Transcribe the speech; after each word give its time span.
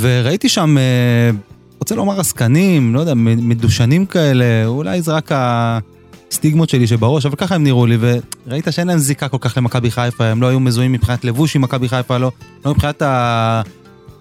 וראיתי 0.00 0.48
שם, 0.48 0.78
אה, 0.78 1.30
רוצה 1.78 1.94
לומר 1.94 2.20
עסקנים, 2.20 2.94
לא 2.94 3.00
יודע, 3.00 3.14
מדושנים 3.16 4.06
כאלה, 4.06 4.66
אולי 4.66 5.02
זה 5.02 5.12
רק 5.12 5.30
הסטיגמות 5.34 6.68
שלי 6.68 6.86
שבראש, 6.86 7.26
אבל 7.26 7.36
ככה 7.36 7.54
הם 7.54 7.64
נראו 7.64 7.86
לי, 7.86 7.98
וראית 8.00 8.64
שאין 8.70 8.86
להם 8.86 8.98
זיקה 8.98 9.28
כל 9.28 9.38
כך 9.40 9.56
למכבי 9.56 9.90
חיפה, 9.90 10.24
הם 10.24 10.42
לא 10.42 10.46
היו 10.46 10.60
מזוהים 10.60 10.92
מבחינת 10.92 11.24
לבוש 11.24 11.56
עם 11.56 11.62
מכבי 11.62 11.88
חיפה, 11.88 12.18
לא, 12.18 12.30
לא 12.64 12.70
מבחינת 12.70 13.02
ה... 13.02 13.62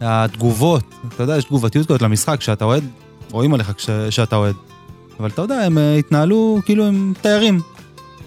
התגובות, 0.01 0.83
אתה 1.07 1.23
יודע, 1.23 1.37
יש 1.37 1.43
תגובתיות 1.43 1.87
כזאת 1.87 2.01
למשחק, 2.01 2.39
כשאתה 2.39 2.65
אוהד, 2.65 2.83
רואים 3.31 3.53
עליך 3.53 3.71
כש, 3.71 3.89
שאתה 4.09 4.35
אוהד. 4.35 4.55
אבל 5.19 5.29
אתה 5.29 5.41
יודע, 5.41 5.55
הם 5.55 5.77
אה, 5.77 5.95
התנהלו 5.95 6.61
כאילו 6.65 6.85
הם 6.85 7.13
תיירים. 7.21 7.61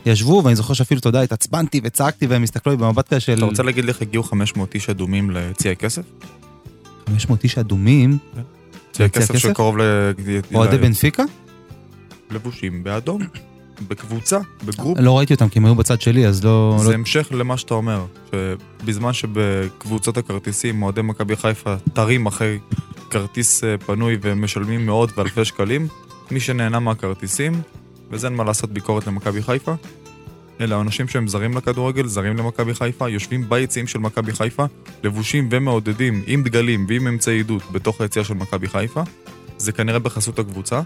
ישבו, 0.06 0.42
ואני 0.44 0.56
זוכר 0.56 0.74
שאפילו, 0.74 0.98
אתה 0.98 1.08
יודע, 1.08 1.20
התעצבנתי 1.20 1.80
וצעקתי, 1.84 2.26
והם 2.26 2.42
הסתכלו 2.42 2.72
לי 2.72 2.78
במבט 2.78 3.08
כזה 3.08 3.20
של... 3.20 3.34
אתה 3.34 3.44
רוצה 3.44 3.62
להגיד 3.62 3.84
לי 3.84 3.90
איך 3.90 4.02
הגיעו 4.02 4.22
500 4.22 4.74
איש 4.74 4.90
אדומים 4.90 5.30
ליציע 5.30 5.72
הכסף? 5.72 6.02
500 7.11 7.45
איש 7.45 7.58
אדומים? 7.58 8.18
יציע 8.90 9.06
הכסף 9.06 9.37
שקרוב 9.37 9.78
ל... 9.78 9.82
אוהדי 10.55 10.78
בנפיקה? 10.78 11.23
לבושים 12.30 12.84
באדום. 12.84 13.23
בקבוצה, 13.88 14.38
בגרופ. 14.64 14.98
לא 14.98 15.19
ראיתי 15.19 15.34
אותם 15.34 15.48
כי 15.48 15.59
הם 15.59 15.64
היו 15.64 15.74
בצד 15.74 16.00
שלי, 16.00 16.27
אז 16.27 16.45
לא... 16.45 16.77
זה 16.78 16.88
לא... 16.88 16.95
המשך 16.95 17.28
למה 17.30 17.56
שאתה 17.56 17.74
אומר, 17.74 18.05
שבזמן 18.30 19.12
שבקבוצות 19.12 20.16
הכרטיסים 20.16 20.83
אוהדי 20.83 21.02
מכבי 21.02 21.36
חיפה 21.36 21.74
תרים 21.92 22.27
אחרי 22.27 22.59
כרטיס 23.11 23.64
אה, 23.64 23.78
פנוי 23.78 24.19
ומשלמים 24.22 24.86
מאות 24.86 25.19
ואלפי 25.19 25.45
שקלים, 25.45 25.88
מי 26.30 26.41
שנהנה 26.41 26.80
מהכרטיסים, 26.80 27.52
וזה 28.11 28.27
אין 28.27 28.36
מה 28.36 28.45
לעשות 28.45 28.70
ביקורת 28.70 29.06
למכבי 29.06 29.42
חיפה, 29.42 29.74
אלה 30.60 30.77
האנשים 30.77 31.09
שהם 31.09 31.28
זרים 31.28 31.56
לכדורגל, 31.56 32.06
זרים 32.06 32.37
למכבי 32.37 32.74
חיפה, 32.74 33.09
יושבים 33.09 33.48
ביציעים 33.48 33.87
של 33.87 33.98
מכבי 33.98 34.32
חיפה, 34.32 34.64
לבושים 35.05 35.48
ומעודדים 35.50 36.23
עם 36.27 36.42
דגלים 36.42 36.86
ועם 36.88 37.06
אמצעי 37.06 37.36
עידוד 37.36 37.62
בתוך 37.73 38.00
היציע 38.00 38.24
של 38.24 38.34
מכבי 38.34 38.69
חיפה. 38.69 39.02
זה 39.59 39.73
כנראה 39.73 39.98
בחסות 39.98 40.38
הקבוצה, 40.38 40.80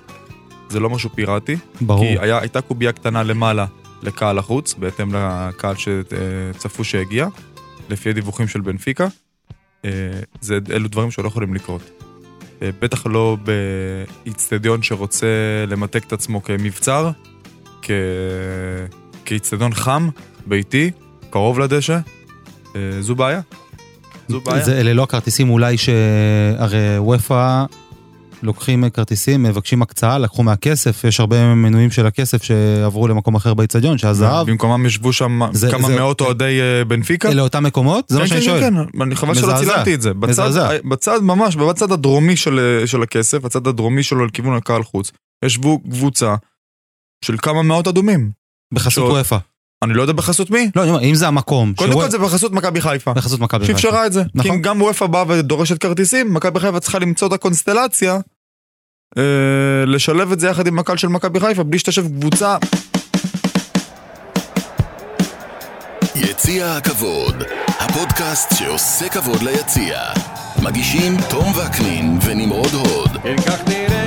זה 0.69 0.81
לא 0.81 0.91
משהו 0.91 1.11
פיראטי. 1.15 1.57
ברור. 1.81 2.05
כי 2.05 2.19
היה, 2.19 2.39
הייתה 2.39 2.61
קובייה 2.61 2.93
קטנה 2.93 3.23
למעלה 3.23 3.67
לקהל 4.03 4.39
החוץ, 4.39 4.75
בהתאם 4.75 5.15
לקהל 5.15 5.75
שצפו 5.77 6.85
שהגיע, 6.85 7.27
לפי 7.91 8.11
הדיווחים 8.11 8.49
של 8.49 8.61
בנפיקה. 8.61 9.07
אה, 9.85 9.91
זה, 10.41 10.59
אלו 10.71 10.89
דברים 10.89 11.11
שלא 11.11 11.29
יכולים 11.29 11.55
לקרות. 11.55 11.91
אה, 12.63 12.71
בטח 12.79 13.07
לא 13.07 13.37
באיצטדיון 14.25 14.83
שרוצה 14.83 15.27
למתק 15.69 16.05
את 16.07 16.13
עצמו 16.13 16.43
כמבצר, 16.43 17.11
כ... 17.83 17.91
כאיצטדיון 19.25 19.75
חם, 19.75 20.09
ביתי, 20.47 20.91
קרוב 21.31 21.59
לדשא, 21.59 21.99
אה, 22.77 22.81
זו 23.01 23.15
בעיה. 23.15 23.41
זו 24.29 24.41
בעיה. 24.41 24.65
זה, 24.65 24.81
אלה 24.81 24.93
לא 24.93 25.03
הכרטיסים 25.03 25.51
אולי 25.51 25.77
שהרי 25.79 26.99
וופא 26.99 27.65
לוקחים 28.43 28.91
כרטיסים, 28.91 29.43
מבקשים 29.43 29.83
הקצאה, 29.83 30.19
לקחו 30.19 30.43
מהכסף, 30.43 31.05
יש 31.05 31.21
הרבה 31.21 31.55
מנויים 31.55 31.91
של 31.91 32.07
הכסף 32.07 32.43
שעברו 32.43 33.09
למקום 33.09 33.35
אחר 33.35 33.55
באיצטדיון, 33.55 33.99
שהזהב. 33.99 34.51
במקומם 34.51 34.87
ישבו 34.87 35.13
שם 35.13 35.41
זה, 35.53 35.71
כמה 35.71 35.89
זה, 35.89 35.97
מאות 35.97 36.21
אוהדי 36.21 36.61
אה, 36.61 36.85
בנפיקה? 36.85 37.31
אלה 37.31 37.43
אותם 37.43 37.65
מקומות? 37.65 38.05
זה 38.09 38.17
כן, 38.17 38.23
מה 38.23 38.29
שאני 38.29 38.41
כן, 38.41 38.47
שואל. 38.47 38.61
כן, 38.61 38.75
כן, 38.93 39.03
אני 39.03 39.17
חבל 39.17 39.35
שלא 39.35 39.55
צילמתי 39.59 39.95
את 39.95 40.03
זה. 40.03 40.15
בצד, 40.15 40.79
בצד 40.85 41.19
ממש, 41.23 41.57
בצד 41.57 41.93
הדרומי 41.93 42.37
של, 42.37 42.83
של 42.87 43.03
הכסף, 43.03 43.39
בצד 43.39 43.67
הדרומי 43.67 44.03
שלו 44.03 44.27
לכיוון 44.27 44.57
הקהל 44.57 44.83
חוץ, 44.83 45.13
ישבו 45.45 45.79
קבוצה 45.79 46.35
של 47.25 47.37
כמה 47.39 47.63
מאות 47.63 47.89
אדומים. 47.89 48.44
בחסות 48.75 49.13
וופא. 49.13 49.37
אני 49.85 49.95
לא 49.95 50.03
יודע 50.03 50.13
בחסות 50.13 50.51
מי. 50.51 50.71
לא, 50.77 50.83
אני 50.83 50.91
אומר, 50.91 51.03
אם 51.03 51.15
זה 51.15 51.29
המקום. 51.29 51.75
קודם 51.77 51.93
כל 51.93 52.11
זה 52.11 52.19
בחסות 52.19 52.53
מכבי 52.53 52.81
חיפה. 52.81 53.13
בחסות 53.13 53.41
מכבי 53.41 53.67
חיפה. 53.67 53.79
שאפשרה 53.79 54.07
את 54.07 54.13
זה. 54.13 54.23
נכון. 54.35 54.51
כי 54.51 54.57
אם 54.57 54.63
גם 54.63 54.83
וופא 54.83 55.07
באה 55.07 55.25
ודורשת 55.29 55.79
כרטיסים, 55.79 56.35
מכבי 56.35 56.61
חיפה 56.61 56.81
צריכה 56.81 56.99
למצוא 56.99 57.29
את 57.29 57.33
הקונסטלציה 57.33 58.19
אה, 59.19 59.85
לשלב 59.87 60.33
את 60.33 60.41
זה 60.41 60.49
יחד 60.49 60.67
עם 60.67 60.79
הקהל 60.79 60.97
של 60.97 61.09
מכבי 61.09 61.41
חיפה, 61.41 61.63
בלי 61.63 61.79
שתשב 61.79 62.07
קבוצה. 62.21 62.57
יציע 66.17 66.73
הכבוד, 66.77 67.43
הפודקאסט 67.67 68.55
שעושה 68.59 69.09
כבוד 69.09 69.43
ליציע. 69.43 69.99
מגישים 70.63 71.17
תום 71.31 71.53
וקנין 71.57 72.19
ונמרוד 72.25 72.73
הוד. 72.75 73.11
כך 73.47 73.69
נראה, 73.69 74.04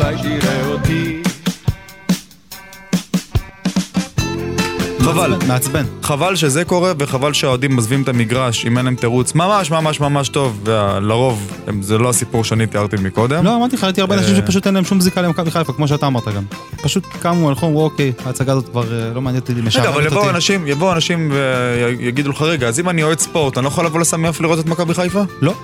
אולי 0.00 0.16
תראה 0.22 0.66
אותי. 0.66 1.22
חבל. 5.00 5.34
מעצבן. 5.48 5.84
חבל 6.02 6.36
שזה 6.36 6.64
קורה, 6.64 6.92
וחבל 6.98 7.32
שהאוהדים 7.32 7.76
עוזבים 7.76 8.02
את 8.02 8.08
המגרש 8.08 8.66
אם 8.66 8.78
אין 8.78 8.84
להם 8.84 8.96
תירוץ 8.96 9.34
ממש 9.34 9.70
ממש 9.70 10.00
ממש 10.00 10.28
טוב, 10.28 10.60
ולרוב 10.64 11.52
זה 11.80 11.98
לא 11.98 12.08
הסיפור 12.08 12.44
שאני 12.44 12.66
תיארתי 12.66 12.96
מקודם. 13.02 13.44
לא, 13.44 13.56
אמרתי 13.56 13.76
לך, 13.76 13.84
ראיתי 13.84 14.00
הרבה 14.00 14.14
אנשים 14.14 14.34
אה, 14.34 14.40
שפשוט 14.40 14.66
אין 14.66 14.74
להם 14.74 14.84
שום 14.84 15.00
זיקה 15.00 15.22
למכבי 15.22 15.50
חיפה, 15.50 15.72
כמו 15.72 15.88
שאתה 15.88 16.06
אמרת 16.06 16.28
גם. 16.28 16.42
פשוט 16.82 17.06
קמו, 17.06 17.48
הלכו, 17.48 17.66
אמרו, 17.66 17.84
אוקיי, 17.84 18.12
ההצגה 18.26 18.52
הזאת 18.52 18.68
כבר 18.68 18.92
אה, 18.92 19.14
לא 19.14 19.20
מעניינת 19.20 19.48
אותי, 19.50 19.60
משעממת 19.60 19.86
אותי. 19.86 19.98
רגע, 19.98 20.08
אבל 20.08 20.16
יבואו 20.16 20.30
אנשים, 20.30 20.66
יבואו 20.66 20.92
אנשים 20.92 21.32
ויגידו 21.32 22.30
לך, 22.30 22.42
רגע, 22.42 22.68
אז 22.68 22.80
אם 22.80 22.88
אני 22.88 23.02
אוהד 23.02 23.18
ספורט, 23.18 23.58
אני 23.58 23.64
לא 23.64 23.68
יכול 23.68 23.86
לבוא 23.86 24.00
לסמי 24.00 24.28
לראות 24.40 24.58
את 24.58 24.66
מכבי 24.66 24.94
חיפה? 24.94 25.22
לא. 25.40 25.54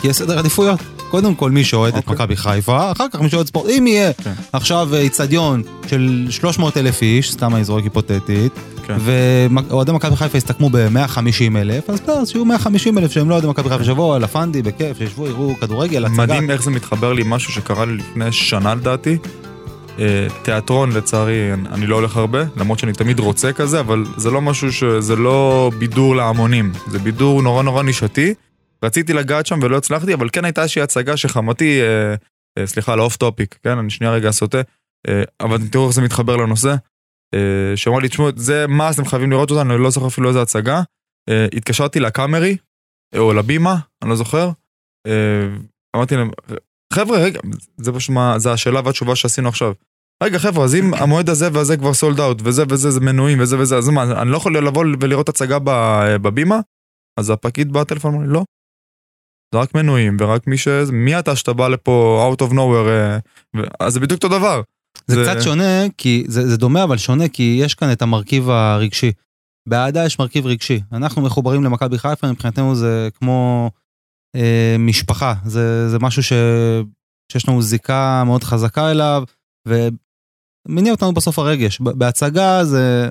כי 0.00 0.08
יש 0.08 0.16
סדר 0.16 0.38
עדיפויות. 0.38 0.93
קודם 1.14 1.34
כל 1.34 1.50
מי 1.50 1.64
שאוהד 1.64 1.96
את 1.96 2.02
אוקיי. 2.02 2.14
מכבי 2.14 2.36
חיפה, 2.36 2.92
אחר 2.92 3.06
כך 3.12 3.20
מי 3.20 3.30
שאוהד 3.30 3.46
ספורט. 3.46 3.70
אם 3.70 3.86
יהיה 3.86 4.12
כן. 4.12 4.32
עכשיו 4.52 4.88
איצטדיון 4.94 5.62
של 5.86 6.26
300 6.30 6.76
אלף 6.76 7.02
איש, 7.02 7.32
סתם 7.32 7.54
אני 7.54 7.64
זורק 7.64 7.84
היפותטית, 7.84 8.52
כן. 8.86 8.96
ואוהדי 9.00 9.92
מכבי 9.92 10.16
חיפה 10.16 10.38
יסתכמו 10.38 10.70
ב-150 10.70 11.56
אלף, 11.56 11.90
אז 11.90 12.00
בסדר, 12.00 12.24
שיהיו 12.24 12.44
150 12.44 12.98
אלף 12.98 13.12
שהם 13.12 13.28
לא 13.28 13.34
אוהדי 13.34 13.46
מכבי 13.46 13.68
חיפה, 13.68 13.84
שיבואו 13.84 14.14
על 14.14 14.24
הפנדי, 14.24 14.62
בכיף, 14.62 14.98
שישבו, 14.98 15.26
יראו 15.26 15.54
כדורגל, 15.60 16.04
הצגה. 16.04 16.22
מדהים 16.22 16.50
איך 16.50 16.62
זה 16.62 16.70
מתחבר 16.70 17.12
לי, 17.12 17.22
משהו 17.26 17.52
שקרה 17.52 17.84
לי 17.84 17.96
לפני 17.96 18.32
שנה 18.32 18.74
לדעתי. 18.74 19.18
אה, 19.98 20.26
תיאטרון 20.42 20.92
לצערי 20.92 21.52
אני 21.72 21.86
לא 21.86 21.96
הולך 21.96 22.16
הרבה, 22.16 22.42
למרות 22.56 22.78
שאני 22.78 22.92
תמיד 22.92 23.20
רוצה 23.20 23.52
כזה, 23.52 23.80
אבל 23.80 24.04
זה 24.16 24.30
לא 24.30 24.40
משהו 24.40 24.72
ש... 24.72 24.84
זה 24.84 25.16
לא 25.16 25.70
בידור 25.78 26.16
להמונים, 26.16 26.72
זה 26.90 26.98
בידור 26.98 27.42
נורא 27.42 27.62
נורא 27.62 27.82
נישתי. 27.82 28.34
רציתי 28.84 29.12
לגעת 29.12 29.46
שם 29.46 29.58
ולא 29.62 29.76
הצלחתי, 29.76 30.14
אבל 30.14 30.28
כן 30.32 30.44
הייתה 30.44 30.62
איזושהי 30.62 30.82
הצגה 30.82 31.16
שחמתי, 31.16 31.80
אה, 31.82 32.14
אה, 32.58 32.66
סליחה, 32.66 32.96
לאוף 32.96 33.16
טופיק, 33.16 33.58
כן, 33.62 33.78
אני 33.78 33.90
שנייה 33.90 34.12
רגע 34.12 34.30
סוטה, 34.30 34.60
אה, 35.08 35.22
אבל 35.40 35.68
תראו 35.68 35.86
איך 35.86 35.94
זה 35.94 36.02
מתחבר 36.02 36.36
לנושא. 36.36 36.74
אה, 37.34 37.76
שאמר 37.76 37.98
לי, 37.98 38.08
תשמעו, 38.08 38.28
זה 38.36 38.66
מה 38.68 38.90
אתם 38.90 39.04
חייבים 39.04 39.30
לראות 39.30 39.50
אותנו, 39.50 39.74
אני 39.74 39.82
לא 39.82 39.90
זוכר 39.90 40.06
אפילו 40.06 40.28
איזה 40.28 40.42
הצגה. 40.42 40.82
אה, 41.28 41.46
התקשרתי 41.52 42.00
לקאמרי, 42.00 42.56
אה, 43.14 43.20
או 43.20 43.32
לבימה, 43.32 43.76
אני 44.02 44.10
לא 44.10 44.16
זוכר. 44.16 44.50
אה, 45.06 45.46
אמרתי 45.96 46.16
להם, 46.16 46.30
חבר'ה, 46.92 47.18
רגע, 47.18 47.40
זה 47.76 47.92
פשוט 47.92 48.10
מה, 48.10 48.38
זה 48.38 48.52
השאלה 48.52 48.80
והתשובה 48.84 49.16
שעשינו 49.16 49.48
עכשיו. 49.48 49.72
רגע 50.22 50.38
חבר'ה, 50.38 50.64
אז 50.64 50.74
אם 50.74 50.94
המועד 50.94 51.28
הזה 51.28 51.48
והזה 51.52 51.76
כבר 51.76 51.94
סולד 51.94 52.20
אאוט, 52.20 52.38
וזה 52.44 52.62
וזה 52.68 52.90
זה 52.90 53.00
מנויים 53.00 53.40
וזה 53.40 53.58
וזה, 53.58 53.76
אז 53.76 53.88
מה, 53.88 54.22
אני 54.22 54.30
לא 54.30 54.36
יכול 54.36 54.58
לבוא 54.58 54.84
ולראות 55.00 55.28
הצגה 55.28 55.58
ב- 55.64 56.16
בבימה? 56.22 56.60
אז 57.20 57.30
הפקיד 57.30 57.72
בטלפון 57.72 58.14
אמר 58.14 58.24
לי, 58.26 58.32
לא. 58.32 58.44
זה 59.54 59.58
רק 59.58 59.74
מנויים, 59.74 60.16
ורק 60.20 60.46
מי 60.46 60.58
ש... 60.58 60.68
מי 60.92 61.18
אתה 61.18 61.36
שאתה 61.36 61.52
בא 61.52 61.68
לפה 61.68 62.30
out 62.32 62.42
of 62.42 62.50
nowhere, 62.52 62.88
אה, 62.88 63.18
ו- 63.56 63.68
אז 63.80 63.92
זה 63.92 64.00
בדיוק 64.00 64.22
אותו 64.22 64.38
דבר. 64.38 64.62
זה 65.06 65.16
קצת 65.22 65.42
שונה, 65.42 65.88
כי 65.98 66.24
זה, 66.28 66.48
זה 66.48 66.56
דומה 66.56 66.84
אבל 66.84 66.96
שונה, 66.96 67.28
כי 67.28 67.58
יש 67.62 67.74
כאן 67.74 67.92
את 67.92 68.02
המרכיב 68.02 68.50
הרגשי. 68.50 69.12
באהדה 69.68 70.04
יש 70.04 70.18
מרכיב 70.18 70.46
רגשי. 70.46 70.80
אנחנו 70.92 71.22
מחוברים 71.22 71.64
למכבי 71.64 71.98
חיפה, 71.98 72.32
מבחינתנו 72.32 72.74
זה 72.74 73.08
כמו 73.18 73.70
אה, 74.36 74.76
משפחה. 74.78 75.34
זה, 75.44 75.88
זה 75.88 75.98
משהו 75.98 76.22
ש, 76.22 76.32
שיש 77.32 77.48
לנו 77.48 77.62
זיקה 77.62 78.22
מאוד 78.26 78.44
חזקה 78.44 78.90
אליו, 78.90 79.24
ומניע 79.68 80.92
אותנו 80.92 81.14
בסוף 81.14 81.38
הרגש. 81.38 81.80
בהצגה 81.80 82.64
זה, 82.64 83.08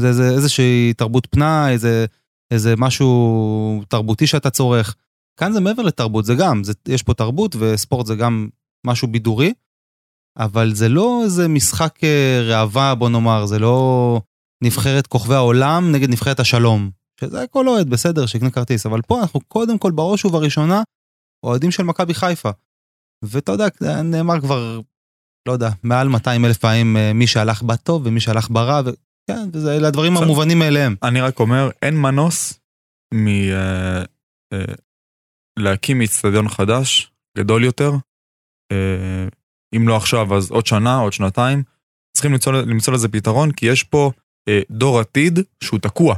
זה, 0.00 0.12
זה 0.12 0.30
איזושהי 0.30 0.92
תרבות 0.96 1.26
פנאי, 1.30 1.78
זה 1.78 2.06
איזה 2.50 2.74
משהו 2.76 3.82
תרבותי 3.88 4.26
שאתה 4.26 4.50
צורך. 4.50 4.96
כאן 5.38 5.52
זה 5.52 5.60
מעבר 5.60 5.82
לתרבות, 5.82 6.24
זה 6.24 6.34
גם, 6.34 6.64
זה, 6.64 6.72
יש 6.88 7.02
פה 7.02 7.14
תרבות 7.14 7.56
וספורט 7.58 8.06
זה 8.06 8.14
גם 8.14 8.48
משהו 8.86 9.08
בידורי. 9.08 9.52
אבל 10.38 10.74
זה 10.74 10.88
לא 10.88 11.20
איזה 11.24 11.48
משחק 11.48 12.04
אה, 12.04 12.40
ראווה, 12.44 12.94
בוא 12.94 13.08
נאמר, 13.08 13.46
זה 13.46 13.58
לא 13.58 14.20
נבחרת 14.64 15.06
כוכבי 15.06 15.34
העולם 15.34 15.92
נגד 15.92 16.10
נבחרת 16.10 16.40
השלום. 16.40 16.90
שזה 17.20 17.44
כל 17.50 17.68
אוהד, 17.68 17.90
בסדר, 17.90 18.26
שיקנה 18.26 18.50
כרטיס, 18.50 18.86
אבל 18.86 19.02
פה 19.02 19.20
אנחנו 19.20 19.40
קודם 19.40 19.78
כל 19.78 19.90
בראש 19.90 20.24
ובראשונה 20.24 20.82
אוהדים 21.46 21.70
של 21.70 21.82
מכבי 21.82 22.14
חיפה. 22.14 22.50
ואתה 23.24 23.52
יודע, 23.52 23.68
נאמר 24.02 24.40
כבר, 24.40 24.80
לא 25.48 25.52
יודע, 25.52 25.70
מעל 25.82 26.08
200 26.08 26.44
אלף 26.44 26.58
פעמים 26.58 26.96
אה, 26.96 27.12
מי 27.12 27.26
שהלך 27.26 27.62
בטוב 27.62 28.02
ומי 28.04 28.20
שהלך 28.20 28.50
ברע, 28.50 28.80
וכן, 28.84 29.48
וזה 29.52 29.76
אלה 29.76 29.88
הדברים. 29.88 30.16
המובנים 30.16 30.58
מאליהם. 30.58 30.96
אני 31.02 31.20
רק 31.20 31.40
אומר, 31.40 31.70
אין 31.82 31.96
מנוס 32.00 32.60
מלהקים 35.58 36.00
איצטדיון 36.00 36.48
חדש, 36.48 37.12
גדול 37.38 37.64
יותר. 37.64 37.92
אה, 38.72 39.28
אם 39.76 39.88
לא 39.88 39.96
עכשיו, 39.96 40.36
אז 40.36 40.50
עוד 40.50 40.66
שנה, 40.66 40.96
עוד 40.96 41.12
שנתיים. 41.12 41.62
צריכים 42.12 42.32
למצוא, 42.32 42.52
למצוא 42.52 42.92
לזה 42.92 43.08
פתרון, 43.08 43.52
כי 43.52 43.66
יש 43.66 43.82
פה 43.82 44.12
אה, 44.48 44.60
דור 44.70 45.00
עתיד 45.00 45.38
שהוא 45.64 45.80
תקוע. 45.80 46.14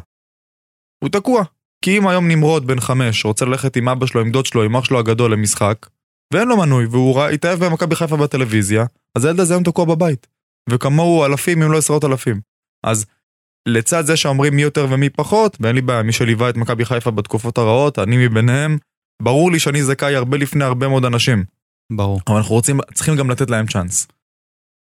הוא 1.04 1.10
תקוע. 1.10 1.44
כי 1.84 1.98
אם 1.98 2.08
היום 2.08 2.28
נמרוד 2.28 2.66
בן 2.66 2.80
חמש 2.80 3.24
רוצה 3.24 3.44
ללכת 3.44 3.76
עם 3.76 3.88
אבא 3.88 4.06
שלו, 4.06 4.20
עם 4.20 4.30
דוד 4.30 4.46
שלו, 4.46 4.62
עם 4.62 4.76
אח 4.76 4.84
שלו 4.84 4.98
הגדול 4.98 5.32
למשחק, 5.32 5.86
ואין 6.32 6.48
לו 6.48 6.56
מנוי, 6.56 6.86
והוא 6.86 7.22
התאהב 7.22 7.64
במכבי 7.64 7.94
חיפה 7.94 8.16
בטלוויזיה, 8.16 8.84
אז 9.18 9.24
הילד 9.24 9.40
הזה 9.40 9.54
היום 9.54 9.64
תקוע 9.64 9.84
בבית. 9.84 10.26
וכמוהו 10.70 11.24
אלפים 11.24 11.62
אם 11.62 11.72
לא 11.72 11.78
עשרות 11.78 12.04
אלפים. 12.04 12.40
אז 12.86 13.06
לצד 13.68 14.06
זה 14.06 14.16
שאומרים 14.16 14.56
מי 14.56 14.62
יותר 14.62 14.86
ומי 14.90 15.10
פחות, 15.10 15.56
ואין 15.60 15.74
לי 15.74 15.82
בעיה, 15.82 16.02
מי 16.02 16.12
שליווה 16.12 16.50
את 16.50 16.56
מכבי 16.56 16.84
חיפה 16.84 17.10
בתקופות 17.10 17.58
הרעות, 17.58 17.98
אני 17.98 18.26
מביניהם, 18.26 18.78
ברור 19.20 19.52
לי 19.52 19.58
שאני 19.58 19.82
זכאי 19.82 20.14
הרבה 20.14 20.36
לפני 20.36 20.64
הרבה 20.64 20.88
מאוד 20.88 21.04
אנשים. 21.04 21.44
ברור. 21.92 22.20
אבל 22.28 22.36
אנחנו 22.36 22.54
רוצים, 22.54 22.80
צריכים 22.94 23.16
גם 23.16 23.30
לתת 23.30 23.50
להם 23.50 23.66
צ'אנס. 23.66 24.08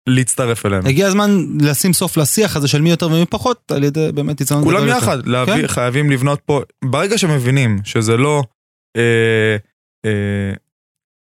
להצטרף 0.09 0.65
אליהם. 0.65 0.85
הגיע 0.85 1.07
הזמן 1.07 1.45
לשים 1.61 1.93
סוף 1.93 2.17
לשיח 2.17 2.55
הזה 2.55 2.67
של 2.67 2.81
מי 2.81 2.89
יותר 2.89 3.07
ומי 3.07 3.25
פחות, 3.25 3.71
על 3.71 3.83
ידי 3.83 4.11
באמת 4.13 4.41
יצרון 4.41 4.63
כולם. 4.63 4.87
יחד, 4.87 5.27
להביא, 5.27 5.53
כן. 5.53 5.67
חייבים 5.67 6.11
לבנות 6.11 6.41
פה, 6.45 6.61
ברגע 6.85 7.17
שמבינים 7.17 7.79
שזה 7.83 8.17
לא 8.17 8.43
אה, 8.97 9.55
אה, 10.05 10.53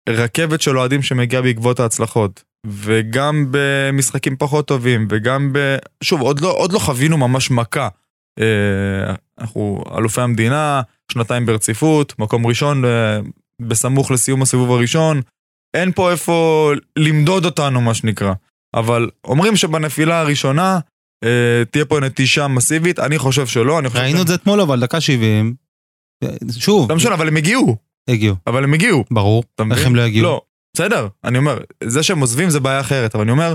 רכבת 0.09 0.61
של 0.61 0.79
אוהדים 0.79 1.03
שמגיעה 1.03 1.43
בעקבות 1.43 1.81
ההצלחות, 1.81 2.45
וגם 2.67 3.47
במשחקים 3.51 4.37
פחות 4.37 4.69
טובים, 4.69 5.09
וגם 5.11 5.53
ב... 5.53 5.77
שוב, 6.03 6.21
עוד 6.21 6.41
לא, 6.41 6.53
עוד 6.53 6.73
לא 6.73 6.79
חווינו 6.79 7.17
ממש 7.17 7.51
מכה. 7.51 7.89
אה, 8.41 9.15
אנחנו 9.41 9.85
אלופי 9.99 10.21
המדינה, 10.21 10.83
שנתיים 11.13 11.47
ברציפות, 11.47 12.19
מקום 12.19 12.47
ראשון 12.47 12.85
אה, 12.85 13.21
בסמוך 13.63 14.11
לסיום 14.11 14.43
הסיבוב 14.43 14.73
הראשון, 14.73 15.21
אין 15.75 15.93
פה 15.93 16.11
איפה 16.11 16.71
למדוד 16.99 17.45
אותנו, 17.45 17.81
מה 17.81 17.95
שנקרא. 17.95 18.33
אבל 18.75 19.11
אומרים 19.25 19.57
שבנפילה 19.57 20.21
הראשונה 20.21 20.79
אה, 21.25 21.63
תהיה 21.71 21.85
פה 21.85 22.01
נטישה 22.01 22.49
מסיבית, 22.49 22.99
אני 22.99 23.19
חושב 23.19 23.47
שלא, 23.47 23.79
אני 23.79 23.89
חושב... 23.89 24.01
ראינו 24.01 24.23
את 24.23 24.27
זה 24.27 24.35
אתמול 24.35 24.61
אבל, 24.61 24.81
דקה 24.81 25.01
70. 25.01 25.55
שוב, 26.59 26.91
לא 26.91 26.97
משנה, 26.97 27.15
אבל 27.15 27.29
הם 27.29 27.37
הגיעו, 27.37 27.77
הגיעו. 28.09 28.37
אבל 28.47 28.65
הם 28.65 28.75
הגיעו. 28.75 29.05
ברור. 29.11 29.45
איך 29.73 29.87
הם 29.87 29.97
לא 29.97 30.03
יגיעו? 30.03 30.25
לא, 30.25 30.41
בסדר, 30.77 31.09
אני 31.25 31.39
אומר, 31.39 31.59
זה 31.85 32.03
שהם 32.03 32.21
עוזבים 32.21 32.51
זה 32.51 32.61
בעיה 32.61 32.81
אחרת, 32.81 33.15
אבל 33.15 33.23
אני 33.23 33.31
אומר, 33.31 33.55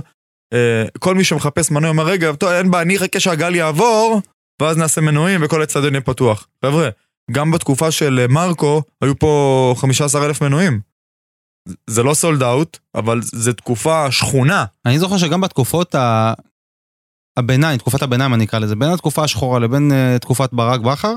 אה, 0.53 0.85
כל 0.99 1.15
מי 1.15 1.23
שמחפש 1.23 1.71
מנוי 1.71 1.89
אומר, 1.89 2.05
רגע, 2.05 2.33
טוב, 2.33 2.49
אין 2.49 2.71
בעיה, 2.71 2.81
אני 2.81 2.97
אחכה 2.97 3.19
שהגל 3.19 3.55
יעבור, 3.55 4.21
ואז 4.61 4.77
נעשה 4.77 5.01
מנויים 5.01 5.41
וכל 5.43 5.61
הצדדים 5.61 5.93
יהיה 5.93 6.01
פתוח. 6.01 6.47
חבר'ה, 6.65 6.89
גם 7.31 7.51
בתקופה 7.51 7.91
של 7.91 8.19
אה, 8.19 8.27
מרקו, 8.27 8.81
היו 9.01 9.19
פה 9.19 9.75
15 9.77 10.25
אלף 10.25 10.41
מנויים. 10.41 10.79
זה 11.89 12.03
לא 12.03 12.13
סולד 12.13 12.43
אאוט, 12.43 12.77
אבל 12.95 13.19
זה 13.21 13.53
תקופה 13.53 14.11
שכונה. 14.11 14.65
אני 14.85 14.99
זוכר 14.99 15.17
שגם 15.17 15.41
בתקופות 15.41 15.95
ה... 15.95 16.33
הביניים, 17.37 17.77
תקופת 17.77 18.01
הביניים 18.01 18.33
אני 18.33 18.45
אקרא 18.45 18.59
לזה, 18.59 18.75
בין 18.75 18.89
התקופה 18.89 19.23
השחורה 19.23 19.59
לבין 19.59 19.91
uh, 19.91 20.19
תקופת 20.19 20.53
ברק 20.53 20.79
בכר, 20.81 21.13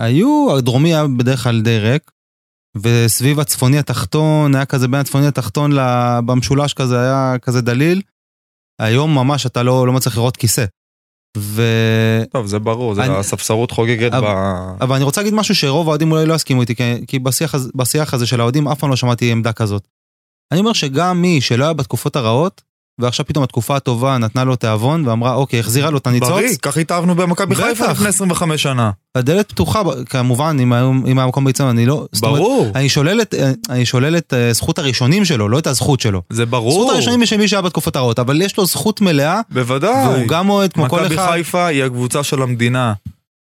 היו, 0.00 0.56
הדרומי 0.58 0.94
היה 0.94 1.06
בדרך 1.18 1.42
כלל 1.42 1.60
די 1.60 1.78
ריק, 1.78 2.10
וסביב 2.76 3.40
הצפוני 3.40 3.78
התחתון, 3.78 4.54
היה 4.54 4.64
כזה 4.64 4.88
בין 4.88 5.00
הצפוני 5.00 5.26
התחתון 5.26 5.70
במשולש 6.26 6.74
כזה, 6.74 7.00
היה 7.00 7.38
כזה 7.42 7.60
דליל. 7.60 8.02
היום 8.80 9.14
ממש 9.14 9.46
אתה 9.46 9.62
לא, 9.62 9.86
לא 9.86 9.92
מצליח 9.92 10.16
לראות 10.16 10.36
כיסא. 10.36 10.64
ו... 11.38 11.62
טוב, 12.30 12.46
זה 12.46 12.58
ברור, 12.58 12.94
זה 12.94 13.04
אני- 13.04 13.14
הספסרות 13.16 13.70
חוגגת 13.70 14.12
אבל- 14.12 14.26
ב... 14.34 14.82
אבל 14.82 14.94
אני 14.96 15.04
רוצה 15.04 15.20
להגיד 15.20 15.34
משהו 15.34 15.54
שרוב 15.54 15.86
האוהדים 15.86 16.12
אולי 16.12 16.26
לא 16.26 16.34
יסכימו 16.34 16.60
איתי, 16.60 16.76
כי, 16.76 16.82
כי 17.06 17.18
בשיח, 17.18 17.54
בשיח 17.74 18.14
הזה 18.14 18.26
של 18.26 18.40
האוהדים 18.40 18.68
אף 18.68 18.78
פעם 18.78 18.90
לא 18.90 18.96
שמעתי 18.96 19.32
עמדה 19.32 19.52
כזאת. 19.52 19.88
אני 20.52 20.60
אומר 20.60 20.72
שגם 20.72 21.22
מי 21.22 21.40
שלא 21.40 21.64
היה 21.64 21.72
בתקופות 21.72 22.16
הרעות, 22.16 22.62
ועכשיו 23.00 23.26
פתאום 23.26 23.44
התקופה 23.44 23.76
הטובה 23.76 24.18
נתנה 24.18 24.44
לו 24.44 24.56
תיאבון 24.56 25.08
ואמרה 25.08 25.34
אוקיי, 25.34 25.60
החזירה 25.60 25.90
לו 25.90 25.98
את 25.98 26.06
הניצוץ, 26.06 26.28
בריא, 26.30 26.56
כך 26.62 26.76
התאהבנו 26.76 27.14
במכבי. 27.14 27.54
חיפה 27.54 27.86
לפני 27.86 28.08
25 28.08 28.62
שנה. 28.62 28.90
הדלת 29.14 29.52
פתוחה, 29.52 29.82
כמובן, 30.08 30.56
אם 30.60 30.72
היה, 31.18 31.26
מקום 31.26 31.44
ביציון, 31.44 31.68
אני 31.68 31.86
לא... 31.86 32.06
זאת 32.12 32.24
אומרת, 32.24 32.38
ברור, 32.38 32.70
אני 32.74 32.88
שולל 32.88 33.20
את, 33.20 33.34
אני 33.70 33.86
שולל 33.86 34.16
את 34.16 34.34
אה, 34.34 34.52
זכות 34.52 34.78
הראשונים 34.78 35.24
שלו, 35.24 35.48
לא 35.48 35.58
את 35.58 35.66
הזכות 35.66 36.00
שלו. 36.00 36.22
זה 36.30 36.46
ברור. 36.46 36.72
זכות 36.72 36.94
הראשונים 36.94 37.20
היא 37.20 37.26
של 37.26 37.36
מי 37.36 37.48
שהיה 37.48 37.62
בתקופות 37.62 37.96
הרעות, 37.96 38.18
אבל 38.18 38.42
יש 38.42 38.58
לו 38.58 38.66
זכות 38.66 39.00
מלאה, 39.00 39.40
בוודאי. 39.50 40.06
והוא 40.08 40.28
גם 40.28 40.48
אוהד 40.50 40.72
כמו 40.72 40.88
כל 40.88 41.00
מכבי 41.00 41.14
אחד. 41.14 41.30
חיפה 41.30 41.66
היא 41.66 41.84
הקבוצה 41.84 42.22
של 42.22 42.42
המדינה. 42.42 42.92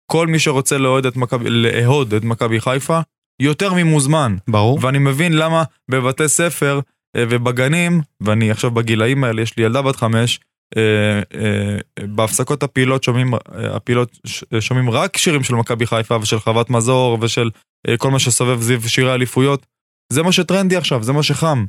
כל 0.06 0.28
מי 0.28 0.40
שרוצה 0.40 0.78
לאהוד 0.78 1.06
את 1.06 1.16
מכבי, 1.16 1.50
לאהוד 1.50 2.14
את 2.14 2.24
מכבי 2.24 2.62
חיפה, 2.62 3.00
יותר 3.42 3.74
ממוזמן. 3.74 4.36
ברור. 4.48 4.80
ואני 4.82 5.00
מבין 5.00 5.34
למה 5.34 5.64
בבתי 5.92 6.28
ספר 6.28 6.80
ובגנים, 7.18 8.02
ואני 8.22 8.52
עכשיו 8.52 8.72
בגילאים 8.72 9.24
האלה, 9.24 9.42
יש 9.42 9.58
לי 9.58 9.64
ילדה 9.64 9.82
בת 9.82 9.96
חמש, 9.96 10.40
אה, 10.78 11.40
אה, 11.40 11.78
בהפסקות 12.08 12.64
הפעילות 12.64 13.04
שומעים, 13.04 13.34
אה, 13.34 13.40
הפעילות 13.76 14.20
שומעים 14.60 14.90
רק 14.90 15.18
שירים 15.18 15.44
של 15.44 15.56
מכבי 15.56 15.88
חיפה 15.88 16.18
ושל 16.22 16.40
חוות 16.40 16.70
מזור 16.70 17.18
ושל 17.22 17.50
אה, 17.88 17.98
כל 17.98 18.12
מה 18.12 18.20
שסובב 18.20 18.62
סביב 18.62 18.88
שירי 18.88 19.14
אליפויות. 19.14 19.66
זה 20.14 20.24
מה 20.24 20.32
שטרנדי 20.32 20.76
עכשיו, 20.76 21.04
זה 21.04 21.14
מה 21.14 21.24
שחם. 21.24 21.66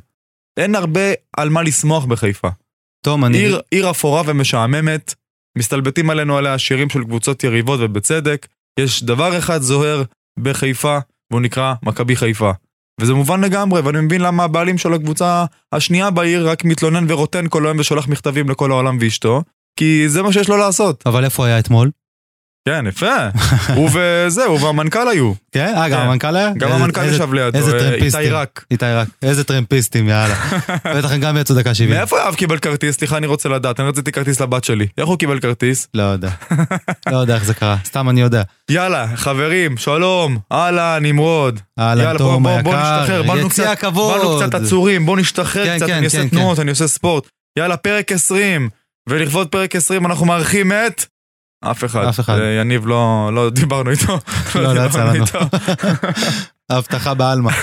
אין 0.57 0.75
הרבה 0.75 1.01
על 1.37 1.49
מה 1.49 1.63
לשמוח 1.63 2.05
בחיפה. 2.05 2.49
תום, 3.05 3.25
אני... 3.25 3.37
עיר, 3.37 3.61
עיר 3.71 3.91
אפורה 3.91 4.23
ומשעממת, 4.25 5.13
מסתלבטים 5.57 6.09
עלינו 6.09 6.37
עליה 6.37 6.57
שירים 6.57 6.89
של 6.89 7.03
קבוצות 7.03 7.43
יריבות 7.43 7.79
ובצדק. 7.83 8.47
יש 8.79 9.03
דבר 9.03 9.37
אחד 9.37 9.61
זוהר 9.61 10.03
בחיפה, 10.39 10.97
והוא 11.31 11.41
נקרא 11.41 11.73
מכבי 11.83 12.15
חיפה. 12.15 12.51
וזה 13.01 13.13
מובן 13.13 13.43
לגמרי, 13.43 13.81
ואני 13.81 14.01
מבין 14.01 14.21
למה 14.21 14.43
הבעלים 14.43 14.77
של 14.77 14.93
הקבוצה 14.93 15.45
השנייה 15.71 16.11
בעיר 16.11 16.49
רק 16.49 16.65
מתלונן 16.65 17.11
ורוטן 17.11 17.45
כל 17.49 17.65
היום 17.65 17.79
ושולח 17.79 18.07
מכתבים 18.07 18.49
לכל 18.49 18.71
העולם 18.71 18.97
ואשתו, 19.01 19.41
כי 19.79 20.09
זה 20.09 20.21
מה 20.21 20.33
שיש 20.33 20.49
לו 20.49 20.57
לעשות. 20.57 21.03
אבל 21.05 21.25
איפה 21.25 21.45
היה 21.45 21.59
אתמול? 21.59 21.91
כן, 22.67 22.87
יפה. 22.87 23.15
הוא 23.75 23.89
וזה, 23.93 24.45
הוא 24.45 24.61
והמנכ"ל 24.61 25.07
היו. 25.07 25.33
כן? 25.51 25.73
אה, 25.77 25.89
גם 25.89 25.99
כן. 25.99 26.05
המנכ"ל 26.05 26.35
היה? 26.35 26.51
גם 26.57 26.71
המנכ"ל 26.71 27.05
ישב 27.05 27.33
לידו, 27.33 27.57
איזה 27.57 27.73
אה, 27.73 27.79
טרמפיסטים. 27.79 28.21
איתי 28.21 28.31
רק. 28.31 28.65
איתי 28.71 28.85
רק. 28.85 29.07
איזה 29.23 29.43
טרמפיסטים, 29.43 30.09
יאללה. 30.09 30.35
בטח 30.95 31.11
הם 31.11 31.19
גם 31.19 31.37
יצאו 31.37 31.55
דקה 31.55 31.73
70. 31.73 31.97
מאיפה 31.97 32.17
יואב 32.17 32.35
קיבל 32.35 32.57
כרטיס? 32.57 32.95
סליחה, 32.95 33.17
אני 33.17 33.27
רוצה 33.27 33.49
לדעת. 33.49 33.79
אני 33.79 33.89
רציתי 33.89 34.11
כרטיס 34.11 34.41
לבת 34.41 34.63
שלי. 34.63 34.87
איך 34.97 35.07
הוא 35.07 35.17
קיבל 35.17 35.39
כרטיס? 35.39 35.87
לא 35.93 36.03
יודע. 36.03 36.29
לא 37.11 37.17
יודע 37.17 37.35
איך 37.35 37.43
זה 37.43 37.53
קרה, 37.53 37.77
סתם 37.85 38.09
אני 38.09 38.21
יודע. 38.21 38.41
יאללה, 38.71 39.07
חברים, 39.15 39.77
שלום, 39.77 40.37
אהלן, 40.51 40.99
נמרוד. 41.01 41.59
אהלן, 41.79 42.03
יאללה, 42.03 42.17
תום 42.17 42.43
בוא, 42.43 42.61
בוא, 42.61 42.75
היקר, 42.75 43.01
נשתחרר, 43.01 43.45
יציע 43.45 43.75
קצת, 43.75 43.85
כבוד. 43.85 44.21
באנו 44.21 44.39
קצת 44.39 44.53
עצורים, 44.53 45.05
בוא 45.05 45.17
נשתחרר 45.17 45.77
קצת, 45.77 45.87
כן, 45.87 45.93
אני 45.93 46.05
עושה 46.05 46.17
כן, 46.17 46.27
תנועות, 46.27 46.59
אני 46.59 46.69
עושה 46.69 46.87
ספורט. 46.87 47.27
יאללה, 47.59 47.77
פרק 47.77 48.11
20, 48.11 48.69
ולכבוד 49.09 49.47
פרק 49.47 49.75
20 49.75 50.05
אנחנו 50.05 50.25
מארחים 50.25 50.71
את... 50.71 51.05
אף 51.71 51.83
אחד. 51.83 52.05
אף 52.05 52.19
אחד. 52.19 52.39
אה, 52.39 52.51
יניב 52.51 52.87
לא, 52.87 53.29
לא 53.33 53.49
דיברנו 53.49 53.91
איתו. 53.91 54.19
לא, 54.55 54.73
לא 54.75 54.85
יצא 54.85 55.03
לנו. 55.05 55.25
הבטחה 56.69 57.13
בעלמא. 57.13 57.51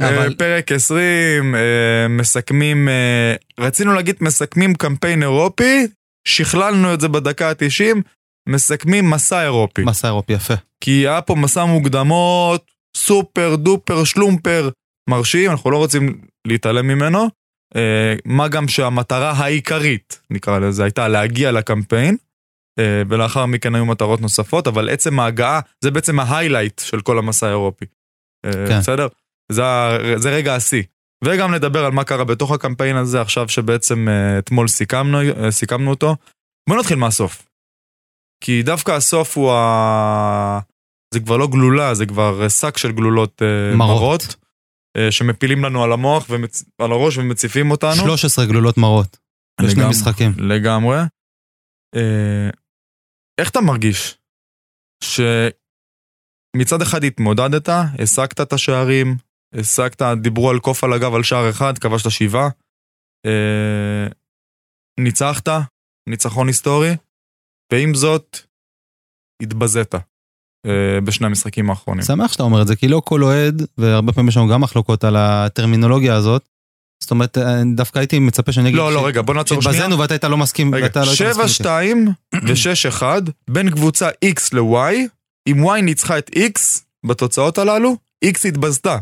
אה, 0.00 0.08
אבל- 0.08 0.34
פרק 0.34 0.72
20, 0.72 1.54
אה, 1.54 1.60
מסכמים, 2.08 2.88
אה, 2.88 3.34
רצינו 3.64 3.92
להגיד 3.92 4.16
מסכמים 4.20 4.74
קמפיין 4.74 5.22
אירופי, 5.22 5.86
שכללנו 6.28 6.94
את 6.94 7.00
זה 7.00 7.08
בדקה 7.08 7.48
ה-90, 7.50 7.96
מסכמים 8.48 9.10
מסע 9.10 9.42
אירופי. 9.42 9.82
מסע 9.82 10.08
אירופי 10.08 10.32
יפה. 10.32 10.54
כי 10.80 10.90
היה 10.90 11.20
פה 11.22 11.34
מסע 11.34 11.64
מוקדמות, 11.64 12.64
סופר 12.96 13.56
דופר 13.56 14.04
שלומפר 14.04 14.68
מרשים, 15.10 15.50
אנחנו 15.50 15.70
לא 15.70 15.76
רוצים 15.76 16.18
להתעלם 16.46 16.86
ממנו. 16.88 17.28
אה, 17.76 18.14
מה 18.24 18.48
גם 18.48 18.68
שהמטרה 18.68 19.30
העיקרית, 19.30 20.20
נקרא 20.30 20.58
לזה, 20.58 20.84
הייתה 20.84 21.08
להגיע 21.08 21.52
לקמפיין, 21.52 22.14
אה, 22.14 22.16
ולאחר 22.80 23.46
מכן 23.46 23.74
היו 23.74 23.86
מטרות 23.86 24.20
נוספות, 24.20 24.66
אבל 24.66 24.88
עצם 24.88 25.20
ההגעה 25.20 25.60
זה 25.80 25.90
בעצם 25.90 26.20
ההיילייט 26.20 26.78
של 26.78 27.00
כל 27.00 27.18
המסע 27.18 27.46
האירופי. 27.46 27.84
אה, 28.46 28.52
כן. 28.52 28.78
בסדר? 28.78 29.08
זה, 29.52 29.62
זה 30.16 30.30
רגע 30.30 30.54
השיא. 30.54 30.82
וגם 31.24 31.54
נדבר 31.54 31.84
על 31.84 31.92
מה 31.92 32.04
קרה 32.04 32.24
בתוך 32.24 32.52
הקמפיין 32.52 32.96
הזה 32.96 33.20
עכשיו 33.20 33.48
שבעצם 33.48 34.08
אה, 34.08 34.38
אתמול 34.38 34.68
סיכמנו, 34.68 35.20
אה, 35.20 35.50
סיכמנו 35.50 35.90
אותו. 35.90 36.16
בוא 36.68 36.76
נתחיל 36.76 36.96
מהסוף. 36.96 37.46
כי 38.44 38.62
דווקא 38.62 38.92
הסוף 38.92 39.36
הוא 39.36 39.52
ה... 39.52 40.60
זה 41.14 41.20
כבר 41.20 41.36
לא 41.36 41.46
גלולה, 41.46 41.94
זה 41.94 42.06
כבר 42.06 42.48
שק 42.48 42.78
של 42.78 42.92
גלולות 42.92 43.42
אה, 43.42 43.76
מרות. 43.76 44.00
מרות, 44.00 44.36
אה, 44.96 45.12
שמפילים 45.12 45.64
לנו 45.64 45.84
על 45.84 45.92
המוח 45.92 46.26
ועל 46.78 46.92
הראש 46.92 47.18
ומציפים 47.18 47.70
אותנו. 47.70 47.94
13 47.94 48.46
גלולות 48.46 48.78
מרות. 48.78 49.18
בשני 49.60 49.74
לגמרי. 49.74 49.90
משחקים. 49.90 50.32
לגמרי. 50.38 50.98
איך 53.40 53.50
אתה 53.50 53.60
מרגיש? 53.60 54.18
שמצד 55.04 56.82
אחד 56.82 57.04
התמודדת, 57.04 57.68
השגת 58.02 58.40
את 58.40 58.52
השערים, 58.52 59.16
השגת, 59.54 60.02
דיברו 60.22 60.50
על 60.50 60.58
קוף 60.58 60.84
על 60.84 60.92
הגב 60.92 61.14
על 61.14 61.22
שער 61.22 61.50
אחד, 61.50 61.78
כבשת 61.78 62.10
שבעה, 62.10 62.48
אה, 63.26 64.06
ניצחת, 65.00 65.48
ניצחון 66.08 66.46
היסטורי, 66.46 66.90
ועם 67.72 67.94
זאת, 67.94 68.38
התבזית 69.42 69.94
אה, 70.66 71.00
בשני 71.04 71.26
המשחקים 71.26 71.70
האחרונים. 71.70 72.02
שמח 72.02 72.32
שאתה 72.32 72.42
אומר 72.42 72.62
את 72.62 72.66
זה, 72.66 72.76
כי 72.76 72.88
לא 72.88 73.02
כל 73.04 73.22
אוהד, 73.22 73.62
והרבה 73.78 74.12
פעמים 74.12 74.28
יש 74.28 74.36
לנו 74.36 74.48
גם 74.48 74.60
מחלוקות 74.60 75.04
על 75.04 75.16
הטרמינולוגיה 75.16 76.14
הזאת, 76.14 76.48
זאת 77.02 77.10
אומרת, 77.10 77.38
אה, 77.38 77.62
דווקא 77.74 77.98
הייתי 77.98 78.18
מצפה 78.18 78.52
שאני 78.52 78.68
אגיד... 78.68 78.78
לא, 78.78 78.92
לא, 78.92 79.06
רגע, 79.06 79.22
בוא 79.22 79.34
נעצור 79.34 79.62
שנייה. 79.62 79.74
שהתבזינו 79.74 79.98
ואתה 79.98 80.14
היית 80.14 80.24
לא 80.24 80.36
מסכים, 80.36 80.74
רגע, 80.74 80.84
ואתה 80.84 81.00
לא 81.00 81.10
היית 81.20 81.36
מסכים 81.44 82.08
איתי. 82.32 82.68
7-2 82.92 83.00
ו-6-1 83.00 83.30
בין 83.50 83.70
קבוצה 83.70 84.08
X 84.08 84.40
ל-Y, 84.52 84.94
אם 85.46 85.68
Y 85.68 85.80
ניצחה 85.80 86.18
את 86.18 86.30
X 86.34 86.60
בתוצאות 87.06 87.58
הללו, 87.58 87.96
X 88.24 88.48
התבזתה. 88.48 88.98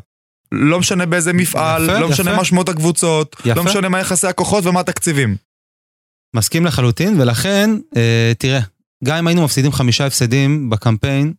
לא 0.53 0.79
משנה 0.79 1.07
באיזה 1.07 1.33
מפעל, 1.33 1.85
יפה, 1.85 1.99
לא 1.99 2.09
משנה 2.09 2.31
יפה. 2.31 2.39
מה 2.39 2.45
שמות 2.45 2.69
הקבוצות, 2.69 3.37
יפה. 3.41 3.55
לא 3.55 3.65
משנה 3.65 3.89
מה 3.89 4.01
יחסי 4.01 4.27
הכוחות 4.27 4.67
ומה 4.67 4.81
התקציבים. 4.81 5.37
מסכים 6.37 6.67
לחלוטין, 6.67 7.21
ולכן, 7.21 7.71
אה, 7.97 8.33
תראה, 8.39 8.61
גם 9.05 9.17
אם 9.17 9.27
היינו 9.27 9.45
מפסידים 9.45 9.73
חמישה 9.73 10.07
הפסדים 10.07 10.71
בקמפיין, 10.71 11.33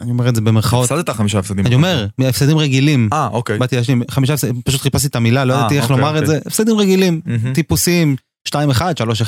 אני 0.00 0.10
אומר 0.10 0.28
את 0.28 0.34
זה 0.34 0.40
במרכאות, 0.40 0.84
הפסדת 0.90 1.10
חמישה 1.10 1.38
הפסדים. 1.38 1.66
אני 1.66 1.74
אומר, 1.74 2.06
הפסדים 2.20 2.58
רגילים. 2.58 3.08
אה, 3.12 3.26
אוקיי. 3.26 3.58
באתי 3.58 3.76
להשלים, 3.76 4.02
חמישה 4.10 4.34
הפסדים, 4.34 4.62
פשוט 4.62 4.80
חיפשתי 4.80 5.08
את 5.08 5.16
המילה, 5.16 5.44
לא 5.44 5.52
אה, 5.54 5.58
ידעתי 5.58 5.76
איך 5.76 5.84
אוקיי, 5.84 5.96
לומר 5.96 6.18
את 6.18 6.22
אוקיי. 6.22 6.26
זה, 6.26 6.38
הפסדים 6.46 6.76
רגילים, 6.78 7.20
מהמם. 7.24 7.54
טיפוסים, 7.54 8.16
2-1, 8.48 8.52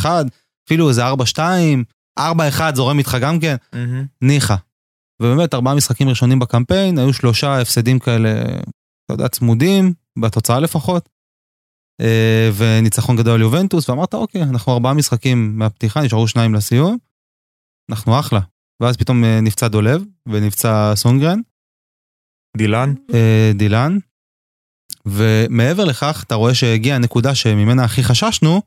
3-1, 0.03 0.07
אפילו 0.67 0.89
איזה 0.89 1.03
4-2, 1.09 1.39
4-1 2.19 2.23
זורם 2.75 2.99
איתך 2.99 3.17
גם 3.21 3.41
כן. 3.41 3.57
ניחא. 4.23 4.57
ובאמת, 5.23 5.55
ארבעה 5.55 5.75
משחקים 5.75 6.09
ראשונים 6.09 6.39
בקמפיין, 6.39 6.99
היו 6.99 7.13
שלושה 7.13 7.61
הפסדים 7.61 7.99
כאלה, 7.99 8.43
אתה 9.05 9.15
יודע, 9.15 9.29
צמודים, 9.29 9.93
בתוצאה 10.19 10.61
לפחות, 10.61 11.09
אה, 12.01 12.51
וניצחון 12.57 13.17
גדול 13.17 13.35
על 13.35 13.41
יובנטוס, 13.41 13.89
ואמרת, 13.89 14.15
אוקיי, 14.15 14.43
אנחנו 14.43 14.73
ארבעה 14.73 14.95
משחקים 14.95 15.59
מהפתיחה, 15.59 16.03
נשארו 16.03 16.29
שניים 16.29 16.55
לסיום, 16.55 16.99
אנחנו 17.91 18.21
אחלה. 18.21 18.41
ואז 18.81 18.97
פתאום 18.97 19.25
אה, 19.25 19.41
נפצע 19.41 19.69
דולב, 19.69 20.05
ונפצע 20.27 20.93
סונגרן, 20.97 21.41
דילן? 22.57 22.95
אה, 23.15 23.53
דילן, 23.55 23.99
ומעבר 25.07 25.85
לכך, 25.85 26.25
אתה 26.27 26.35
רואה 26.35 26.55
שהגיעה 26.55 26.97
הנקודה 26.97 27.35
שממנה 27.35 27.85
הכי 27.85 28.03
חששנו, 28.03 28.63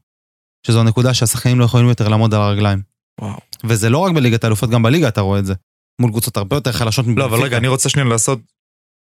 שזו 0.68 0.80
הנקודה 0.80 1.14
שהשחקנים 1.14 1.60
לא 1.60 1.66
יכולים 1.66 1.88
יותר 1.90 2.08
לעמוד 2.08 2.34
על 2.34 2.42
הרגליים. 2.42 2.82
וואו. 3.22 3.40
וזה 3.64 3.90
לא 3.90 3.98
רק 3.98 4.16
בליגת 4.16 4.44
האלופות, 4.44 4.70
גם 4.70 4.84
בליגה 4.84 5.08
אתה 5.08 5.22
רואה 5.22 5.40
את 5.40 5.46
זה. 5.46 5.54
מול 6.02 6.12
קבוצות 6.12 6.38
הרבה 6.38 6.56
יותר 6.56 6.72
חלשות 6.72 7.06
לא, 7.18 7.26
אבל 7.26 7.44
רגע, 7.44 7.58
אני 7.58 7.68
רוצה 7.68 7.90
שנייה 7.90 8.08
לעשות... 8.08 8.40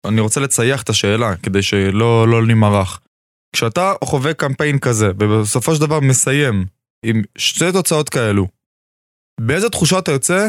אני 0.07 0.21
רוצה 0.21 0.40
לצייח 0.40 0.83
את 0.83 0.88
השאלה, 0.88 1.37
כדי 1.37 1.62
שלא 1.62 2.28
לא 2.28 2.47
נימרח. 2.47 3.00
כשאתה 3.52 3.93
חווה 4.05 4.35
קמפיין 4.35 4.78
כזה, 4.78 5.11
ובסופו 5.19 5.75
של 5.75 5.81
דבר 5.81 6.00
מסיים 6.00 6.67
עם 7.05 7.23
שתי 7.38 7.73
תוצאות 7.73 8.09
כאלו, 8.09 8.49
באיזה 9.40 9.71
תחושה 9.71 9.99
אתה 9.99 10.12
יוצא? 10.12 10.49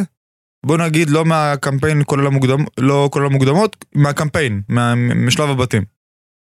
בוא 0.66 0.78
נגיד 0.78 1.10
לא 1.10 1.25
מהקמפיין 1.25 2.01
כולל 2.06 2.28
המוקדמ... 2.28 2.63
לא 2.80 3.10
כולל 3.12 3.25
המוקדמות, 3.25 3.86
מהקמפיין, 3.96 4.62
מה... 4.70 4.96
משלב 4.96 5.50
הבתים. 5.50 5.86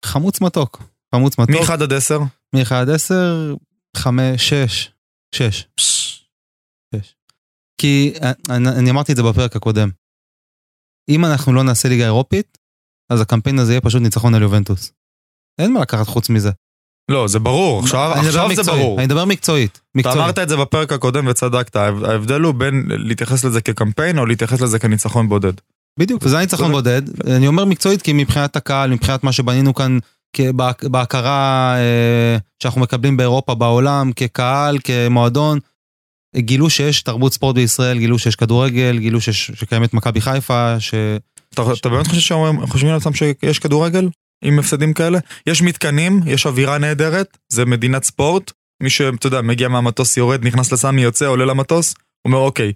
חמוץ 0.05 0.41
מתוק. 0.41 0.83
חמוץ 1.15 1.37
מתוק. 1.39 1.69
מ-1 1.69 1.73
עד 1.73 1.93
10? 1.93 2.19
מ-1 2.53 2.73
עד 2.75 2.89
10, 2.89 3.55
5, 3.97 4.53
6. 4.53 4.91
6. 5.35 5.65
כי 7.81 8.13
אה, 8.21 8.31
אני, 8.49 8.69
אני 8.79 8.89
אמרתי 8.91 9.11
את 9.11 9.17
זה 9.17 9.23
בפרק 9.23 9.55
הקודם. 9.55 9.89
אם 11.09 11.25
אנחנו 11.25 11.53
לא 11.53 11.63
נעשה 11.63 11.89
ליגה 11.89 12.05
אירופית, 12.05 12.57
אז 13.11 13.21
הקמפיין 13.21 13.59
הזה 13.59 13.71
יהיה 13.71 13.81
פשוט 13.81 14.01
ניצחון 14.01 14.35
על 14.35 14.41
יובנטוס. 14.41 14.91
אין 15.61 15.73
מה 15.73 15.81
לקחת 15.81 16.07
חוץ 16.07 16.29
מזה. 16.29 16.49
לא, 17.11 17.27
זה 17.27 17.39
ברור, 17.39 17.79
עכשיו, 17.79 18.11
עכשיו 18.15 18.31
זה 18.31 18.53
מקצועית, 18.53 18.81
ברור. 18.81 18.97
אני 18.97 19.05
מדבר 19.05 19.25
מקצועית. 19.25 19.71
אתה 19.71 19.99
מקצועית. 19.99 20.17
אמרת 20.17 20.39
את 20.39 20.49
זה 20.49 20.57
בפרק 20.57 20.91
הקודם 20.93 21.27
וצדקת, 21.27 21.75
ההב- 21.75 22.03
ההבדל 22.05 22.41
הוא 22.41 22.53
בין 22.53 22.85
להתייחס 22.89 23.43
לזה 23.45 23.61
כקמפיין 23.61 24.17
או 24.17 24.25
להתייחס 24.25 24.61
לזה 24.61 24.79
כניצחון 24.79 25.29
בודד. 25.29 25.53
בדיוק, 25.99 26.21
וזה 26.25 26.37
הניצחון. 26.37 26.71
בודד. 26.71 27.01
אני 27.27 27.47
אומר 27.47 27.65
מקצועית 27.65 28.01
כי 28.01 28.13
מבחינת 28.13 28.55
הקהל, 28.55 28.89
מבחינת 28.91 29.23
מה 29.23 29.31
שבנינו 29.31 29.73
כאן 29.73 29.97
בהכרה 30.83 31.75
אה, 31.77 32.37
שאנחנו 32.63 32.81
מקבלים 32.81 33.17
באירופה, 33.17 33.55
בעולם, 33.55 34.11
כקהל, 34.15 34.77
כמועדון, 34.83 35.59
גילו 36.37 36.69
שיש 36.69 37.01
תרבות 37.01 37.33
ספורט 37.33 37.55
בישראל, 37.55 37.97
גילו 37.97 38.19
שיש 38.19 38.35
כדורגל, 38.35 38.97
גילו 38.99 39.21
שיש, 39.21 39.51
שקיימת 39.53 39.93
מכבי 39.93 40.21
חיפה, 40.21 40.79
ש... 40.79 40.93
אתה, 41.53 41.61
אתה 41.79 41.89
באמת 41.89 42.07
חושב 42.07 42.21
שהם 42.21 42.67
חושבים 42.67 42.93
לעצמם 42.93 43.13
שיש 43.13 43.59
כדורגל 43.59 44.09
עם 44.43 44.59
הפסדים 44.59 44.93
כאלה? 44.93 45.19
יש 45.47 45.61
מתקנים, 45.61 46.21
יש 46.25 46.45
אווירה 46.45 46.77
נהדרת, 46.77 47.37
זה 47.49 47.65
מדינת 47.65 48.03
ספורט. 48.03 48.51
מי 48.83 48.89
שאתה 48.89 49.27
יודע, 49.27 49.41
מגיע 49.41 49.67
מהמטוס, 49.67 50.17
יורד, 50.17 50.45
נכנס 50.45 50.71
לסמי, 50.71 51.01
יוצא, 51.01 51.25
עולה 51.25 51.45
למטוס, 51.45 51.95
אומר 52.25 52.37
אוקיי, 52.37 52.73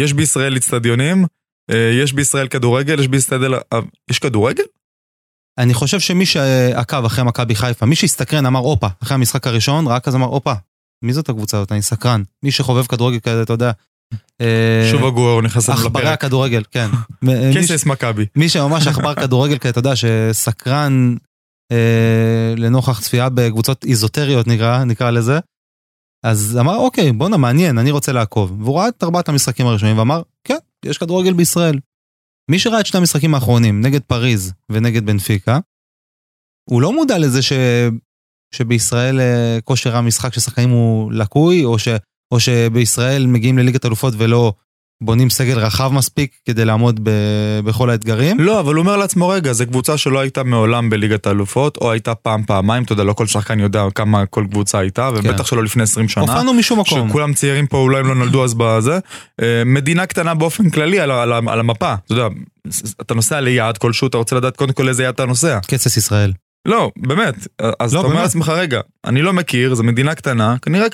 יש 0.00 0.12
בישראל 0.12 0.56
אצטדיונים, 0.56 1.24
אה, 1.70 1.90
יש 2.02 2.12
בישראל 2.12 2.48
כדורגל, 2.48 3.00
יש 3.00 3.08
בישראל... 3.08 3.54
אה, 3.54 3.80
יש 4.10 4.18
כדורגל? 4.18 4.64
אני 5.58 5.74
חושב 5.74 6.00
שמי 6.00 6.26
שעקב 6.26 7.04
אחרי 7.04 7.24
מכבי 7.24 7.54
חיפה, 7.54 7.86
מי 7.86 7.96
שהסתקרן 7.96 8.46
אמר 8.46 8.60
הופה, 8.60 8.86
אחרי 9.02 9.14
המשחק 9.14 9.46
הראשון, 9.46 9.86
רק 9.86 10.08
אז 10.08 10.14
אמר 10.14 10.26
הופה, 10.26 10.52
מי 11.04 11.12
זאת 11.12 11.28
הקבוצה 11.28 11.56
הזאת? 11.56 11.72
אני 11.72 11.82
סקרן. 11.82 12.22
מי 12.42 12.50
שחובב 12.50 12.86
כדורגל 12.86 13.18
כזה, 13.18 13.42
אתה 13.42 13.52
יודע. 13.52 13.70
אה, 14.40 14.88
שוב 14.90 15.04
הגור 15.06 15.42
נכנס 15.42 15.68
לנו 15.68 15.78
עכברי 15.78 16.02
לפרק. 16.02 16.12
הכדורגל, 16.12 16.62
כן. 16.70 16.88
כסס 17.54 17.86
מכבי. 17.86 18.26
מי 18.36 18.48
שממש 18.48 18.86
עכבר 18.86 19.14
כדורגל, 19.22 19.58
כי 19.58 19.68
אתה 19.68 19.78
יודע, 19.78 19.92
שסקרן 19.96 21.14
אה, 21.72 22.54
לנוכח 22.56 23.00
צפייה 23.00 23.28
בקבוצות 23.28 23.84
איזוטריות 23.84 24.46
נקרא, 24.46 24.84
נקרא 24.84 25.10
לזה, 25.10 25.38
אז 26.24 26.58
אמר, 26.60 26.76
אוקיי, 26.76 27.12
בואנה, 27.12 27.36
מעניין, 27.36 27.78
אני 27.78 27.90
רוצה 27.90 28.12
לעקוב. 28.12 28.62
והוא 28.62 28.78
ראה 28.78 28.88
את 28.88 29.02
ארבעת 29.04 29.28
המשחקים 29.28 29.66
הראשונים 29.66 29.98
ואמר, 29.98 30.22
כן, 30.44 30.58
יש 30.84 30.98
כדורגל 30.98 31.32
בישראל. 31.32 31.78
מי 32.50 32.58
שראה 32.58 32.80
את 32.80 32.86
שני 32.86 32.98
המשחקים 32.98 33.34
האחרונים, 33.34 33.80
נגד 33.80 34.00
פריז 34.02 34.52
ונגד 34.72 35.06
בנפיקה, 35.06 35.58
הוא 36.70 36.82
לא 36.82 36.92
מודע 36.92 37.18
לזה 37.18 37.42
ש... 37.42 37.52
שבישראל 38.54 39.20
אה, 39.20 39.58
כושר 39.64 39.96
המשחק 39.96 40.32
של 40.34 40.40
שחקנים 40.40 40.70
הוא 40.70 41.12
לקוי, 41.12 41.64
או, 41.64 41.78
ש... 41.78 41.88
או 42.32 42.40
שבישראל 42.40 43.26
מגיעים 43.26 43.58
לליגת 43.58 43.86
אלופות 43.86 44.14
ולא 44.16 44.52
בונים 45.00 45.30
סגל 45.30 45.58
רחב 45.58 45.92
מספיק 45.92 46.30
כדי 46.44 46.64
לעמוד 46.64 47.00
ב... 47.02 47.10
בכל 47.64 47.90
האתגרים. 47.90 48.40
לא, 48.40 48.60
אבל 48.60 48.74
הוא 48.74 48.82
אומר 48.82 48.96
לעצמו, 48.96 49.28
רגע, 49.28 49.52
זו 49.52 49.66
קבוצה 49.66 49.98
שלא 49.98 50.20
הייתה 50.20 50.42
מעולם 50.42 50.90
בליגת 50.90 51.26
האלופות, 51.26 51.76
או 51.76 51.92
הייתה 51.92 52.14
פעם, 52.14 52.42
פעמיים, 52.46 52.82
אתה 52.82 52.92
יודע, 52.92 53.04
לא 53.04 53.12
כל 53.12 53.26
שחקן 53.26 53.60
יודע 53.60 53.84
כמה 53.94 54.26
כל 54.26 54.46
קבוצה 54.50 54.78
הייתה, 54.78 55.10
ובטח 55.14 55.46
שלא 55.46 55.64
לפני 55.64 55.82
20 55.82 56.08
שנה. 56.08 56.22
הופענו 56.22 56.54
משום 56.54 56.80
מקום. 56.80 57.08
שכולם 57.08 57.34
צעירים 57.34 57.66
פה, 57.66 57.78
אולי 57.78 57.98
הם 57.98 58.06
לא 58.06 58.14
נולדו 58.14 58.44
אז 58.44 58.54
בזה. 58.54 58.98
אה, 59.42 59.62
מדינה 59.66 60.06
קטנה 60.06 60.34
באופן 60.34 60.70
כללי 60.70 61.00
על, 61.00 61.10
על, 61.10 61.32
על 61.32 61.60
המפה. 61.60 61.94
אתה 62.04 62.12
יודע, 62.12 62.28
אתה 63.00 63.14
נוסע 63.14 63.40
ליעד 63.40 63.78
כלשהו, 63.78 64.06
אתה 64.06 64.18
רוצה 64.18 64.36
לדעת 64.36 64.56
קודם 64.56 64.72
כל 64.72 64.88
איזה 64.88 65.02
יעד 65.02 65.14
אתה 65.14 65.26
נוסע. 65.26 65.58
קצס 65.66 65.96
ישראל. 65.96 66.32
לא, 66.66 66.90
באמת. 66.96 67.34
אז 67.80 67.94
לא, 67.94 68.00
אתה 68.00 68.08
אומר. 68.08 68.22
לעצמך, 68.22 68.48
רגע, 68.48 68.80
אני 69.04 69.22
לא 69.22 69.32
מכיר, 69.32 69.74
זו 69.74 69.82
מדינה 69.82 70.14
קטנה, 70.14 70.56
כנראה 70.62 70.86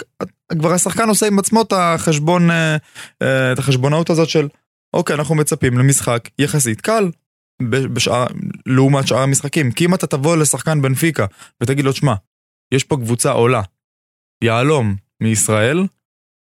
כבר 0.58 0.72
השחקן 0.72 1.08
עושה 1.08 1.26
עם 1.26 1.38
עצמו 1.38 1.62
את 1.62 1.72
החשבון, 1.76 2.50
אה, 2.50 2.76
אה, 3.22 3.52
את 3.52 3.58
החשבונאות 3.58 4.10
הזאת 4.10 4.28
של, 4.28 4.48
אוקיי, 4.94 5.16
אנחנו 5.16 5.34
מצפים 5.34 5.78
למשחק 5.78 6.28
יחסית 6.38 6.80
קל. 6.80 7.10
ב- 7.62 7.86
בשאר, 7.86 8.26
לעומת 8.66 9.06
שאר 9.06 9.18
המשחקים. 9.18 9.72
כי 9.72 9.84
אם 9.86 9.94
אתה 9.94 10.06
תבוא 10.06 10.36
לשחקן 10.36 10.82
בנפיקה 10.82 11.26
ותגיד 11.62 11.84
לו, 11.84 11.92
שמע, 11.92 12.14
יש 12.74 12.84
פה 12.84 12.96
קבוצה 12.96 13.30
עולה, 13.30 13.62
יהלום 14.44 14.96
מישראל, 15.22 15.86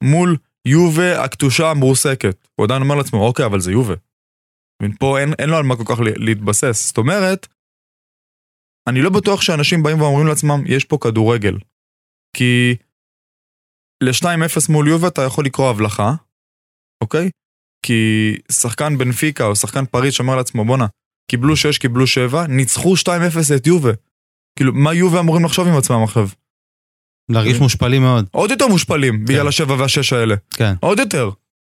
מול 0.04 0.36
יובה 0.66 1.24
הקדושה 1.24 1.70
המרוסקת. 1.70 2.46
הוא 2.54 2.64
עדיין 2.64 2.82
אומר 2.82 2.94
לעצמו, 2.94 3.26
אוקיי, 3.26 3.44
אבל 3.46 3.60
זה 3.60 3.72
יובה. 3.72 3.94
ופה 4.82 5.18
אין, 5.18 5.32
אין 5.38 5.50
לו 5.50 5.56
על 5.56 5.62
מה 5.64 5.76
כל 5.76 5.84
כך 5.86 6.00
לה- 6.00 6.10
להתבסס. 6.16 6.86
זאת 6.86 6.98
אומרת, 6.98 7.46
אני 8.88 9.02
לא 9.02 9.10
בטוח 9.10 9.42
שאנשים 9.42 9.82
באים 9.82 10.00
ואומרים 10.00 10.26
לעצמם, 10.26 10.62
יש 10.66 10.84
פה 10.84 10.98
כדורגל. 11.00 11.58
כי 12.36 12.76
ל-2-0 14.02 14.72
מול 14.72 14.88
יובה 14.88 15.08
אתה 15.08 15.22
יכול 15.22 15.44
לקרוא 15.44 15.70
הבלחה, 15.70 16.14
אוקיי? 17.02 17.30
כי 17.86 18.32
שחקן 18.52 18.98
בנפיקה 18.98 19.44
או 19.46 19.56
שחקן 19.56 19.84
פריז 19.86 20.12
שאומר 20.14 20.36
לעצמו, 20.36 20.64
בואנה, 20.64 20.86
קיבלו 21.30 21.56
6, 21.56 21.78
קיבלו 21.78 22.06
7, 22.06 22.46
ניצחו 22.46 22.94
2-0 22.96 23.08
את 23.56 23.66
יובה. 23.66 23.90
כאילו, 24.58 24.72
מה 24.74 24.94
יובה 24.94 25.20
אמורים 25.20 25.44
לחשוב 25.44 25.68
עם 25.68 25.76
עצמם 25.76 26.02
עכשיו? 26.04 26.28
להרגיש 27.30 27.56
כן. 27.56 27.62
מושפלים 27.62 28.02
מאוד. 28.02 28.26
עוד 28.32 28.50
יותר 28.50 28.66
מושפלים 28.68 29.24
בגלל 29.24 29.48
השבע 29.48 29.74
והשש 29.74 30.12
האלה. 30.12 30.34
כן. 30.50 30.74
עוד 30.80 30.98
יותר. 30.98 31.30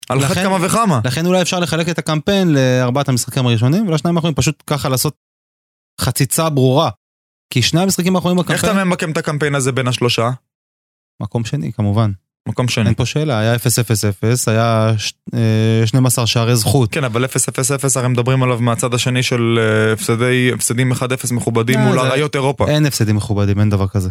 על 0.08 0.18
אחת 0.18 0.30
לכן- 0.30 0.42
כמה 0.42 0.66
וכמה. 0.66 1.00
לכן 1.04 1.26
אולי 1.26 1.42
אפשר 1.42 1.60
לחלק 1.60 1.88
את 1.88 1.98
הקמפיין 1.98 2.54
לארבעת 2.54 3.08
המשחקים 3.08 3.46
הראשונים, 3.46 3.88
ולשניים 3.88 4.16
האחרונים 4.16 4.34
פשוט 4.34 4.62
ככה 4.66 4.88
לעשות 4.88 5.14
חציצה 6.00 6.48
ברורה. 6.48 6.90
כי 7.52 7.62
שני 7.62 7.80
המשחקים 7.80 8.16
האחרונים 8.16 8.38
איך 8.38 8.46
בקמפיין, 8.50 8.76
אתה 8.76 8.84
ממקם 8.84 9.10
את 9.10 9.16
הקמפיין 9.16 9.54
הזה 9.54 9.72
בין 9.72 9.88
השלושה? 9.88 10.30
מקום 11.22 11.44
שני 11.44 11.72
כמובן. 11.72 12.10
מקום 12.48 12.68
שני. 12.68 12.86
אין 12.86 12.94
פה 12.94 13.06
שאלה, 13.06 13.38
היה 13.38 13.54
0-0-0, 13.54 13.58
היה 14.46 14.92
ש- 14.98 15.12
אה, 15.34 15.86
12 15.86 16.26
שערי 16.26 16.56
זכות. 16.56 16.92
כן, 16.92 17.04
אבל 17.04 17.24
0-0-0 17.24 17.28
הרי 17.96 18.08
מדברים 18.08 18.42
עליו 18.42 18.58
מהצד 18.60 18.94
השני 18.94 19.22
של 19.22 19.58
אה, 19.60 19.92
הפסדי, 19.92 20.50
הפסדים 20.54 20.92
1-0 20.92 20.96
מכובדים 21.32 21.78
אה, 21.78 21.84
מול 21.84 21.98
אריות 21.98 22.34
אירופה. 22.34 22.68
אין 22.68 22.86
הפסדים 22.86 23.16
מכובדים, 23.16 23.60
אין 23.60 23.70
דבר 23.70 23.88
כזה. 23.88 24.10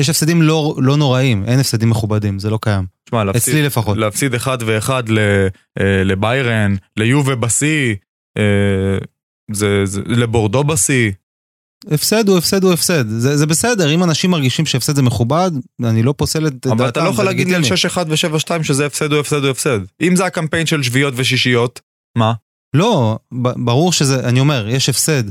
יש 0.00 0.08
הפסדים 0.10 0.42
לא, 0.42 0.74
לא 0.78 0.96
נוראים, 0.96 1.44
אין 1.44 1.60
הפסדים 1.60 1.90
מכובדים, 1.90 2.38
זה 2.38 2.50
לא 2.50 2.58
קיים. 2.62 2.84
תשמע, 3.04 3.24
להפסיד- 3.24 3.54
אצלי 3.54 3.66
לפחות. 3.66 3.96
להפסיד 3.96 4.34
אחד 4.34 4.58
ואחד 4.66 5.02
לביירן, 6.04 6.74
ליובה 6.96 7.34
בשיא, 7.36 7.94
זה- 9.52 9.86
זה- 9.86 10.00
לבורדו 10.06 10.64
בשיא. 10.64 11.10
הפסד 11.90 12.28
הוא 12.28 12.38
הפסד 12.38 12.64
הוא 12.64 12.72
הפסד. 12.72 13.08
זה, 13.08 13.36
זה 13.36 13.46
בסדר, 13.46 13.94
אם 13.94 14.02
אנשים 14.04 14.30
מרגישים 14.30 14.66
שהפסד 14.66 14.96
זה 14.96 15.02
מכובד, 15.02 15.50
אני 15.84 16.02
לא 16.02 16.14
פוסל 16.16 16.46
את 16.46 16.52
דעתם. 16.52 16.72
אבל 16.72 16.88
אתה 16.88 17.04
לא 17.04 17.08
יכול 17.08 17.24
להגיד 17.24 17.48
לי 17.48 17.54
על 17.54 17.60
לגיטימי. 17.60 17.80
6-1 17.90 17.98
ו-7-2 18.08 18.62
שזה 18.62 18.86
הפסד 18.86 19.12
הוא 19.12 19.20
הפסד 19.20 19.42
הוא 19.42 19.50
הפסד. 19.50 19.80
אם 20.02 20.16
זה 20.16 20.26
הקמפיין 20.26 20.66
של 20.66 20.82
שביעיות 20.82 21.14
ושישיות, 21.16 21.80
מה? 22.18 22.32
לא, 22.76 23.18
ברור 23.56 23.92
שזה, 23.92 24.28
אני 24.28 24.40
אומר, 24.40 24.68
יש 24.68 24.88
הפסד 24.88 25.22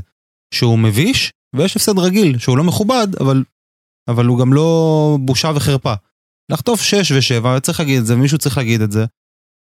שהוא 0.54 0.78
מביש, 0.78 1.32
ויש 1.56 1.76
הפסד 1.76 1.98
רגיל, 1.98 2.38
שהוא 2.38 2.58
לא 2.58 2.64
מכובד, 2.64 3.08
אבל, 3.20 3.44
אבל 4.08 4.26
הוא 4.26 4.38
גם 4.38 4.52
לא 4.52 5.18
בושה 5.20 5.50
וחרפה. 5.56 5.94
לחטוף 6.52 6.82
6 6.82 7.12
ו-7, 7.12 7.60
צריך 7.60 7.80
להגיד 7.80 7.98
את 8.00 8.06
זה, 8.06 8.14
ומישהו 8.14 8.38
צריך 8.38 8.58
להגיד 8.58 8.80
את 8.80 8.92
זה, 8.92 9.04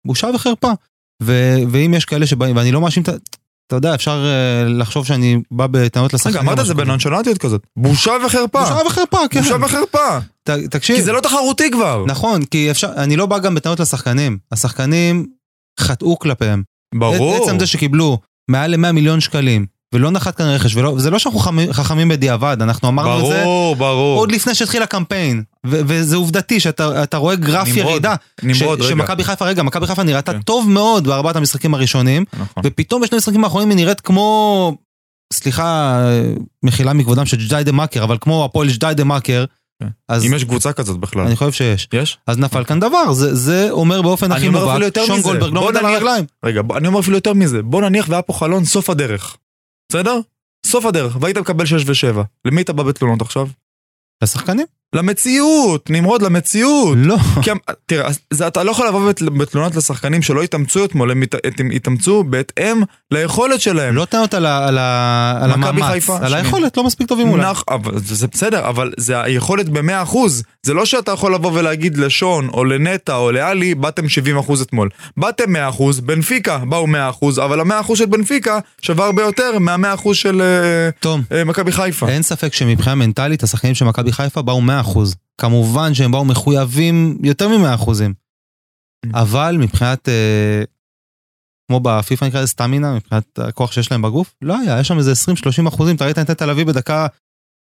בושה 0.07 0.27
וחרפה. 0.35 0.71
ו- 1.23 1.57
ואם 1.71 1.93
יש 1.93 2.05
כאלה 2.05 2.27
שבאים, 2.27 2.55
ואני 2.55 2.71
לא 2.71 2.81
מאשים 2.81 3.03
את 3.03 3.09
ה... 3.09 3.11
אתה 3.73 3.87
יודע, 3.87 3.95
אפשר 3.95 4.25
אה, 4.25 4.69
לחשוב 4.69 5.05
שאני 5.05 5.41
בא 5.51 5.67
בטענות 5.71 6.11
רגע, 6.11 6.15
לשחקנים. 6.15 6.47
אמרת 6.47 6.57
או 6.57 6.61
את 6.61 6.67
זה. 6.67 6.73
בנונשלנטיות 6.73 7.37
כזאת. 7.37 7.67
בושה 7.77 8.11
וחרפה. 8.25 8.61
בושה 8.61 8.87
וחרפה, 8.87 9.17
כן. 9.29 9.41
בושה 9.41 9.55
וחרפה. 9.61 10.19
ת, 10.43 10.49
תקשיב. 10.49 10.95
כי 10.95 11.01
זה 11.01 11.11
לא 11.11 11.19
תחרותי 11.19 11.71
כבר. 11.71 12.05
נכון, 12.07 12.45
כי 12.45 12.71
אפשר, 12.71 12.89
אני 12.97 13.15
לא 13.15 13.25
בא 13.25 13.39
גם 13.39 13.55
בטענות 13.55 13.79
לשחקנים. 13.79 14.37
השחקנים 14.51 15.25
חטאו 15.79 16.19
כלפיהם. 16.19 16.63
ברור. 16.95 17.43
עצם 17.43 17.59
זה 17.59 17.67
שקיבלו 17.67 18.17
מעל 18.51 18.75
ל-100 18.75 18.91
מיליון 18.91 19.19
שקלים, 19.19 19.65
ולא 19.93 20.11
נחת 20.11 20.35
כאן 20.35 20.45
רכש, 20.45 20.75
ולא, 20.75 20.93
זה 20.97 21.09
לא 21.09 21.19
שאנחנו 21.19 21.39
חכמים, 21.39 21.73
חכמים 21.73 22.09
בדיעבד, 22.09 22.57
אנחנו 22.61 22.89
אמרנו 22.89 23.19
את 23.25 23.25
זה 23.31 23.41
ברור, 23.43 23.75
ברור. 23.75 24.19
עוד 24.19 24.31
לפני 24.31 24.55
שהתחיל 24.55 24.83
הקמפיין, 24.83 25.43
ו- 25.67 25.79
וזה 25.87 26.15
עובדתי 26.15 26.59
שאתה 26.59 27.03
אתה 27.03 27.17
רואה 27.17 27.35
גרף 27.35 27.67
נמרוד, 27.67 27.91
ירידה. 27.91 28.15
נמרוד, 28.43 28.79
ש- 28.81 28.85
רגע. 28.85 28.89
שמכבי 28.89 29.23
חיפה, 29.23 29.45
רגע, 29.45 29.63
מכבי 29.63 29.87
חיפה 29.87 30.03
נראתה 30.03 30.33
כן. 30.33 30.41
טוב 30.41 30.69
מאוד 30.69 31.07
בארבעת 31.07 31.35
המשחקים 31.35 31.73
הראשונים, 31.73 32.25
נכון. 32.33 32.63
ופתאום 32.65 33.01
בשני 33.01 33.15
המשחקים 33.15 33.43
האחרונים 33.43 33.69
היא 33.69 33.75
נראית 33.75 34.01
כמו, 34.01 34.75
סליחה, 35.33 35.99
מחילה 36.63 36.93
מכבודם 36.93 37.25
של 37.25 37.37
ג'דיידה 37.37 37.71
מאקר, 37.71 38.03
אבל 38.03 38.17
כמו 38.21 38.45
הפועל 38.45 38.67
ג'דיידה 38.69 39.03
מאקר, 39.03 39.45
כן. 39.83 39.87
אז 40.09 40.25
אם 40.25 40.33
יש 40.33 40.43
קבוצה 40.43 40.73
כזאת 40.73 40.97
בכלל. 40.97 41.21
אני 41.25 41.35
חושב 41.35 41.51
שיש. 41.51 41.87
יש? 41.93 42.17
אז 42.27 42.37
נפל 42.37 42.63
כאן 42.63 42.79
דבר, 42.79 43.13
זה, 43.13 43.35
זה 43.35 43.67
אומר 43.71 44.01
באופן 44.01 44.31
הכי 44.31 44.49
מובהק, 44.49 44.81
שון. 45.05 45.21
גולדברג 45.21 45.53
לא 45.53 45.59
עומד 45.59 45.77
על 45.77 45.85
הרגליים. 45.85 46.25
רגע, 46.45 46.61
אני 46.75 46.87
אומר 46.87 46.99
אפילו 46.99 47.17
יותר 47.17 47.33
מזה. 47.33 47.61
בוא 47.61 47.81
נניח 47.81 48.05
והיה 48.09 48.21
פה 48.21 48.33
חלון 48.33 48.65
סוף 48.65 48.89
הדרך. 48.89 49.37
בסדר? 49.93 50.19
סוף 50.65 50.85
הדרך, 50.85 51.17
והיית 51.21 51.37
מקבל 51.37 51.65
6 51.65 52.05
ו-7. 52.05 52.21
למי 52.45 52.61
אתה 52.61 52.73
בא 52.73 52.83
בתלונות 52.83 53.21
עכשיו? 53.21 53.47
לשחקנים? 54.23 54.65
למציאות, 54.93 55.89
נמרוד, 55.89 56.21
למציאות. 56.21 56.97
לא. 57.01 57.17
כי, 57.41 57.51
תראה, 57.85 58.09
זה, 58.33 58.47
אתה 58.47 58.63
לא 58.63 58.71
יכול 58.71 58.87
לבוא 58.87 59.09
בת- 59.09 59.21
בתלונות 59.21 59.75
לשחקנים 59.75 60.21
שלא 60.21 60.43
התאמצו 60.43 60.85
אתמול, 60.85 61.11
הם 61.11 61.21
הת- 61.23 61.35
הם 61.59 61.69
התאמצו 61.71 62.23
בהתאם 62.23 62.81
ליכולת 63.11 63.61
שלהם. 63.61 63.95
לא 63.95 64.05
טענות 64.05 64.33
על 64.33 64.45
על 64.45 64.77
על 65.41 65.51
המאמץ, 65.51 65.83
חיפה, 65.83 66.17
על. 66.21 66.33
היכולת, 66.33 66.77
לא 66.77 66.83
מספיק 66.83 67.07
טובים 67.07 67.29
אולי. 67.29 67.43
נח, 67.51 67.63
אבל 67.69 67.91
זה, 67.95 68.27
בסדר, 68.27 68.69
אבל 68.69 68.91
זה 68.97 69.21
היכולת 69.21 69.69
ב-100%. 69.69 70.17
זה 70.63 70.73
לא 70.73 70.85
שאתה 70.85 71.11
יכול 71.11 71.35
לבוא 71.35 71.51
ולהגיד 71.53 71.97
לשון, 71.97 72.49
או 72.53 72.65
לנטע, 72.65 73.15
או 73.15 73.31
לאלי, 73.31 73.75
באתם 73.75 74.03
70% 74.05 74.61
אתמול. 74.61 74.89
באתם 75.17 75.55
100%, 75.55 75.61
בנפיקה 76.03 76.57
באו 76.57 76.87
100%, 76.87 77.41
אבל 77.45 77.59
ה-100% 77.59 77.95
של 77.95 78.05
בנפיקה 78.05 78.59
שווה 78.81 79.05
הרבה 79.05 79.21
יותר 79.23 79.59
מה-100% 79.59 80.13
של 80.13 80.41
אה, 81.31 81.43
מכבי 81.43 81.71
חיפה. 81.71 82.07
אין 82.09 82.21
ספק 82.21 82.53
שמבחינה 82.53 82.95
מנטלית 82.95 83.43
השחקנים 83.43 83.75
של 83.75 83.85
מכבי 83.85 84.11
חיפה 84.11 84.41
באו 84.41 84.61
100%. 84.61 84.82
כמובן 85.41 85.93
שהם 85.93 86.11
באו 86.11 86.25
מחויבים 86.25 87.17
יותר 87.23 87.47
מ-100%. 87.47 87.89
אבל 89.13 89.57
מבחינת, 89.59 90.09
אה, 90.09 90.63
כמו 91.67 91.79
בפיפ"א 91.79 92.25
נקרא 92.25 92.39
לזה 92.39 92.47
סטמינה, 92.47 92.95
מבחינת 92.95 93.39
הכוח 93.39 93.71
שיש 93.71 93.91
להם 93.91 94.01
בגוף, 94.01 94.35
לא 94.41 94.59
היה, 94.59 94.79
יש 94.79 94.87
שם 94.87 94.97
איזה 94.97 95.11
20-30 95.11 95.67
אחוזים, 95.67 95.95
אתה 95.95 96.05
ראית 96.05 96.19
את 96.19 96.29
נטע 96.29 96.45
לביא 96.45 96.65
בדקה 96.65 97.07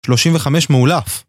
35 0.06 0.70
מאולף. 0.70 1.24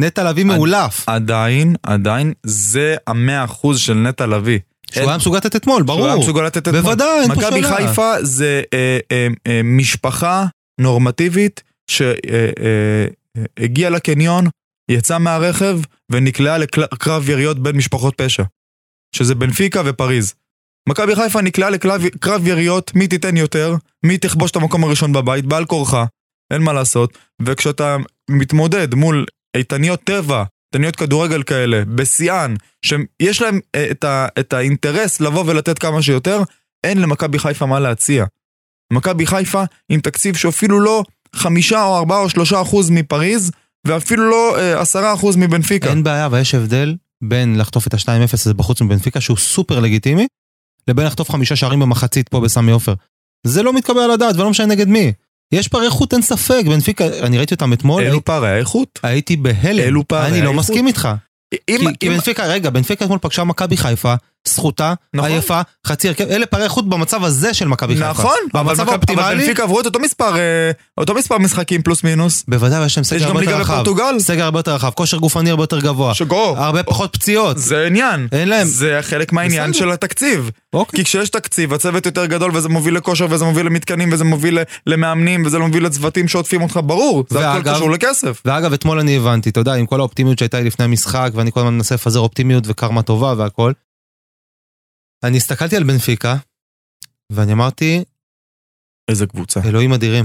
נטע 0.00 0.30
לביא 0.30 0.44
מאולף. 0.44 1.08
עדיין, 1.08 1.74
עדיין, 1.82 2.32
זה 2.46 2.96
ה-100% 3.06 3.76
של 3.76 3.94
נטע 3.94 4.26
לביא. 4.26 4.58
שהוא 4.90 5.08
היה 5.08 5.16
מסוגל 5.16 5.36
לתת 5.36 5.56
אתמול, 5.56 5.84
שהוא 5.86 5.98
היה 5.98 6.08
ברור. 6.08 6.22
מסוגל 6.22 6.42
לתת 6.42 6.68
אתמול. 6.68 6.80
בוודאי, 6.80 7.20
אין 7.20 7.34
פה 7.34 7.40
מכבי 7.40 7.62
שאלה. 7.62 7.76
חיפה 7.76 8.12
זה 8.22 8.62
אה, 8.74 8.98
אה, 9.12 9.28
אה, 9.46 9.60
משפחה 9.64 10.46
נורמטיבית 10.80 11.62
שהגיעה 11.90 13.90
לקניון, 13.90 14.46
יצאה 14.88 15.18
מהרכב 15.18 15.78
ונקלעה 16.10 16.58
לקרב 16.58 17.28
יריות 17.28 17.58
בין 17.58 17.76
משפחות 17.76 18.14
פשע. 18.16 18.42
שזה 19.16 19.34
בנפיקה 19.34 19.82
ופריז. 19.84 20.34
מכבי 20.88 21.16
חיפה 21.16 21.42
נקלעה 21.42 21.70
לקרב 21.70 22.46
יריות, 22.46 22.94
מי 22.94 23.08
תיתן 23.08 23.36
יותר, 23.36 23.74
מי 24.06 24.18
תכבוש 24.18 24.50
את 24.50 24.56
המקום 24.56 24.84
הראשון 24.84 25.12
בבית, 25.12 25.46
בעל 25.46 25.64
כורחה, 25.64 26.04
אין 26.52 26.62
מה 26.62 26.72
לעשות. 26.72 27.18
וכשאתה 27.42 27.96
מתמודד 28.30 28.94
מול 28.94 29.26
איתניות 29.56 30.04
טבע, 30.04 30.44
איתניות 30.74 30.96
כדורגל 30.96 31.42
כאלה, 31.42 31.84
בשיאן, 31.84 32.54
שיש 32.82 33.42
להם 33.42 33.60
אה, 33.74 33.90
את, 33.90 34.04
ה, 34.04 34.28
את 34.40 34.52
האינטרס 34.52 35.20
לבוא 35.20 35.44
ולתת 35.46 35.78
כמה 35.78 36.02
שיותר, 36.02 36.42
אין 36.84 37.02
למכבי 37.02 37.38
חיפה 37.38 37.66
מה 37.66 37.80
להציע. 37.80 38.24
מכבי 38.92 39.26
חיפה 39.26 39.62
עם 39.88 40.00
תקציב 40.00 40.36
שאפילו 40.36 40.80
לא 40.80 41.02
חמישה 41.34 41.84
או 41.84 41.96
ארבעה 41.96 42.20
או 42.20 42.30
שלושה 42.30 42.62
אחוז 42.62 42.90
מפריז, 42.90 43.50
ואפילו 43.88 44.30
לא 44.30 44.58
אה, 44.58 44.80
עשרה 44.80 45.14
אחוז 45.14 45.36
מבנפיקה. 45.36 45.90
אין 45.90 46.02
בעיה, 46.02 46.26
אבל 46.26 46.40
יש 46.40 46.54
הבדל 46.54 46.96
בין 47.22 47.58
לחטוף 47.58 47.86
את 47.86 47.94
ה-2-0 47.94 48.30
הזה 48.32 48.54
בחוץ 48.54 48.80
מבנפיקה, 48.80 49.20
שהוא 49.20 49.36
סופר 49.36 49.80
לגיטימי, 49.80 50.26
לבין 50.88 51.06
לחטוף 51.06 51.30
חמישה 51.30 51.56
שערים 51.56 51.80
במחצית 51.80 52.28
פה 52.28 52.40
בסמי 52.40 52.72
עופר. 52.72 52.94
זה 53.46 53.62
לא 53.62 53.72
מתקבל 53.72 54.00
על 54.00 54.10
הדעת, 54.10 54.36
ולא 54.36 54.50
משנה 54.50 54.66
נגד 54.66 54.88
מי. 54.88 55.12
יש 55.52 55.68
פערי 55.68 55.86
איכות, 55.86 56.12
אין 56.12 56.22
ספק, 56.22 56.62
בנפיקה, 56.66 57.06
אני 57.22 57.38
ראיתי 57.38 57.54
אותם 57.54 57.72
אתמול, 57.72 58.02
אלו 58.02 58.24
פערי 58.24 58.48
האיכות. 58.48 58.98
הייתי 59.02 59.36
בהלם. 59.36 59.84
אלו 59.84 60.08
פערי 60.08 60.28
אני 60.28 60.40
לא 60.42 60.48
האיכות. 60.48 60.60
מסכים 60.60 60.86
איתך. 60.86 61.08
אם, 61.54 61.58
כי, 61.78 61.86
אם, 61.86 61.94
כי 61.94 62.08
בנפיקה, 62.08 62.46
רגע, 62.46 62.70
בנפיקה 62.70 63.04
אתמול 63.04 63.18
פגשה 63.22 63.44
מכבי 63.44 63.76
חיפה, 63.76 64.14
זכותה, 64.48 64.94
נכון. 65.14 65.30
עייפה, 65.30 65.60
חצי 65.86 66.08
הרכב, 66.08 66.24
אלה 66.30 66.46
פערי 66.46 66.64
איכות 66.64 66.88
במצב 66.88 67.24
הזה 67.24 67.54
של 67.54 67.68
מכבי 67.68 67.94
חיפה. 67.94 68.08
נכון, 68.10 68.34
במצב 68.54 68.70
מכבי- 68.72 68.82
אבל 68.82 68.90
האופטימלי, 68.92 69.36
בנפיקה 69.42 69.62
עברו 69.62 69.80
את 69.80 69.86
אותו 69.86 69.98
מספר, 70.00 70.36
אה, 70.36 70.70
אותו 70.98 71.14
מספר 71.14 71.38
משחקים 71.38 71.82
פלוס 71.82 72.04
מינוס. 72.04 72.44
בוודאי, 72.48 72.86
יש 72.86 72.98
להם 72.98 73.20
גם 73.20 73.26
הרבה 73.28 73.42
יותר 73.44 73.60
רחב. 73.60 73.72
בפורטוגל. 73.72 74.18
סגל 74.18 74.42
הרבה 74.42 74.58
יותר 74.58 74.74
רחב, 74.74 74.90
כושר 74.90 75.16
גופני 75.16 75.50
הרבה 75.50 75.62
יותר 75.62 75.80
גבוה. 75.80 76.14
שגו, 76.14 76.54
הרבה 76.56 76.82
פחות 76.82 77.12
פציעות. 77.12 77.58
זה 77.58 77.86
עניין. 77.86 78.28
אין 78.32 78.48
להם. 78.48 78.66
זה 78.66 78.98
חלק 79.02 79.32
מהעניין. 79.32 79.72
של 79.72 79.90
התקציב. 79.90 80.50
אוקיי. 80.72 80.98
כי 80.98 81.04
כשיש 81.04 81.28
תקציב, 81.30 81.72
הצוות 81.74 82.06
יותר 82.06 82.26
גדול 82.26 82.50
וזה 82.56 82.68
מוביל 82.68 82.96
לכושר 82.96 83.26
וזה 83.30 83.44
מוביל 83.44 83.66
למתקנים 83.66 84.12
וזה 84.12 84.24
מוביל 84.24 84.58
למאמנים 84.86 85.46
וזה 85.46 85.58
מוביל 85.58 85.86
לצוותים 85.86 86.28
שעוטפים 86.28 86.62
אותך, 86.62 86.80
ברור, 86.84 87.24
זה 87.28 87.50
הכל 87.50 87.70
קשור 87.74 87.90
לכסף. 87.90 88.42
ואגב, 88.44 88.72
אתמול 88.72 88.98
אני 89.00 89.16
הבנתי, 89.16 89.50
אתה 89.50 89.60
יודע, 89.60 89.74
עם 89.74 89.86
כל 89.86 90.00
האופטימיות 90.00 90.38
שהייתה 90.38 90.58
לי 90.60 90.64
לפני 90.64 90.84
המשחק, 90.84 91.30
ואני 91.34 91.52
כל 91.52 91.60
הזמן 91.60 91.74
מנסה 91.74 91.94
לפזר 91.94 92.20
אופטימיות 92.20 92.64
וקרמה 92.66 93.02
טובה 93.02 93.34
והכל, 93.36 93.72
אני 95.24 95.36
הסתכלתי 95.36 95.76
על 95.76 95.82
בנפיקה, 95.84 96.36
ואני 97.32 97.52
אמרתי, 97.52 98.04
איזה 99.10 99.26
קבוצה. 99.26 99.60
אלוהים 99.64 99.92
אדירים. 99.92 100.24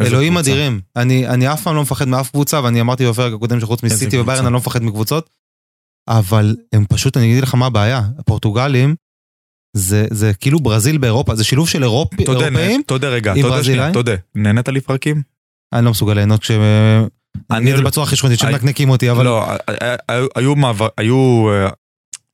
אלוהים 0.00 0.32
קבוצה. 0.34 0.50
אדירים. 0.50 0.80
אני, 0.96 1.28
אני 1.28 1.52
אף 1.52 1.62
פעם 1.62 1.74
לא 1.76 1.82
מפחד 1.82 2.08
מאף 2.08 2.30
קבוצה, 2.30 2.60
ואני 2.64 2.80
אמרתי 2.80 3.06
בפרק 3.06 3.32
הקודם 3.32 3.60
שחוץ 3.60 3.82
מסיטי 3.82 4.18
וביירן. 4.18 4.44
אני 4.44 4.52
לא 4.52 4.58
מפחד 4.58 4.82
מקבוצות, 4.82 5.30
אבל 6.08 6.56
הם 6.72 6.84
פשוט, 6.88 7.16
אני 7.16 7.32
אגיד 7.32 7.42
לך 7.42 7.54
מה 7.54 7.66
הבעיה, 7.66 8.00
הפורטוגלים, 8.18 8.94
זה, 9.76 10.06
זה 10.10 10.34
כאילו 10.34 10.60
ברזיל 10.60 10.98
באירופה, 10.98 11.34
זה 11.34 11.44
שילוב 11.44 11.68
של 11.68 11.82
אירופ, 11.82 12.14
תודה, 12.24 12.46
אירופאים, 12.46 12.82
תודה 12.86 13.08
רגע, 13.08 13.32
עם 13.32 13.42
תודה 13.42 13.54
ברזילאי? 13.54 13.76
שנייה, 13.78 13.92
תודה. 13.92 14.14
נהנית 14.34 14.68
לפרקים? 14.68 15.16
אני 15.16 15.78
אני 15.78 15.84
לא 15.84 15.90
מסוגל 15.90 16.12
ליהנות 16.14 16.40
כש... 16.40 16.50
אני 17.50 17.72
את 17.72 17.76
זה 17.76 17.82
בצורה 17.82 18.06
הכי 18.06 18.16
שכונתית, 18.16 18.38
שמנקנקים 18.38 18.90
אותי, 18.90 19.10
אבל 19.10 19.24
לא, 19.24 19.46
היו- 20.08 20.26
היו- 20.96 21.48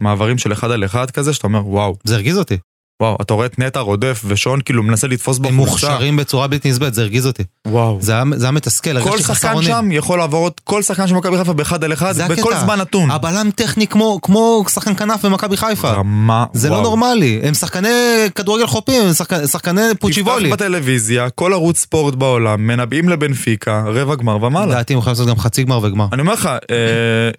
מעברים 0.00 0.38
של 0.38 0.52
אחד 0.52 0.70
על 0.70 0.84
אחד 0.84 1.10
כזה, 1.10 1.32
שאתה 1.32 1.46
אומר, 1.46 1.66
וואו, 1.68 1.94
זה 2.04 2.14
הרגיז 2.14 2.38
אותי. 2.38 2.56
וואו, 3.02 3.16
אתה 3.22 3.34
רואה 3.34 3.46
את 3.46 3.58
נטע 3.58 3.80
רודף 3.80 4.22
ושון 4.26 4.60
כאילו 4.64 4.82
מנסה 4.82 5.06
לתפוס 5.06 5.36
הם 5.36 5.42
בחולצה. 5.42 5.60
מוכשרים 5.60 6.16
בצורה 6.16 6.46
בלתי 6.46 6.70
נסבלת, 6.70 6.94
זה 6.94 7.02
הרגיז 7.02 7.26
אותי. 7.26 7.42
וואו. 7.68 7.98
זה 8.00 8.12
היה 8.12 8.24
זה 8.36 8.44
היה 8.46 8.52
מתסכל, 8.52 8.90
כל 8.92 9.08
הרגשתי 9.08 9.24
חסר 9.24 9.34
שחקן 9.34 9.52
אונים. 9.54 9.70
שם 9.70 9.88
יכול 9.92 10.18
לעבור 10.18 10.42
עוד, 10.42 10.52
כל 10.64 10.82
שחקן 10.82 11.06
של 11.06 11.14
מכבי 11.14 11.36
חיפה 11.38 11.52
באחד 11.52 11.84
על 11.84 11.92
אחד, 11.92 12.14
בכל 12.30 12.52
הקטע. 12.52 12.64
זמן 12.64 12.78
נתון. 12.80 13.10
הבלם 13.10 13.50
טכני 13.54 13.86
כמו, 13.86 14.18
כמו 14.22 14.64
שחקן 14.68 14.94
כנף 14.96 15.24
במכבי 15.24 15.56
חיפה. 15.56 15.90
רמה, 15.90 16.44
זה 16.52 16.68
וואו. 16.68 16.78
לא 16.82 16.88
נורמלי, 16.88 17.40
הם 17.42 17.54
שחקני 17.54 17.88
כדורגל 18.34 18.66
חופים, 18.66 19.02
הם 19.02 19.12
שחק- 19.12 19.46
שחקני 19.46 19.82
פוצ'יבולי. 20.00 20.50
תפתח 20.50 20.64
בטלוויזיה, 20.64 21.30
כל 21.30 21.52
ערוץ 21.52 21.78
ספורט 21.78 22.14
בעולם, 22.14 22.66
מנבאים 22.66 23.08
לבנפיקה, 23.08 23.82
רבע 23.86 24.14
גמר 24.14 24.44
ומעלה. 24.44 24.66
לדעתי 24.66 24.92
הם 24.92 24.98
יכולים 24.98 25.12
לעשות 25.12 25.28
גם 25.28 25.38
חצי 25.38 25.64
גמר 25.64 25.78
וגמר. 25.82 26.06
אני 26.12 26.20
אומר 26.20 26.32
לך, 26.32 26.46
אה, 26.46 26.56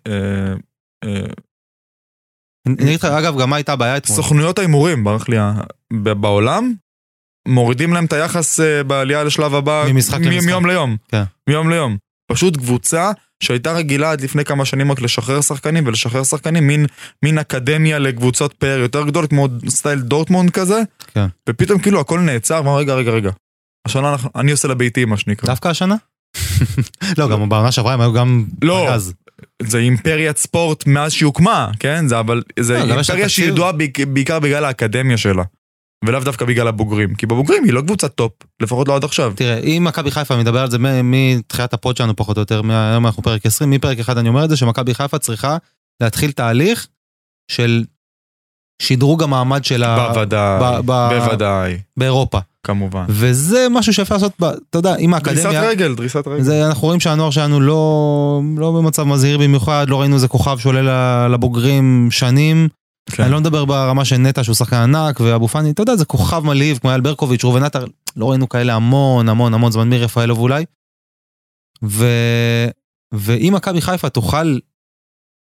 אה, 0.08 0.12
אה, 1.04 1.20
אני 2.68 2.76
אגיד 2.84 3.00
לך, 3.00 3.06
אגב, 3.06 3.42
גם 3.42 3.50
מה 3.50 3.56
הייתה 3.56 3.74
הבעיה 3.74 3.98
אתמול? 3.98 4.16
סוכנויות 4.16 4.60
ההימורים, 4.60 5.04
ברח 5.04 5.30
לי, 5.30 5.38
בעולם, 5.94 6.74
מורידים 7.48 7.94
להם 7.94 8.06
את 8.06 8.14
היחס 8.14 8.60
אה, 8.60 8.84
בעלייה 8.84 9.24
לשלב 9.24 9.56
הבא, 9.56 9.86
ממשחק 9.88 10.20
למשחק. 10.20 10.46
מיום 10.46 10.66
ליום. 10.66 10.98
כן. 11.08 11.24
מיום 11.50 11.70
ליום. 11.70 11.98
פשוט 12.32 12.58
קבוצה 12.58 13.12
שהייתה 13.44 13.74
רגילה 13.74 14.12
עד 14.12 14.22
לפני 14.22 14.46
כמה 14.46 14.66
שנים 14.66 14.92
רק 14.92 15.02
לשחרר 15.02 15.42
שחקנים 15.42 15.88
ולשחרר 15.88 16.24
שחקנים, 16.24 16.68
מין, 16.68 16.86
מין 17.24 17.38
אקדמיה 17.38 18.00
לקבוצות 18.00 18.54
פאר 18.54 18.80
יותר 18.80 19.04
גדולות, 19.06 19.30
כמו 19.30 19.48
סטייל 19.70 20.00
דורטמונד 20.00 20.50
כזה, 20.50 20.82
כן. 21.14 21.26
ופתאום 21.50 21.80
כאילו 21.80 22.00
הכל 22.00 22.20
נעצר, 22.20 22.60
אמר 22.60 22.78
רגע, 22.78 22.94
רגע, 22.94 23.12
רגע. 23.12 23.32
השנה 23.88 24.12
אנחנו, 24.12 24.30
אני 24.36 24.52
עושה 24.52 24.68
לביתי 24.68 25.06
מה 25.06 25.18
שנקרא. 25.18 25.50
דווקא 25.50 25.68
השנה? 25.68 25.96
לא, 27.18 27.30
גם 27.30 27.50
בעונה 27.50 27.72
שעברה 27.72 27.94
הם 27.94 28.02
היו 28.02 28.14
גם... 28.14 28.46
לא. 28.62 28.90
זה 29.62 29.78
אימפריית 29.78 30.38
ספורט 30.38 30.88
מאז 30.88 31.12
שהיא 31.12 31.26
הוקמה, 31.26 31.70
כן? 31.80 32.08
זה 32.08 32.20
אבל, 32.20 32.42
זה 32.60 32.74
לא, 32.74 32.80
אימפריה. 32.96 33.30
שידועה 33.30 33.72
בעיק- 33.72 34.06
בעיקר 34.08 34.40
בגלל 34.40 34.66
האקדמיה 34.66 35.18
שלה. 35.18 35.44
ולאו 36.06 36.20
דווקא 36.20 36.46
בגלל 36.46 36.68
הבוגרים. 36.68 37.16
כי 37.16 37.26
בבוגרים 37.26 37.64
היא 37.64 37.74
לא 37.74 37.82
קבוצת 37.82 38.16
טופ, 38.16 38.32
לפחות 38.62 38.88
לא 38.88 38.96
עד 38.96 39.04
עכשיו. 39.04 39.34
תראה, 39.36 39.58
אם 39.58 39.84
מכבי 39.88 40.12
חיפה 40.12 40.38
מדבר 40.38 40.60
על 40.62 40.72
זה 40.72 40.78
מתחילת 41.04 41.74
הפוד 41.74 41.98
שלנו 41.98 42.16
פחות 42.16 42.38
או 42.38 42.42
יותר, 42.42 42.62
מהיום 42.62 43.06
אנחנו 43.06 43.24
פרק 43.24 43.46
20, 43.46 43.70
מפרק 43.70 44.00
אחד 44.00 44.18
אני 44.18 44.30
אומר 44.30 44.44
את 44.46 44.50
זה, 44.50 44.58
שמכבי 44.58 44.94
חיפה 44.96 45.20
צריכה 45.20 45.58
להתחיל 46.02 46.32
תהליך 46.32 46.88
של 47.52 47.84
שדרוג 48.82 49.24
המעמד 49.24 49.66
שלה 49.66 50.08
בוודאי, 50.14 50.82
בוודאי, 50.86 51.78
באירופה. 51.98 52.40
כמובן. 52.64 53.06
וזה 53.10 53.68
משהו 53.72 53.94
שאפשר 53.94 54.16
לעשות, 54.16 54.32
אתה 54.70 54.78
יודע, 54.78 54.96
עם 55.00 55.16
דריסת 55.18 55.46
האקדמיה. 55.46 55.70
רגל, 55.70 55.96
דריסת 55.96 56.28
רגל. 56.28 56.44
זה, 56.44 56.68
אנחנו 56.68 56.88
רואים 56.88 57.00
שהנוער 57.00 57.30
שלנו 57.30 57.60
לא, 57.60 58.42
לא 58.58 58.72
במצב 58.72 59.04
מזהיר 59.04 59.38
במיוחד, 59.38 59.86
לא 59.90 60.02
ראינו 60.02 60.16
איזה 60.16 60.28
כוכב 60.28 60.58
שעולה 60.58 61.28
לבוגרים 61.28 62.08
שנים. 62.12 62.68
כן. 63.12 63.24
אני 63.24 63.32
לא 63.32 63.40
מדבר 63.40 63.66
ברמה 63.66 64.06
של 64.06 64.18
נטע 64.18 64.44
שהוא 64.44 64.56
שחקן 64.56 64.76
ענק, 64.76 65.20
ואבו 65.20 65.48
פאני, 65.48 65.72
אתה 65.72 65.82
יודע, 65.82 65.96
זה 65.96 66.06
כוכב 66.06 66.40
מלהיב 66.46 66.78
כמו 66.78 66.90
אייל 66.90 67.02
ברקוביץ', 67.02 67.44
ראובן 67.44 67.64
עטר, 67.64 67.86
לא 68.16 68.30
ראינו 68.30 68.50
כאלה 68.50 68.74
המון 68.74 69.30
המון 69.30 69.54
המון 69.54 69.72
זמן 69.72 69.90
מרפאלוב 69.90 70.40
אולי. 70.40 70.66
ו... 71.84 72.06
ואם 73.14 73.54
מכבי 73.56 73.82
חיפה 73.82 74.10
תוכל 74.10 74.58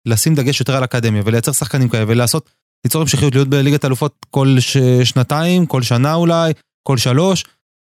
לשים 0.06 0.36
דגש 0.36 0.60
יותר 0.60 0.76
על 0.76 0.84
אקדמיה 0.84 1.22
ולייצר 1.26 1.52
שחקנים 1.52 1.90
כאלה 1.90 2.06
ולעשות, 2.08 2.50
ליצור 2.86 3.02
המשכיות 3.02 3.36
להיות 3.36 3.48
בליגת 3.48 3.86
אלופות 3.86 4.26
כל 4.30 4.56
ש... 4.60 4.78
שנתיים, 5.04 5.66
כל 5.66 5.82
שנה 5.82 6.14
אולי, 6.14 6.54
כל 6.84 6.98
שלוש. 6.98 7.44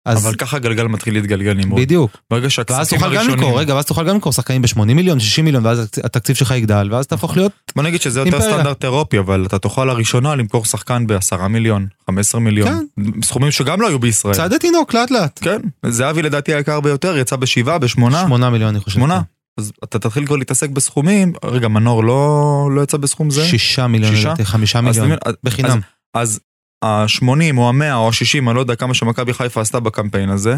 אז 0.05 0.25
אבל 0.25 0.35
ככה 0.35 0.57
הגלגל 0.57 0.87
מתחיל 0.87 1.13
להתגלגל 1.13 1.53
נמרוד. 1.53 1.81
בדיוק. 1.81 2.11
ברגע 2.29 2.43
ואז 2.43 2.51
שהכספים 2.51 2.99
תוכל 2.99 3.09
גם 3.11 3.17
הראשונים... 3.17 3.39
למכור, 3.39 3.59
רגע, 3.59 3.75
ואז 3.75 3.85
תוכל 3.85 4.07
גם 4.07 4.13
למכור 4.15 4.33
שחקנים 4.33 4.61
ב-80 4.61 4.83
מיליון, 4.83 5.19
60 5.19 5.45
מיליון, 5.45 5.65
ואז 5.65 5.89
התקציב- 6.03 6.35
שלך 6.35 6.51
יגדל, 6.51 6.87
ואז 6.91 7.07
תהפוך 7.07 7.37
להיות, 7.37 7.51
בוא 7.75 7.83
נגיד 7.83 8.01
שזה 8.01 8.19
יותר. 8.19 8.41
סטנדרט 8.41 8.83
אירופי, 8.83 9.19
אבל 9.19 9.45
אתה 9.45 9.59
תוכל 9.59 9.85
לראשונה 9.85 10.35
למכור 10.35 10.65
שחקן 10.65 11.07
ב-10 11.07 11.47
מיליון, 11.47 11.87
15 12.07 12.41
מיליון. 12.41 12.87
סכומים 13.23 13.51
שגם 13.51 13.81
לא 13.81 13.87
היו 13.87 13.99
בישראל. 13.99 14.33
צעדי 14.35 14.59
תינוק 14.59 14.93
לאט 14.93 15.11
לאט. 15.11 15.39
כן, 15.43 15.61
זהבי 15.85 16.21
לדעתי 16.21 16.53
היקר 16.53 16.79
ביותר, 16.79 17.17
יצא 17.17 17.35
בשבעה, 17.35 17.77
בשמונה. 17.77 18.23
8 18.27 18.49
מיליון 18.49 18.69
אני 18.69 18.79
חושב. 18.79 18.95
שמונה. 18.95 19.21
אז 19.59 19.71
אתה 19.83 19.99
תתחיל 19.99 20.25
כבר 20.25 20.35
להתעסק 20.35 20.69
בסכומים, 20.69 21.33
רגע, 21.45 21.67
מנור 21.67 22.03
לא, 22.03 22.69
לא 22.71 22.81
יצא 22.81 22.97
בסכום 22.97 23.29
זה? 23.29 23.45
6 23.45 23.79
מיליון, 23.79 24.15
שישה? 24.15 24.27
לדעתי, 24.27 24.45
5 24.45 24.75
אז 24.75 24.83
מיליון, 24.99 25.17
בחינם. 25.43 25.79
אז 26.13 26.39
ה-80 26.83 27.27
או 27.57 27.69
ה-100 27.69 27.93
או 27.93 28.07
ה-60, 28.07 28.47
אני 28.49 28.55
לא 28.55 28.59
יודע 28.59 28.75
כמה 28.75 28.93
שמכבי 28.93 29.33
חיפה 29.33 29.61
עשתה 29.61 29.79
בקמפיין 29.79 30.29
הזה, 30.29 30.57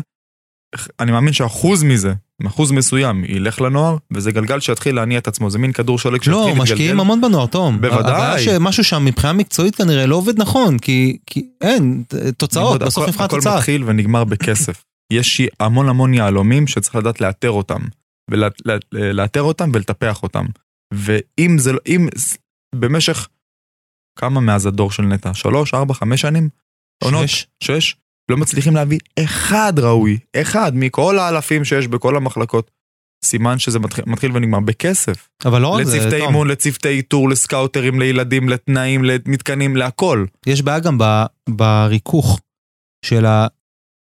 אני 1.00 1.12
מאמין 1.12 1.34
שאחוז 1.34 1.84
מזה, 1.84 2.14
אחוז 2.48 2.72
מסוים, 2.72 3.24
ילך 3.28 3.62
לנוער, 3.62 3.98
וזה 4.14 4.32
גלגל 4.32 4.60
שיתחיל 4.60 4.96
להניע 4.96 5.18
את 5.20 5.28
עצמו, 5.28 5.50
זה 5.50 5.60
מין 5.60 5.72
כדור 5.72 6.00
שלג 6.00 6.12
לא, 6.12 6.18
שיתחיל 6.20 6.38
להתגלגל. 6.48 6.62
משקיעים 6.62 7.00
המון 7.00 7.22
בנוער, 7.22 7.46
תום. 7.46 7.82
בוודאי. 7.82 8.00
הבעיה 8.00 8.40
שמשהו 8.40 8.84
שם 8.84 9.06
מבחינה 9.06 9.34
מקצועית 9.34 9.76
כנראה 9.76 10.06
לא 10.06 10.16
עובד 10.16 10.42
נכון, 10.42 10.80
כי 10.80 11.18
כי 11.26 11.46
אין, 11.62 12.04
תוצאות, 12.38 12.64
נמרוד, 12.66 12.84
בסוף 12.84 13.04
הכל- 13.04 13.12
מבחן 13.12 13.24
הכל. 13.24 13.50
מתחיל 13.58 13.84
ונגמר 13.86 14.24
בכסף. 14.24 14.84
יש 15.14 15.42
המון 15.60 15.90
המון 15.90 16.14
יהלומים 16.14 16.68
שצריך 16.68 16.96
לדעת 16.96 17.22
לאתר 17.22 17.50
אותם, 17.52 17.82
ולאתר 18.92 19.42
אותם 19.42 19.70
ולטפח 19.74 20.24
אותם. 20.24 20.46
ואם 20.94 21.58
זה 21.60 21.74
לא, 21.74 21.80
אם 21.88 22.08
במשך, 22.76 23.28
כמה 24.16 24.40
מאז 24.40 24.66
הדור 24.66 24.92
של 24.92 25.04
נטע? 25.04 25.34
שלוש, 25.34 25.74
ארבע, 25.74 25.94
חמש 25.94 26.22
שנים? 26.22 26.50
עונות? 27.04 27.28
שש. 27.28 27.48
שש? 27.64 27.96
לא 28.32 28.38
מצליחים 28.38 28.76
להביא 28.76 29.00
אחד 29.20 29.74
ראוי, 29.80 30.18
אחד 30.36 30.72
מכל 30.76 31.20
האלפים 31.20 31.66
שיש 31.66 31.88
בכל 31.88 32.18
המחלקות. 32.18 32.72
סימן 33.26 33.60
שזה 33.60 33.80
מתחיל, 33.80 34.04
מתחיל 34.08 34.32
ונגמר 34.34 34.60
בכסף. 34.60 35.28
אבל 35.46 35.62
לא 35.62 35.68
רק 35.68 35.84
זה, 35.84 35.98
לצוותי. 35.98 36.16
אימון, 36.16 36.48
לצוותי 36.48 36.88
איתור, 36.90 37.30
לסקאוטרים, 37.30 38.00
לילדים, 38.00 38.50
לתנאים, 38.50 39.04
למתקנים, 39.04 39.76
להכל. 39.76 40.26
יש 40.48 40.62
בעיה 40.62 40.80
גם 40.80 40.98
ב- 40.98 41.26
בריכוך 41.50 42.40
של 43.06 43.26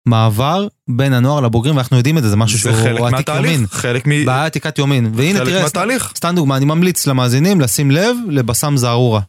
המעבר 0.07 0.67
בין 0.89 1.13
הנוער 1.13 1.41
לבוגרים, 1.41 1.75
ואנחנו 1.75 1.97
יודעים 1.97 2.17
את 2.17 2.23
זה, 2.23 2.29
זה 2.29 2.35
משהו 2.35 2.57
זה 2.57 2.71
שהוא 2.71 2.83
חלק 2.83 3.01
עתיק 3.01 3.27
יומין. 3.27 3.43
מהתהליך, 3.61 3.73
חלק 3.73 4.07
מ... 4.07 4.25
בעיה 4.25 4.45
עתיקת 4.45 4.77
יומין. 4.77 5.11
והנה 5.13 5.39
חלק 5.39 5.49
תראה, 5.49 5.63
מהתהליך. 5.63 6.13
סתם 6.15 6.33
דוגמה, 6.35 6.57
אני 6.57 6.65
ממליץ 6.65 7.07
למאזינים 7.07 7.61
לשים 7.61 7.91
לב 7.91 8.17
לבסם 8.29 8.77
זערורה. 8.77 9.21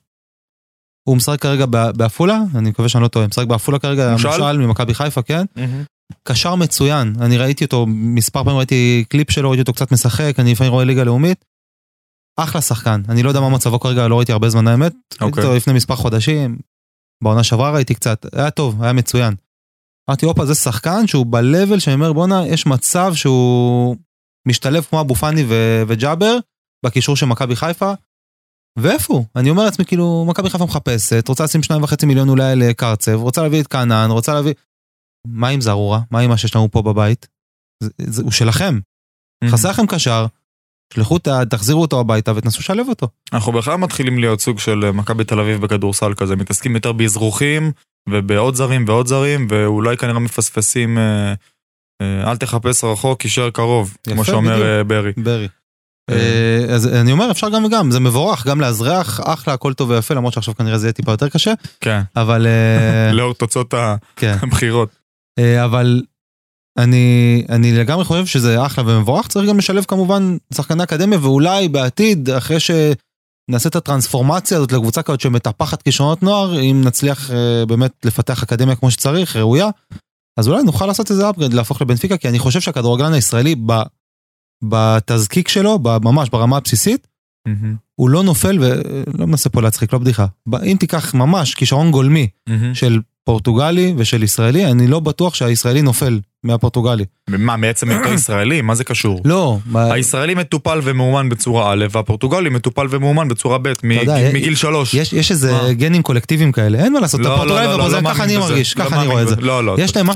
הוא 1.08 1.16
משחק 1.16 1.40
כרגע 1.40 1.66
בעפולה, 1.96 2.38
אני 2.54 2.70
מקווה 2.70 2.88
שאני 2.88 3.02
לא 3.02 3.08
טועה, 3.08 3.26
משחק 3.26 3.46
בעפולה 3.46 3.78
כרגע, 3.78 4.12
מושל? 4.12 4.58
ממכבי 4.58 4.94
חיפה, 4.94 5.22
כן? 5.22 5.44
קשר 6.22 6.54
מצוין, 6.54 7.14
אני 7.20 7.38
ראיתי 7.38 7.64
אותו, 7.64 7.86
מספר 7.88 8.44
פעמים 8.44 8.58
ראיתי 8.58 9.04
קליפ 9.08 9.30
שלו, 9.30 9.50
ראיתי 9.50 9.60
אותו 9.60 9.72
קצת 9.72 9.92
משחק, 9.92 10.34
אני 10.38 10.52
לפעמים 10.52 10.72
רואה 10.72 10.84
ליגה 10.84 11.04
לאומית. 11.04 11.44
אחלה 12.36 12.60
שחקן, 12.60 13.02
אני 13.08 13.22
לא 13.22 13.28
יודע 13.28 13.40
מה 13.40 13.48
מצבו 13.48 13.80
כרגע, 13.80 14.08
לא 14.08 14.16
ראיתי 14.16 14.32
הרבה 14.32 14.48
זמן 14.48 14.68
האמת. 14.68 14.92
ראיתי 15.12 15.24
אוקיי. 15.24 15.44
אותו 15.44 15.56
לפני 15.56 15.72
מספר 15.72 15.96
חודשים, 15.96 16.58
בעונה 17.24 17.44
שעברה 17.44 17.70
ראיתי 17.70 17.94
קצת, 17.94 18.26
היה 18.32 18.50
טוב, 18.50 18.82
היה 18.82 18.92
מצוין. 18.92 19.34
אמרתי, 20.10 20.26
הופה, 20.26 20.46
זה 20.46 20.54
שחקן 20.54 21.06
שהוא 21.06 21.26
ב-level 21.26 21.80
שאני 21.80 21.94
אומר, 21.94 22.12
בואנה, 22.12 22.46
יש 22.46 22.66
מצב 22.66 23.14
שהוא 23.14 23.96
משתלב 24.48 24.84
כמו 24.84 25.00
אבו 25.00 25.14
פאני 25.14 25.44
וג'אבר, 25.88 26.38
בקישור 26.84 27.16
של 27.16 27.26
מכבי 27.26 27.56
חיפה. 27.56 27.92
ואיפה 28.78 29.14
הוא? 29.14 29.24
אני 29.36 29.50
אומר 29.50 29.64
לעצמי, 29.64 29.84
כאילו, 29.84 30.24
מכבי 30.28 30.50
חיפה 30.50 30.64
מחפשת, 30.64 31.28
רוצה 31.28 31.44
לשים 31.44 31.62
שניים 31.62 31.82
וחצי 31.82 32.06
מיליון 32.06 32.28
אולי 32.28 32.56
לקרצב, 32.56 33.14
רוצה 33.14 33.42
להביא 33.42 33.60
את 33.60 33.66
כהנן, 33.66 34.08
רוצה 34.10 34.34
להביא... 34.34 34.54
מה 35.26 35.48
עם 35.48 35.60
זערורה? 35.60 36.00
מה 36.10 36.20
עם 36.20 36.30
מה 36.30 36.36
שיש 36.36 36.56
לנו 36.56 36.70
פה 36.70 36.82
בבית? 36.82 37.28
זה, 37.82 37.90
זה, 37.98 38.22
הוא 38.22 38.30
שלכם. 38.30 38.78
חסר 39.48 39.70
לכם 39.70 39.86
קשר, 39.86 40.26
שלחו, 40.94 41.16
את 41.16 41.26
ה- 41.26 41.44
תחזירו 41.50 41.82
אותו 41.82 42.00
הביתה 42.00 42.32
ותנסו 42.36 42.60
לשלב 42.60 42.88
אותו. 42.88 43.08
אנחנו 43.32 43.52
בכלל 43.52 43.76
מתחילים 43.76 44.18
להיות 44.18 44.40
סוג 44.40 44.58
של 44.58 44.84
אה, 44.84 44.92
מכבי 44.92 45.24
תל 45.24 45.40
אביב 45.40 45.60
בכדורסל 45.60 46.14
כזה, 46.14 46.36
מתעסקים 46.36 46.74
יותר 46.74 46.92
באזרוחים 46.92 47.72
ובעוד 48.08 48.54
זרים 48.54 48.84
ועוד 48.88 49.06
זרים, 49.06 49.46
ואולי 49.50 49.96
כנראה 49.96 50.18
מפספסים, 50.18 50.98
אה, 50.98 51.34
אה, 52.02 52.30
אל 52.30 52.36
תחפש 52.36 52.84
רחוק, 52.84 53.24
יישאר 53.24 53.50
קרוב, 53.50 53.96
יפה, 54.06 54.14
כמו 54.14 54.24
שאומר 54.24 54.56
בדיוק. 54.56 54.86
ברי. 54.86 55.12
ברי. 55.16 55.48
אה, 56.10 56.74
אז 56.74 56.86
אני 56.86 57.12
אומר, 57.12 57.30
אפשר 57.30 57.48
גם 57.50 57.64
וגם, 57.64 57.90
זה 57.90 58.00
מבורך, 58.00 58.46
גם 58.46 58.60
לאזרח, 58.60 59.20
אחלה, 59.24 59.54
הכל 59.54 59.74
טוב 59.74 59.90
ויפה, 59.90 60.14
למרות 60.14 60.32
שעכשיו 60.32 60.54
כנראה 60.54 60.78
זה 60.78 60.86
יהיה 60.86 60.92
טיפה 60.92 61.12
יותר 61.12 61.28
קשה, 61.28 61.52
כן, 61.80 62.00
אבל... 62.16 62.46
אה, 62.46 63.12
לאור 63.16 63.34
תוצאות 63.34 63.74
כן. 64.16 64.36
הבחירות. 64.42 64.88
אה, 65.38 65.64
אבל 65.64 66.02
אני, 66.78 67.42
אני 67.48 67.72
לגמרי 67.72 68.04
חושב 68.04 68.26
שזה 68.26 68.66
אחלה 68.66 68.84
ומבורך, 68.86 69.28
צריך 69.28 69.48
גם 69.48 69.58
לשלב 69.58 69.84
כמובן 69.84 70.36
שחקני 70.54 70.82
אקדמיה, 70.82 71.18
ואולי 71.22 71.68
בעתיד, 71.68 72.30
אחרי 72.30 72.56
שנעשה 72.60 73.68
את 73.68 73.76
הטרנספורמציה 73.76 74.56
הזאת 74.56 74.72
לקבוצה 74.72 75.02
כזאת 75.02 75.20
שמטפחת 75.20 75.82
כישרונות 75.82 76.22
נוער, 76.22 76.60
אם 76.60 76.82
נצליח 76.84 77.30
באמת 77.68 77.92
לפתח 78.04 78.42
אקדמיה 78.42 78.76
כמו 78.76 78.90
שצריך, 78.90 79.36
ראויה, 79.36 79.68
אז 80.36 80.48
אולי 80.48 80.62
נוכל 80.62 80.86
לעשות 80.86 81.10
איזה 81.10 81.30
upgrade, 81.30 81.54
להפוך 81.54 81.82
לבנפיקה, 81.82 82.16
כי 82.16 82.28
אני 82.28 82.38
חושב 82.38 82.60
שהכדורגלן 82.60 83.12
הישראלי, 83.12 83.54
ב, 83.66 83.72
בתזקיק 84.62 85.48
שלו, 85.48 85.78
ממש 86.02 86.28
ברמה 86.30 86.56
הבסיסית, 86.56 87.06
הוא 87.94 88.10
לא 88.10 88.22
נופל, 88.22 88.58
ולא 88.60 89.26
מנסה 89.26 89.50
פה 89.50 89.62
להצחיק, 89.62 89.92
לא 89.92 89.98
בדיחה. 89.98 90.26
אם 90.64 90.76
תיקח 90.80 91.14
ממש 91.14 91.54
כישרון 91.54 91.90
גולמי. 91.90 92.28
של 92.74 93.00
פורטוגלי 93.24 93.94
ושל 93.96 94.22
ישראלי, 94.22 94.66
אני 94.66 94.86
לא 94.86 95.00
בטוח 95.00 95.34
שהישראלי 95.34 95.82
נופל 95.82 96.20
מהפורטוגלי. 96.44 97.04
מה, 97.28 97.56
מעצם 97.56 97.90
היותו 97.90 98.08
ישראלי? 98.18 98.60
מה 98.60 98.74
זה 98.74 98.84
קשור? 98.84 99.20
לא, 99.24 99.58
הישראלי 99.74 100.34
מטופל 100.34 100.80
ומאומן 100.82 101.28
בצורה 101.28 101.72
א', 101.72 101.86
והפורטוגלי 101.90 102.50
מטופל 102.50 102.86
ומאומן 102.90 103.28
בצורה 103.28 103.58
ב', 103.58 103.72
מגיל 104.34 104.54
שלוש. 104.54 104.94
יש, 104.94 105.12
יש 105.12 105.30
איזה? 105.30 105.52
גנים 105.72 106.02
קולקטיביים 106.02 106.52
כאלה, 106.52 106.78
אין 106.78 106.92
מה 106.92 107.00
לעשות, 107.00 107.20
לא, 107.20 107.38
לא, 107.38 107.46
לא, 107.46 107.52
והברזילאים, 107.52 108.04
לא 108.04 108.10
ככה 108.10 108.24
אני. 108.24 108.36
מרגיש, 108.36 108.74
ככה 108.74 109.00
אני 109.00 109.06
רואה 109.06 109.22
את 109.22 109.28
זה. 109.28 109.36
לא, 109.38 109.64
לא. 109.64 109.76
יש 109.78 109.96
להם 109.96 110.06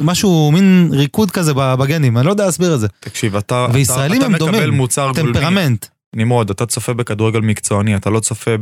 משהו, 0.00 0.52
מין 0.52 0.90
ריקוד 0.92 1.30
כזה 1.30 1.52
בגנים, 1.54 2.18
אני 2.18 2.26
לא 2.26 2.30
יודע 2.30 2.44
להסביר 2.44 2.74
את 2.74 2.80
זה. 2.80 2.86
תקשיב, 3.00 3.36
אתה, 3.36 3.66
מקבל 4.28 4.70
מוצר 4.70 5.10
גולמי. 5.14 5.32
טמפרמנט. 5.32 5.86
נמרוד, 6.16 6.50
אתה 6.50 6.66
צופה 6.66 6.94
בכדורגל 6.94 7.40
מקצועני, 7.40 7.96
אתה 7.96 8.10
לא 8.10 8.20
צופה 8.20 8.50
אה, 8.50 8.56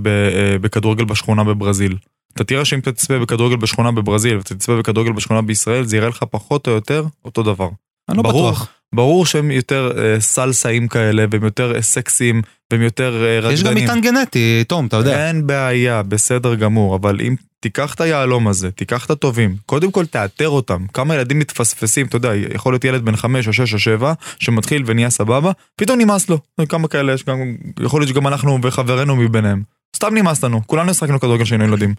בכדורגל 0.61 1.05
בשכונה 1.05 1.45
בברזיל. 1.45 1.97
אתה 2.37 2.45
תראה 2.45 2.65
שאם 2.65 2.79
אתה 2.79 2.93
תצפה 2.93 3.19
בכדורגל 3.19 3.57
בשכונה 3.57 3.93
בברזיל 3.93 4.37
ואתה 4.37 4.55
תצפה 4.55 4.77
בכדורגל 4.77 5.13
בשכונה 5.13 5.43
בישראל, 5.43 5.85
זה 5.85 5.97
יראה 5.97 6.09
לך 6.09 6.25
פחות 6.31 6.67
או 6.67 6.73
יותר 6.73 7.05
אותו 7.25 7.43
דבר. 7.43 7.69
אני 8.09 8.17
לא. 8.17 8.23
בטוח. 8.23 8.69
ברור 8.95 9.27
שהם 9.27 9.51
יותר 9.51 9.93
אה, 9.99 10.21
סלסאים 10.21 10.89
כאלה, 10.89 11.25
והם 11.31 11.45
יותר 11.45 11.75
אה, 11.77 11.83
סקסיים, 11.83 12.43
והם 12.73 12.83
יותר 12.83 13.25
אה, 13.25 13.39
רקדנים. 13.39 13.55
יש 13.55 13.63
גם 13.63 13.75
מטען 13.75 14.01
גנטי, 14.01 14.65
תום, 14.69 14.87
אתה 14.87 14.97
יודע. 14.97 15.29
אין 15.29 15.47
בעיה, 15.47 16.03
בסדר 16.03 16.55
גמור, 16.55 16.97
אבל 16.97 17.21
אם 17.21 17.35
תיקח 17.61 17.95
את 17.95 18.01
היהלום 18.01 18.49
הזה, 18.49 18.71
תיקח 18.71 19.07
את 19.07 19.11
הטובים, 19.11 19.57
קודם 19.67 19.91
כל 19.91 20.07
תאתר 20.07 20.49
אותם. 20.49 20.87
כמה 20.93 21.15
ילדים 21.15 21.39
מתפספסים, 21.39 22.07
אתה 22.07 22.17
יודע, 22.17 22.35
יכול 22.35 22.73
להיות 22.73 22.85
ילד 22.85 23.05
בן 23.05 23.17
5 23.17 23.49
או 23.49 23.53
6 23.53 23.75
או 23.75 23.79
7, 23.79 24.13
שמתחיל 24.39 24.83
ונהיה 24.87 25.11
סבבה, 25.11 25.53
פתאום 25.77 25.99
נמאס 26.01 26.29
לו. 26.29 26.39
כמה 26.69 26.89
כאלה 26.89 27.13
יש, 27.13 27.25
גם, 27.25 27.57
יכול 27.81 28.01
להיות 28.01 28.09
שגם 28.09 28.27
אנחנו 28.27 28.59
וחברינו 28.63 29.17
מביניהם. 29.17 29.63
סתם 29.97 30.15
נמאס 30.15 30.45
לנו, 30.45 30.61
כולנו 30.67 30.95
שחקנו 30.95 31.21
כדורגל 31.21 31.45
כשהיינו 31.45 31.65
ילדים. 31.65 31.95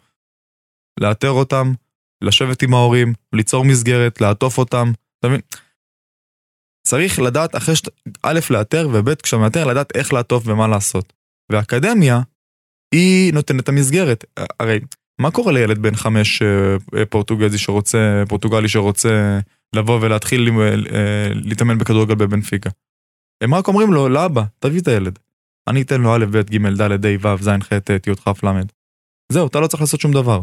לאתר 1.00 1.32
אותם, 1.32 1.74
לשבת 2.22 2.62
עם 2.62 2.74
ההורים, 2.74 3.14
ליצור 3.34 3.66
מסגרת, 3.66 4.22
לעטוף 4.22 4.58
אותם, 4.58 4.92
אתה 5.20 5.28
מבין? 5.28 5.42
צריך 6.88 7.20
לדעת 7.20 7.56
אחרי 7.56 7.76
שאתה, 7.76 7.92
א', 8.24 8.40
לאתר, 8.50 8.90
וב', 8.94 9.16
כשאתה 9.16 9.38
מאתר, 9.38 9.66
לדעת 9.66 9.96
איך 9.96 10.14
לעטוף 10.14 10.44
ומה 10.48 10.68
לעשות. 10.68 11.14
והאקדמיה, 11.52 12.22
היא 12.92 13.34
נותנת 13.34 13.64
את 13.64 13.70
המסגרת. 13.70 14.26
הרי, 14.60 14.80
מה 15.22 15.32
קורה 15.32 15.52
לילד 15.52 15.80
בן 15.80 15.96
חמש 15.96 16.42
אה, 16.42 17.06
פורטוגזי 17.06 17.58
שרוצה, 17.58 18.24
פורטוגלי 18.30 18.70
שרוצה 18.70 19.40
לבוא 19.76 20.00
ולהתחיל 20.02 20.50
אה, 20.50 21.30
להתאמן 21.34 21.78
בכדורגל 21.78 22.16
בבנפיקה? 22.16 22.70
הם 23.44 23.54
רק 23.54 23.68
אומרים 23.68 23.94
לו, 23.94 24.10
לאבא, 24.10 24.44
תביא 24.60 24.80
את 24.80 24.88
הילד. 24.88 25.20
אני 25.68 25.82
אתן 25.82 26.02
לו 26.02 26.16
א', 26.16 26.26
ב', 26.32 26.42
ג', 26.42 26.82
ד', 26.82 27.06
ה', 27.06 27.36
ו', 27.36 27.44
ז', 27.44 27.50
ח', 27.62 27.74
ט', 27.74 28.08
י', 28.08 28.16
כ', 28.16 28.44
ל'. 28.44 28.62
זהו, 29.32 29.48
אתה 29.48 29.60
לא 29.60 29.68
צריך 29.68 29.82
לעשות 29.82 30.02
שום 30.02 30.12
דבר. 30.12 30.40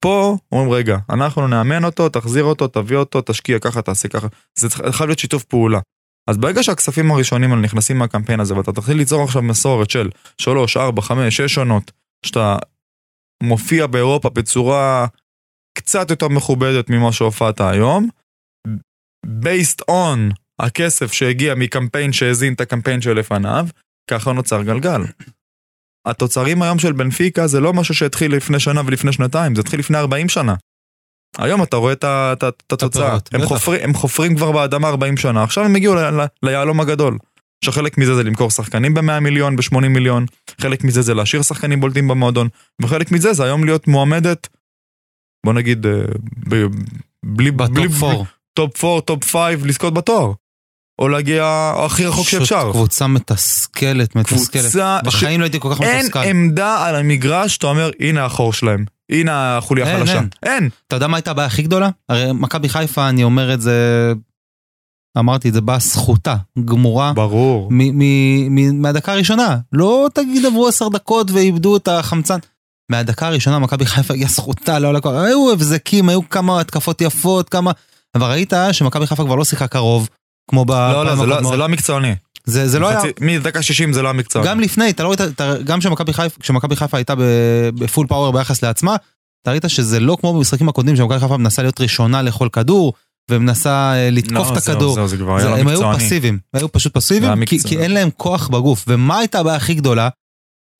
פה 0.00 0.36
אומרים 0.52 0.70
רגע, 0.70 0.98
אנחנו 1.10 1.48
נאמן 1.48 1.84
אותו, 1.84 2.08
תחזיר 2.08 2.44
אותו, 2.44 2.68
תביא 2.68 2.96
אותו, 2.96 3.20
תשקיע 3.22 3.58
ככה, 3.58 3.82
תעשה 3.82 4.08
ככה. 4.08 4.26
זה 4.58 4.70
חייב 4.70 5.08
להיות 5.08 5.18
שיתוף 5.18 5.44
פעולה. 5.44 5.80
אז 6.28 6.36
ברגע 6.36 6.62
שהכספים 6.62 7.10
הראשונים 7.10 7.50
האלה 7.50 7.62
נכנסים 7.62 7.98
מהקמפיין 7.98 8.40
הזה 8.40 8.56
ואתה 8.56 8.72
תתחיל 8.72 8.96
ליצור 8.96 9.24
עכשיו 9.24 9.42
מסורת 9.42 9.90
של 9.90 10.10
3, 10.40 10.76
4, 10.76 11.02
5, 11.02 11.36
6 11.36 11.58
עונות, 11.58 11.92
שאתה 12.26 12.56
מופיע 13.42 13.86
באירופה 13.86 14.30
בצורה 14.30 15.06
קצת 15.78 16.10
יותר 16.10 16.28
מכובדת 16.28 16.90
ממה 16.90 17.12
שהופעת 17.12 17.60
היום, 17.60 18.08
based 19.26 19.82
on 19.90 20.34
הכסף 20.58 21.12
שהגיע 21.12 21.54
מקמפיין 21.54 22.12
שהזין 22.12 22.52
את 22.52 22.60
הקמפיין 22.60 23.00
שלפניו, 23.00 23.66
ככה 24.10 24.32
נוצר 24.32 24.62
גלגל. 24.62 25.00
התוצרים 26.06 26.62
היום 26.62 26.78
של 26.78 26.92
בנפיקה 26.92 27.46
זה 27.46 27.60
לא 27.60 27.72
משהו 27.72 27.94
שהתחיל 27.94 28.36
לפני 28.36 28.60
שנה 28.60 28.82
ולפני 28.86 29.12
שנתיים, 29.12 29.54
זה 29.54 29.60
התחיל 29.60 29.80
לפני 29.80 29.98
40 29.98 30.28
שנה. 30.28 30.54
היום 31.38 31.62
אתה 31.62 31.76
רואה 31.76 31.92
את 31.92 32.72
התוצאה, 32.72 33.18
הם 33.32 33.40
הם 33.82 33.94
חופרים 33.94 34.36
כבר 34.36 34.52
באדמה 34.52 34.88
40 34.88 35.16
שנה, 35.16 35.42
עכשיו 35.42 35.64
הם 35.64 35.76
הגיעו 35.76 35.94
ליהלום 36.42 36.80
הגדול. 36.80 37.18
שחלק 37.64 37.98
מזה 37.98 38.14
זה 38.14 38.22
למכור 38.22 38.50
שחקנים 38.50 38.94
ב-100 38.94 39.20
מיליון, 39.20 39.56
ב-80 39.56 39.88
מיליון, 39.88 40.26
חלק 40.60 40.84
מזה 40.84 41.02
זה 41.02 41.14
להשאיר 41.14 41.42
שחקנים 41.42 41.80
בולטים 41.80 42.08
במועדון, 42.08 42.48
וחלק 42.82 43.12
מזה 43.12 43.32
זה 43.32 43.44
היום 43.44 43.64
להיות 43.64 43.88
מועמדת, 43.88 44.48
בוא 45.46 45.52
נגיד, 45.52 45.86
אה, 45.86 45.92
ב- 46.48 46.66
בלי, 47.24 47.50
בטופ 47.50 48.02
4. 48.02 48.24
טופ 48.54 48.84
4, 48.84 49.00
טופ 49.00 49.24
5, 49.24 49.36
לזכות 49.64 49.94
בתואר. 49.94 50.32
או 50.98 51.08
להגיע 51.08 51.72
הכי 51.86 52.06
רחוק 52.06 52.28
שאפשר. 52.28 52.70
קבוצה 52.72 53.06
מתסכלת, 53.06 54.16
מתסכלת. 54.16 54.62
קבוצה 54.62 54.98
בחיים 55.04 55.40
לא 55.40 55.44
הייתי 55.44 55.60
כל 55.60 55.74
כך 55.74 55.82
אין 55.82 55.98
מתוסכל. 55.98 56.18
עמדה 56.18 56.86
על 56.86 56.96
המגרש 56.96 57.54
שאתה 57.54 57.66
אומר, 57.66 57.90
הנה 58.00 58.24
החור 58.24 58.52
שלהם. 58.52 58.84
הנה 59.10 59.56
החוליה 59.56 59.86
אין, 59.86 59.96
החלשה. 59.96 60.14
אין. 60.18 60.28
אין. 60.42 60.68
אתה 60.86 60.96
יודע 60.96 61.06
מה 61.06 61.16
הייתה 61.16 61.30
הבעיה 61.30 61.46
הכי 61.46 61.62
גדולה? 61.62 61.90
הרי 62.08 62.32
מכבי 62.32 62.68
חיפה, 62.68 63.08
אני 63.08 63.24
אומר 63.24 63.54
את 63.54 63.60
זה, 63.60 64.12
אמרתי 65.18 65.52
זה, 65.52 65.60
באה 65.60 65.78
זכותה, 65.78 66.36
גמורה, 66.64 67.12
ברור. 67.12 67.68
מ- 67.70 67.98
מ- 67.98 68.54
מ- 68.54 68.82
מהדקה 68.82 69.12
הראשונה. 69.12 69.58
לא 69.72 70.08
תגיד 70.14 70.46
עברו 70.46 70.68
עשר 70.68 70.88
דקות 70.88 71.30
ואיבדו 71.30 71.76
את 71.76 71.88
החמצן. 71.88 72.38
מהדקה 72.90 73.26
הראשונה 73.26 73.58
מכבי 73.58 73.86
חיפה 73.86 74.14
הגיעה 74.14 74.30
זכותה 74.30 74.78
לעול 74.78 74.96
הכוח. 74.96 75.12
היו 75.14 75.52
הבזקים, 75.52 76.08
היו 76.08 76.28
כמה 76.28 76.60
התקפות 76.60 77.00
יפות, 77.00 77.48
כמה... 77.48 77.72
אבל 78.14 78.30
ראית 78.30 78.52
שמכבי 78.72 79.06
חיפה 79.06 79.24
כבר 79.24 79.34
לא 79.34 79.44
שיחקה 79.44 79.66
קרוב, 79.66 80.08
כמו 80.48 80.64
בפעם 80.64 80.92
לא, 80.92 81.04
לא, 81.04 81.16
זה 81.16 81.26
לא-. 81.26 81.42
זה 81.50 81.56
לא 81.56 81.64
המקצועני. 81.64 82.14
זה 82.44 82.68
זה 82.68 82.78
לא 82.78 82.88
היה... 82.88 83.00
חצי- 83.00 83.12
מדקה 83.20 83.62
60 83.62 83.92
זה 83.92 84.02
לא 84.02 84.10
המקצועני. 84.10 84.48
גם 84.48 84.60
לפני, 84.60 84.90
אתה 84.90 85.02
לא 85.02 85.08
ראית, 85.08 85.20
גם 85.64 85.78
כשמכבי 86.40 86.76
חיפה, 86.76 86.96
הייתה 86.96 87.14
בפול 87.74 88.06
פאוור 88.06 88.32
ביחס 88.32 88.62
לעצמה, 88.62 88.96
אתה 89.42 89.50
ראית 89.50 89.64
שזה 89.68 90.00
לא 90.00 90.16
כמו 90.20 90.34
במשחקים 90.34 90.68
הקודמים 90.68 90.96
שמכבי 90.96 91.20
חיפה 91.20 91.36
מנסה 91.36 91.62
להיות 91.62 91.80
ראשונה 91.80 92.22
לאכול 92.22 92.48
כדור, 92.48 92.92
ומנסה 93.30 93.92
אה, 93.94 94.10
לתקוף 94.10 94.32
לא, 94.48 94.52
את 94.52 94.56
הכדור. 94.56 94.94
זהו, 94.94 95.08
זה 95.08 95.16
כבר 95.16 95.38
זה- 95.40 95.46
היה 95.46 95.54
לא 95.54 95.60
הם 95.60 95.68
היו 95.68 95.78
מקצועני. 95.78 95.98
פסיביים, 96.04 96.38
הם 96.54 96.60
היו 96.60 96.72
פשוט 96.72 96.92
זה 96.94 97.00
פסיביים, 97.00 97.32
היה 97.32 97.46
כי. 97.46 97.58
כי 97.62 97.78
אין 97.78 97.90
להם 97.90 98.08
כוח 98.16 98.48
בגוף. 98.48 98.84
ומה 98.88 99.18
הייתה 99.18 99.40
הבעיה 99.40 99.56
הכי 99.56 99.74
גדולה? 99.74 100.08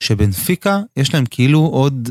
שבנפיקה 0.03 0.81
יש 0.97 1.15
להם 1.15 1.25
כאילו 1.31 1.61
עוד 1.61 2.09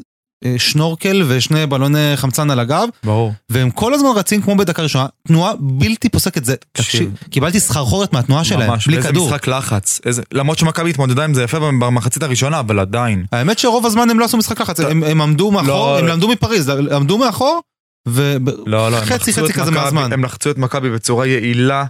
שנורקל 0.57 1.23
ושני 1.27 1.65
בלוני 1.65 2.11
חמצן 2.15 2.49
על 2.49 2.59
הגב, 2.59 2.87
ברור. 3.03 3.33
והם 3.49 3.69
כל 3.69 3.93
הזמן 3.93 4.09
רצים 4.15 4.41
כמו 4.41 4.55
בדקה 4.55 4.81
ראשונה, 4.81 5.05
תנועה 5.27 5.53
בלתי 5.59 6.09
פוסקת. 6.09 6.45
זה, 6.45 6.55
תקשיב, 6.71 7.11
קיבלתי 7.29 7.59
סחרחורת 7.59 8.13
מהתנועה 8.13 8.43
שלהם, 8.43 8.69
ממש, 8.71 8.87
בלי 8.87 9.01
כדור. 9.03 9.27
משחק 9.27 9.47
לחץ. 9.47 9.99
איזה- 10.05 10.21
למרות 10.33 10.57
שמכבי 10.57 10.89
התמודדה 10.89 11.23
עם 11.23 11.33
זה 11.33 11.43
יפה 11.43 11.59
במחצית 11.59 12.23
הראשונה, 12.23 12.59
אבל 12.59 12.79
עדיין. 12.79 13.25
האמת 13.31 13.59
שרוב 13.59 13.85
הזמן 13.85 14.09
הם 14.09 14.19
לא 14.19 14.25
עשו 14.25 14.37
משחק 14.37 14.61
לחץ, 14.61 14.79
אתה- 14.79 14.89
הם, 14.89 15.03
הם 15.03 15.21
עמדו 15.21 15.51
מאחור, 15.51 15.67
לא, 15.67 15.99
הם 15.99 16.05
לא. 16.05 16.13
למדו 16.13 16.27
מפריז, 16.29 16.69
עמדו 16.69 17.17
מאחור, 17.17 17.61
וחצי 18.07 18.41
לא, 18.65 18.91
לא, 18.91 18.97
חצי 18.97 19.33
חצי 19.33 19.53
כזה 19.53 19.71
מהזמן. 19.71 20.13
הם 20.13 20.23
לחצו 20.25 20.51
את 20.51 20.57
מכבי 20.57 20.89
בצורה 20.89 21.27
יעילה. 21.27 21.85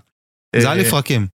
זה 0.55 0.67
אה, 0.67 0.71
היה 0.73 0.81
לפרקים. 0.83 1.27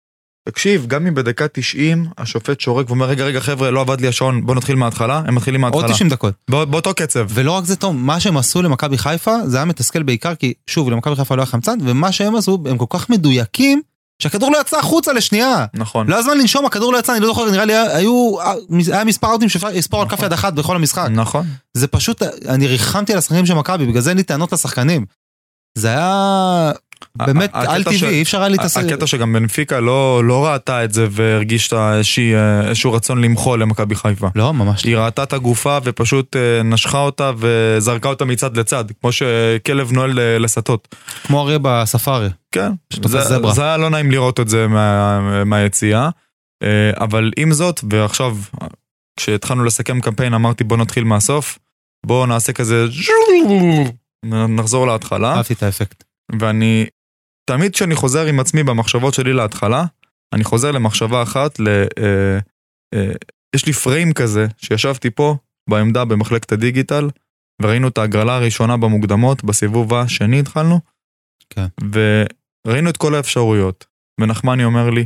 תקשיב, 0.50 0.86
גם 0.88 1.08
אם 1.08 1.16
בדקה 1.16 1.46
90 1.48 2.06
השופט 2.18 2.60
שורק 2.62 2.90
ואומר, 2.90 3.06
רגע, 3.06 3.24
רגע, 3.26 3.40
חבר'ה, 3.40 3.72
לא 3.72 3.82
עבד 3.82 4.02
לי 4.02 4.08
השעון, 4.08 4.46
בואו 4.46 4.58
נתחיל 4.58 4.76
מההתחלה, 4.76 5.22
הם 5.28 5.36
מתחילים 5.36 5.64
עוד 5.64 5.74
מההתחלה. 5.74 5.94
90 5.94 6.10
דקות. 6.10 6.34
בא- 6.50 6.66
באותו 6.66 6.94
קצב. 6.94 7.26
ולא 7.30 7.52
רק 7.52 7.66
זה 7.66 7.76
טוב, 7.76 7.96
מה 7.96 8.20
שהם 8.20 8.38
עשו 8.38 8.62
למכבי 8.62 8.98
חיפה, 8.98 9.36
זה 9.46 9.58
היה 9.58 9.66
מתסכל 9.66 10.04
בעיקר, 10.04 10.36
כי 10.36 10.54
שוב, 10.68 10.90
למכבי 10.90 11.16
חיפה 11.16 11.36
לא 11.36 11.42
היה 11.42 11.46
חמצן, 11.46 11.78
ומה 11.82 12.12
שהם 12.12 12.36
עשו, 12.36 12.58
הם 12.70 12.78
כל 12.78 12.86
כך 12.90 13.10
מדויקים, 13.10 13.82
שהכדור 14.22 14.52
לא 14.52 14.62
יצא 14.62 14.80
החוצה 14.80 15.14
לשנייה. 15.14 15.66
נכון. 15.74 16.08
לא 16.08 16.16
היה 16.16 16.24
זמן 16.24 16.38
לנשום, 16.38 16.66
הכדור 16.66 16.94
לא 16.94 16.98
יצא, 16.98 17.12
אני 17.14 17.22
לא 17.22 17.28
זוכר, 17.28 17.52
נראה 17.52 17.66
לי 17.66 17.74
היו, 17.78 18.36
היה 18.92 19.04
מספר 19.04 19.28
אאוטים 19.28 19.50
שאפשר 19.50 19.68
לספור 19.68 20.02
על 20.02 20.08
כף 20.08 20.14
נכון. 20.14 20.26
יד 20.26 20.34
אחת 20.34 20.54
בכל 20.54 20.76
המשחק. 20.76 21.08
נכון. 21.12 21.46
זה 21.74 21.88
פשוט, 21.88 22.22
אני 22.50 22.68
ריחמתי 22.68 23.12
על 23.12 23.18
השחקנים 23.20 23.46
של 23.46 23.54
מכבי, 23.54 23.86
בגלל 23.86 24.02
זה 24.02 24.10
אין 24.10 24.18
לי 24.18 24.24
טענות 24.24 24.54
לשחקנים. 24.54 25.06
זה 25.78 25.88
היה 25.88 26.72
באמת 27.18 27.50
על 27.54 27.84
טבעי, 27.84 28.10
אי 28.10 28.22
אפשר 28.22 28.40
היה 28.40 28.50
להתעסק. 28.50 28.84
הקטע 28.84 29.08
שגם 29.08 29.34
בנפיקה 29.34 29.80
לא, 29.80 30.22
לא 30.24 30.46
ראתה 30.46 30.84
את 30.84 30.94
זה 30.94 31.08
והרגישה 31.12 32.02
אה, 32.36 32.68
איזשהו 32.68 32.94
רצון 32.94 33.22
למחול 33.22 33.62
למכבי 33.62 33.96
חיפה. 33.96 34.28
לא, 34.36 34.54
ממש 34.54 34.86
לא. 34.86 34.90
היא 34.90 34.98
ראתה 34.98 35.24
את 35.24 35.34
הגופה 35.34 35.78
ופשוט 35.84 36.36
אה, 36.36 36.64
נשכה 36.64 37.00
אותה 37.00 37.32
וזרקה 37.38 38.10
אותה 38.10 38.26
מצד 38.26 38.58
לצד, 38.58 38.86
כמו 39.02 39.12
שכלב 39.12 39.92
נועל 39.92 40.20
אה, 40.20 40.40
לסטות. 40.40 40.96
כמו 41.24 41.42
אריה 41.42 41.58
בספארי. 41.62 42.30
כן, 42.52 42.72
זה, 43.06 43.64
היה 43.64 43.78
לא 43.78 43.90
נעים 43.90 44.12
לראות 44.12 44.40
את 44.40 44.50
זה 44.50 44.68
מה, 44.68 45.44
מהיציאה, 45.46 46.10
אה, 46.64 46.92
אבל 46.96 47.32
עם 47.38 47.54
זאת, 47.54 47.82
ועכשיו, 47.90 48.38
כשהתחלנו 49.20 49.64
לסכם 49.64 50.02
קמפיין 50.02 50.34
אמרתי 50.34 50.64
בוא 50.64 50.78
נתחיל 50.78 51.04
מהסוף, 51.04 51.60
בוא 52.06 52.28
נעשה 52.28 52.54
כזה, 52.54 52.86
נחזור 54.50 54.88
להתחלה. 54.88 55.34
אהבתי 55.36 55.54
את 55.54 55.64
האפקט. 55.64 56.04
ואני, 56.40 56.86
תמיד 57.50 57.74
כשאני 57.74 57.96
חוזר 57.96 58.26
עם 58.26 58.40
עצמי 58.40 58.64
במחשבות 58.64 59.14
שלי 59.14 59.34
להתחלה, 59.34 59.86
אני 60.34 60.44
חוזר 60.44 60.72
למחשבה 60.72 61.24
אחת, 61.24 61.60
ל, 61.60 61.68
אה, 61.68 62.40
אה, 62.94 63.12
יש 63.56 63.66
לי 63.66 63.74
פריים 63.74 64.14
כזה, 64.14 64.48
שישבתי 64.58 65.10
פה 65.10 65.38
בעמדה 65.70 66.06
במחלקת 66.06 66.52
הדיגיטל, 66.52 67.10
וראינו 67.62 67.88
את 67.88 67.98
ההגרלה 67.98 68.36
הראשונה 68.36 68.78
במוקדמות, 68.78 69.44
בסיבוב 69.44 69.94
השני 69.94 70.40
התחלנו, 70.40 70.80
כן. 71.50 71.66
וראינו 71.92 72.90
את 72.90 72.98
כל 72.98 73.16
האפשרויות, 73.16 73.86
ונחמני 74.22 74.64
אומר 74.64 74.90
לי, 74.90 75.06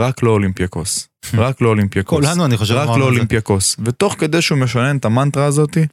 רק 0.00 0.22
לא 0.22 0.30
אולימפיאקוס, 0.30 1.08
רק 1.34 1.60
לא 1.60 1.68
אולימפיאקוס. 1.68 2.24
כולנו, 2.24 2.44
אני 2.46 2.56
חושב, 2.56 2.74
רק 2.74 2.98
לא. 2.98 3.04
אולימפיאקוס. 3.04 3.76
ותוך 3.84 4.14
כדי 4.18 4.42
שהוא 4.42 4.58
משנן 4.58 4.96
את 4.96 5.04
המנטרה 5.04 5.44
הזאתי, 5.44 5.86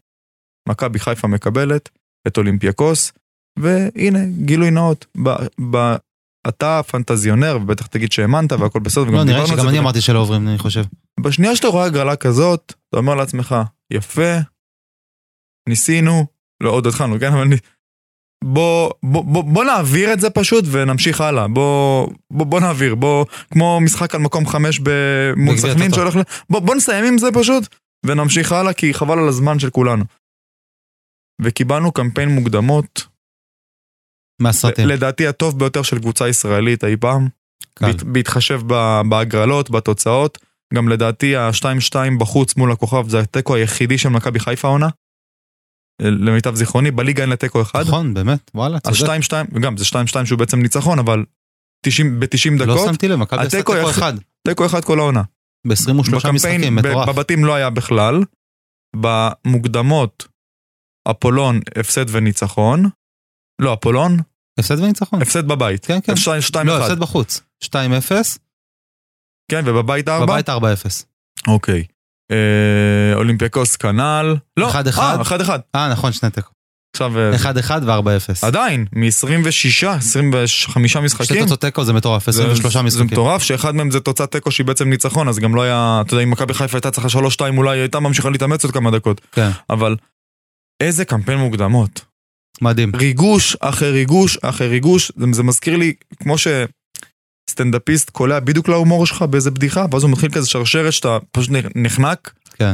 מכבי 0.69 0.99
חיפה 0.99 1.27
מקבלת 1.27 1.89
את 2.27 2.37
אולימפיאקוס, 2.37 3.11
והנה, 3.59 4.19
גילוי 4.45 4.71
נאות. 4.71 5.05
ב- 5.23 5.47
ב- 5.71 5.95
אתה 6.47 6.81
פנטזיונר, 6.87 7.57
ובטח 7.61 7.87
תגיד 7.87 8.11
שהאמנת 8.11 8.51
והכל 8.51 8.79
בסדר, 8.79 9.03
וגם 9.03 9.13
לא, 9.13 9.23
נראה 9.23 9.47
שגם. 9.47 9.69
אני 9.69 9.79
אמרתי 9.79 10.01
שלא 10.01 10.19
עוברים, 10.19 10.47
אני 10.47 10.57
חושב. 10.57 10.83
בשנייה 11.19 11.55
שאתה 11.55 11.67
רואה 11.67 11.85
הגרלה 11.85 12.15
כזאת, 12.15 12.73
אתה 12.89 12.97
אומר 12.97 13.15
לעצמך, 13.15 13.55
יפה, 13.93 14.37
ניסינו, 15.69 16.25
לא 16.63 16.69
עוד 16.69 16.87
התחלנו, 16.87 17.19
כן? 17.19 17.33
אבל. 17.33 17.47
בוא, 18.43 18.91
בוא, 19.03 19.25
בוא, 19.25 19.43
בוא 19.43 19.63
נעביר 19.63 20.13
את 20.13 20.19
זה 20.19 20.29
פשוט 20.29 20.65
ונמשיך 20.71 21.21
הלאה. 21.21 21.47
בוא, 21.47 22.07
בוא, 22.31 22.45
בוא 22.45 22.59
נעביר, 22.59 22.95
בוא, 22.95 23.25
כמו 23.51 23.79
משחק 23.81 24.15
על 24.15 24.21
מקום 24.21 24.47
חמש 24.47 24.81
מול 25.37 25.57
סכנין. 25.57 25.93
שהולך 25.93 26.15
ל... 26.15 26.21
בוא, 26.49 26.59
בוא 26.59 26.75
נסיים 26.75 27.05
עם 27.05 27.17
זה 27.17 27.27
פשוט 27.33 27.75
ונמשיך 28.05 28.51
הלאה, 28.51 28.73
כי 28.73 28.93
חבל 28.93 29.19
על 29.19 29.27
הזמן 29.27 29.59
של 29.59 29.69
כולנו. 29.69 30.05
וקיבלנו 31.41 31.91
קמפיין 31.91 32.29
מוקדמות, 32.29 33.07
מהסרטים. 34.41 34.87
לדעתי 34.87 35.27
הטוב 35.27 35.59
ביותר 35.59 35.81
של 35.81 35.99
קבוצה 35.99 36.27
ישראלית 36.29 36.83
אי 36.83 36.97
פעם. 36.97 37.27
קל. 37.73 37.85
בהת- 37.85 38.03
בהתחשב 38.03 38.61
בהגרלות, 39.09 39.69
בתוצאות. 39.69 40.37
גם 40.73 40.89
לדעתי 40.89 41.35
ה-2-2 41.35 41.95
בחוץ 42.19 42.55
מול 42.57 42.71
הכוכב 42.71 43.09
זה 43.09 43.19
התיקו 43.19 43.55
היחידי 43.55 43.97
של 43.97 44.09
מכבי 44.09 44.39
חיפה 44.39 44.67
העונה. 44.67 44.89
למיטב 46.01 46.55
זיכרוני, 46.55 46.91
בליגה 46.91 47.21
אין 47.21 47.29
לתיקו 47.29 47.61
אחד. 47.61 47.81
נכון, 47.87 48.13
באמת, 48.13 48.51
וואלה, 48.55 48.79
צודק. 48.79 49.09
ה-2-2, 49.09 49.33
וגם 49.53 49.77
זה 49.77 49.85
2-2 49.85 49.95
שהוא 50.25 50.39
בעצם 50.39 50.59
ניצחון, 50.61 50.99
אבל 50.99 51.25
90, 51.85 52.19
ב-90 52.19 52.27
לא 52.59 52.65
דקות, 52.65 52.85
שמתי 52.89 53.07
לב, 53.07 53.15
מכבי 53.19 53.41
עשתה 53.41 53.57
תיקו 53.57 53.89
אחד. 53.89 54.13
תיקו 54.47 54.65
אחד 54.65 54.85
כל 54.85 54.99
העונה. 54.99 55.21
ב-23 55.67 56.31
משחקים, 56.33 56.75
מטורף. 56.75 57.09
בבתים 57.09 57.45
לא 57.45 57.55
היה 57.55 57.69
בכלל. 57.69 58.23
במוקדמות, 58.95 60.27
אפולון, 61.11 61.59
הפסד 61.79 62.05
וניצחון. 62.09 62.89
לא, 63.61 63.73
אפולון, 63.73 64.17
הפסד 64.59 64.79
וניצחון. 64.79 65.21
הפסד 65.21 65.47
בבית. 65.47 65.85
כן, 65.85 65.99
כן. 66.03 66.13
2-1. 66.13 66.63
לא, 66.63 66.77
הפסד 66.77 66.99
בחוץ. 66.99 67.41
2-0, 67.63 67.67
כן, 69.51 69.61
ובבית 69.65 70.09
4? 70.09 70.25
בבית 70.25 70.49
4-0. 70.49 70.51
אוקיי. 71.47 71.83
אה, 72.31 73.15
אולימפיאקוס 73.15 73.75
כנ"ל. 73.75 74.35
לא, 74.57 74.71
1-1. 74.71 74.99
אה, 74.99 75.21
1-1. 75.21 75.49
אה, 75.75 75.89
נכון, 75.91 76.11
שני 76.11 76.29
תיקו. 76.29 76.49
עכשיו, 76.95 77.19
אה, 77.19 77.35
1-1 77.35 77.71
ו-4-0. 77.83 78.47
עדיין, 78.47 78.85
מ-26, 78.93 79.87
25 79.87 80.91
שתי 80.91 80.99
משחקים. 80.99 81.41
תוצאות 81.41 81.61
תיקו 81.61 81.83
זה 81.83 81.93
מטורף, 81.93 82.27
23 82.27 82.73
זה 82.73 82.81
משחקים. 82.81 83.05
מטורף, 83.05 83.41
שאחד 83.43 83.75
מהם 83.75 83.91
זה 83.91 83.99
תוצאת 83.99 84.31
תיקו 84.31 84.51
שהיא 84.51 84.65
בעצם 84.65 84.89
ניצחון, 84.89 85.27
אז 85.27 85.39
גם 85.39 85.55
לא 85.55 85.61
היה, 85.61 86.01
אתה 86.05 86.13
יודע, 86.13 86.23
אם 86.23 86.31
מכבי 86.31 86.53
חיפה 86.53 86.77
הייתה 86.77 86.91
צריכה 86.91 87.07
3-2 87.09 87.57
אולי 87.57 87.71
היא 87.71 87.81
הייתה 87.81 87.99
ממשיכה 87.99 88.29
להתאמץ 88.29 88.63
עוד 88.63 88.73
כמה 88.73 88.91
דקות. 88.91 89.21
כן, 89.31 89.49
אבל 89.69 89.95
איזה 90.83 91.05
קמפיין 91.05 91.39
מוקדמות. 91.39 92.05
מדהים. 92.61 92.91
ריגוש 92.95 93.57
אחרי 93.59 93.91
ריגוש 93.91 94.37
אחרי 94.41 94.67
ריגוש, 94.67 95.11
זה, 95.15 95.25
זה 95.31 95.43
מזכיר 95.43 95.77
לי 95.77 95.93
כמו 96.23 96.35
שסטנדאפיסט 97.47 98.09
קולע 98.09 98.39
בדיוק 98.39 98.69
להומור 98.69 99.05
שלך 99.05 99.21
באיזה 99.21 99.51
בדיחה, 99.51 99.85
ואז 99.91 100.03
הוא 100.03 100.11
מתחיל 100.11 100.31
כזה 100.31 100.47
שרשרת 100.47 100.93
שאתה 100.93 101.17
פשוט 101.31 101.51
נחנק. 101.75 102.33
כן. 102.53 102.73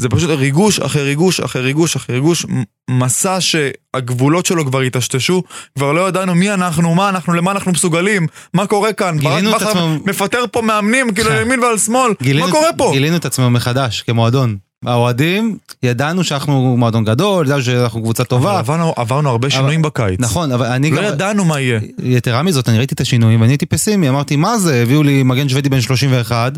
זה 0.00 0.08
פשוט 0.08 0.30
ריגוש 0.30 0.80
אחרי 0.80 1.02
ריגוש 1.02 1.40
אחרי 1.40 1.62
ריגוש 1.62 1.96
אחרי 1.96 2.14
ריגוש, 2.16 2.46
מסע 2.90 3.38
שהגבולות 3.40 4.46
שלו 4.46 4.66
כבר 4.66 4.78
היטשטשו, 4.78 5.42
כבר 5.78 5.92
לא 5.92 6.08
ידענו 6.08 6.34
מי 6.34 6.50
אנחנו, 6.54 6.94
מה 6.94 7.08
אנחנו, 7.08 7.32
למה 7.32 7.50
אנחנו 7.50 7.72
מסוגלים, 7.72 8.26
מה 8.54 8.66
קורה 8.66 8.92
כאן, 8.92 9.18
ברק 9.18 9.34
גילינו 9.34 9.50
את 9.50 9.54
בכר 9.54 9.68
עצמנו- 9.70 9.98
מפטר 10.06 10.44
פה 10.52 10.62
מאמנים, 10.62 11.14
כאילו 11.14 11.30
כן. 11.30 11.36
לימין 11.36 11.60
ועל 11.60 11.78
שמאל, 11.78 12.12
גילינו- 12.22 12.46
מה 12.46 12.52
קורה 12.52 12.72
פה? 12.76 12.90
גילינו 12.92 13.16
את 13.16 13.24
עצמנו 13.24 13.50
מחדש, 13.50 14.02
כמועדון. 14.02 14.56
האוהדים, 14.86 15.56
ידענו 15.82 16.24
שאנחנו 16.24 16.76
מועדון 16.76 17.04
גדול, 17.04 17.46
ידענו 17.46 17.62
שאנחנו 17.62 18.02
קבוצה 18.02 18.22
אבל 18.22 18.28
טובה. 18.28 18.58
עברנו, 18.58 18.92
עברנו 18.96 19.28
הרבה 19.30 19.50
שינויים 19.50 19.82
בקיץ. 19.82 20.16
נכון, 20.20 20.52
אבל 20.52 20.66
אני 20.66 20.90
לא 20.90 20.96
גם... 20.96 21.04
ידענו 21.04 21.44
מה 21.44 21.60
יהיה. 21.60 21.80
יתרה 22.02 22.42
מזאת, 22.42 22.68
אני 22.68 22.78
ראיתי 22.78 22.94
את 22.94 23.00
השינויים 23.00 23.40
ואני 23.40 23.52
הייתי 23.52 23.66
פסימי, 23.66 24.08
אמרתי, 24.08 24.36
מה 24.36 24.58
זה, 24.58 24.82
הביאו 24.82 25.02
לי 25.02 25.22
מגן 25.22 25.48
שוודי 25.48 25.68
בן 25.68 25.80
31, 25.80 26.52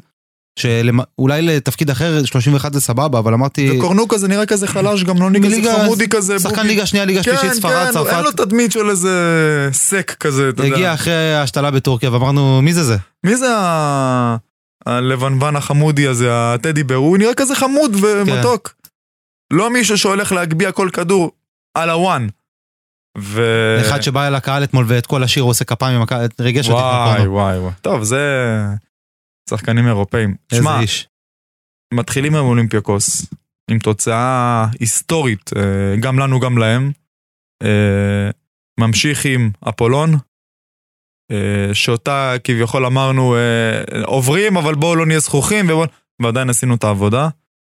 שאולי 0.59 1.43
לתפקיד 1.43 1.91
אחר 1.91 2.25
31 2.25 2.73
זה 2.73 2.81
סבבה, 2.81 3.19
אבל 3.19 3.35
אמרתי, 3.35 3.71
וקורנו 3.79 4.09
כזה 4.09 4.29
נראה 4.29 4.47
כזה 4.47 4.67
חלש, 4.67 5.05
גם 5.05 5.23
לא 5.23 5.31
נראה 5.31 5.51
כזה 5.51 5.73
חמודי 5.83 6.09
כזה. 6.09 6.39
שחקן. 6.39 6.67
ליגה 6.67 6.87
שנייה, 6.87 7.05
ליגה 7.05 7.23
כן, 7.23 7.31
שלישית, 7.37 7.53
ספרד, 7.53 7.73
כן, 7.73 7.85
אין 7.85 7.93
צרפת, 7.93 8.23
לו 8.25 8.33
תדמית 8.33 8.73
של 8.73 8.91
איזה 8.91 9.11
סק 9.73 10.17
כזה, 10.21 10.49
אתה 10.49 10.65
יודע. 10.65 10.75
הגיע 10.77 10.95
אחרי 10.95 11.35
ההשתלה 11.35 11.71
בטורקיה 11.71 12.13
ואמרנו, 12.13 12.63
מי 12.63 12.73
זה 12.73 12.85
זה? 12.85 12.97
מי 13.25 13.37
זה 13.37 13.47
ה- 13.57 14.37
הלבנוון 14.87 15.57
החמודי 15.57 16.07
הזה, 16.07 16.29
הטדי 16.33 16.85
בר? 16.85 16.95
הוא 16.95 17.19
נראה 17.19 17.35
כזה 17.35 17.55
חמוד 17.55 17.91
ומתוק. 17.95 18.75
לא 19.53 19.73
מישהו 19.73 19.99
שהולך 19.99 20.33
להגביה 20.33 20.73
כל 20.73 20.89
כדור 20.93 21.33
על 21.75 21.91
הוואן. 21.91 22.29
ו... 23.19 23.43
אחד 23.81 24.01
שבא 24.01 24.27
אל 24.27 24.35
הקהל 24.35 24.65
אתמול 24.65 24.85
ואת 24.89 25.07
כל 25.07 25.23
השיר 25.23 25.43
הוא 25.43 25.51
עושה 25.51 25.65
כפיים 25.65 25.97
עם 25.97 26.03
הקהל, 26.03 26.27
ריגש 26.41 26.69
אותי. 26.69 26.83
וואי. 26.83 27.27
וואי 27.27 27.59
וואי. 27.59 27.73
טוב, 27.83 28.03
זה 28.03 28.21
שחקנים 29.51 29.87
אירופאים. 29.87 30.35
איזה 30.53 30.63
שמע, 30.63 30.81
איש. 30.81 31.09
מתחילים 31.95 32.35
עם 32.35 32.45
אולימפיאקוס, 32.45 33.27
עם 33.71 33.79
תוצאה 33.79 34.67
היסטורית, 34.81 35.51
אה, 35.57 35.97
גם 36.01 36.19
לנו 36.19 36.41
גם 36.41 36.59
להם. 36.59 36.93
אה, 37.63 38.31
ממשיך 38.81 39.25
עם 39.25 39.51
אפולון, 39.69 40.15
שאותה 41.73 42.35
כביכול 42.45 42.87
אמרנו 42.87 43.37
אה, 43.37 44.03
עוברים, 44.05 44.57
אבל 44.57 44.75
בואו 44.75 44.97
לא 44.97 45.07
נהיה 45.07 45.21
זכוכים, 45.21 45.71
ובוא... 45.71 45.87
ועדיין 46.23 46.51
עשינו 46.51 46.75
את 46.75 46.85
העבודה. 46.85 47.29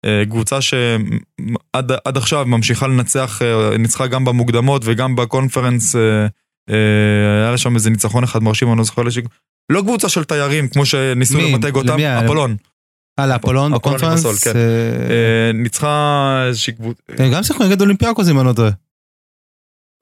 אה, 0.05 0.23
קבוצה 0.29 0.61
שעד 0.61 1.91
עד 2.05 2.17
עכשיו 2.17 2.45
ממשיכה 2.45 2.87
לנצח, 2.87 3.41
אה, 3.41 3.77
ניצחה 3.77 4.07
גם 4.07 4.25
במוקדמות 4.25 4.81
וגם 4.85 5.15
בקונפרנס, 5.15 5.95
אה, 5.95 6.01
אה, 6.69 7.41
היה 7.41 7.51
לה 7.51 7.57
שם 7.57 7.75
איזה 7.75 7.89
ניצחון 7.89 8.23
אחד 8.23 8.43
מרשים, 8.43 8.69
אני 8.69 8.77
לא 8.77 8.83
זוכר. 8.83 9.01
לא 9.71 9.81
קבוצה 9.81 10.09
של 10.09 10.23
תיירים 10.23 10.67
כמו 10.67 10.85
שניסו? 10.85 11.37
למתג 11.37 11.75
אותם? 11.75 11.99
אפולון. 11.99 12.55
אה, 13.19 13.27
לאפולון 13.27 13.73
אפולון 13.73 13.97
בקונפרנס? 13.99 14.43
כן. 14.43 14.55
אה, 14.55 14.61
אה, 15.09 15.51
ניצחה 15.53 16.43
איזושהי 16.47 16.73
קבוצה, 16.73 17.01
גם 17.33 17.43
שיחקו 17.43 17.63
נגד 17.63 17.81
אולימפיאקוס 17.81 18.29
אם 18.29 18.39
אני 18.39 18.47
לא 18.47 18.53
טועה. 18.53 18.71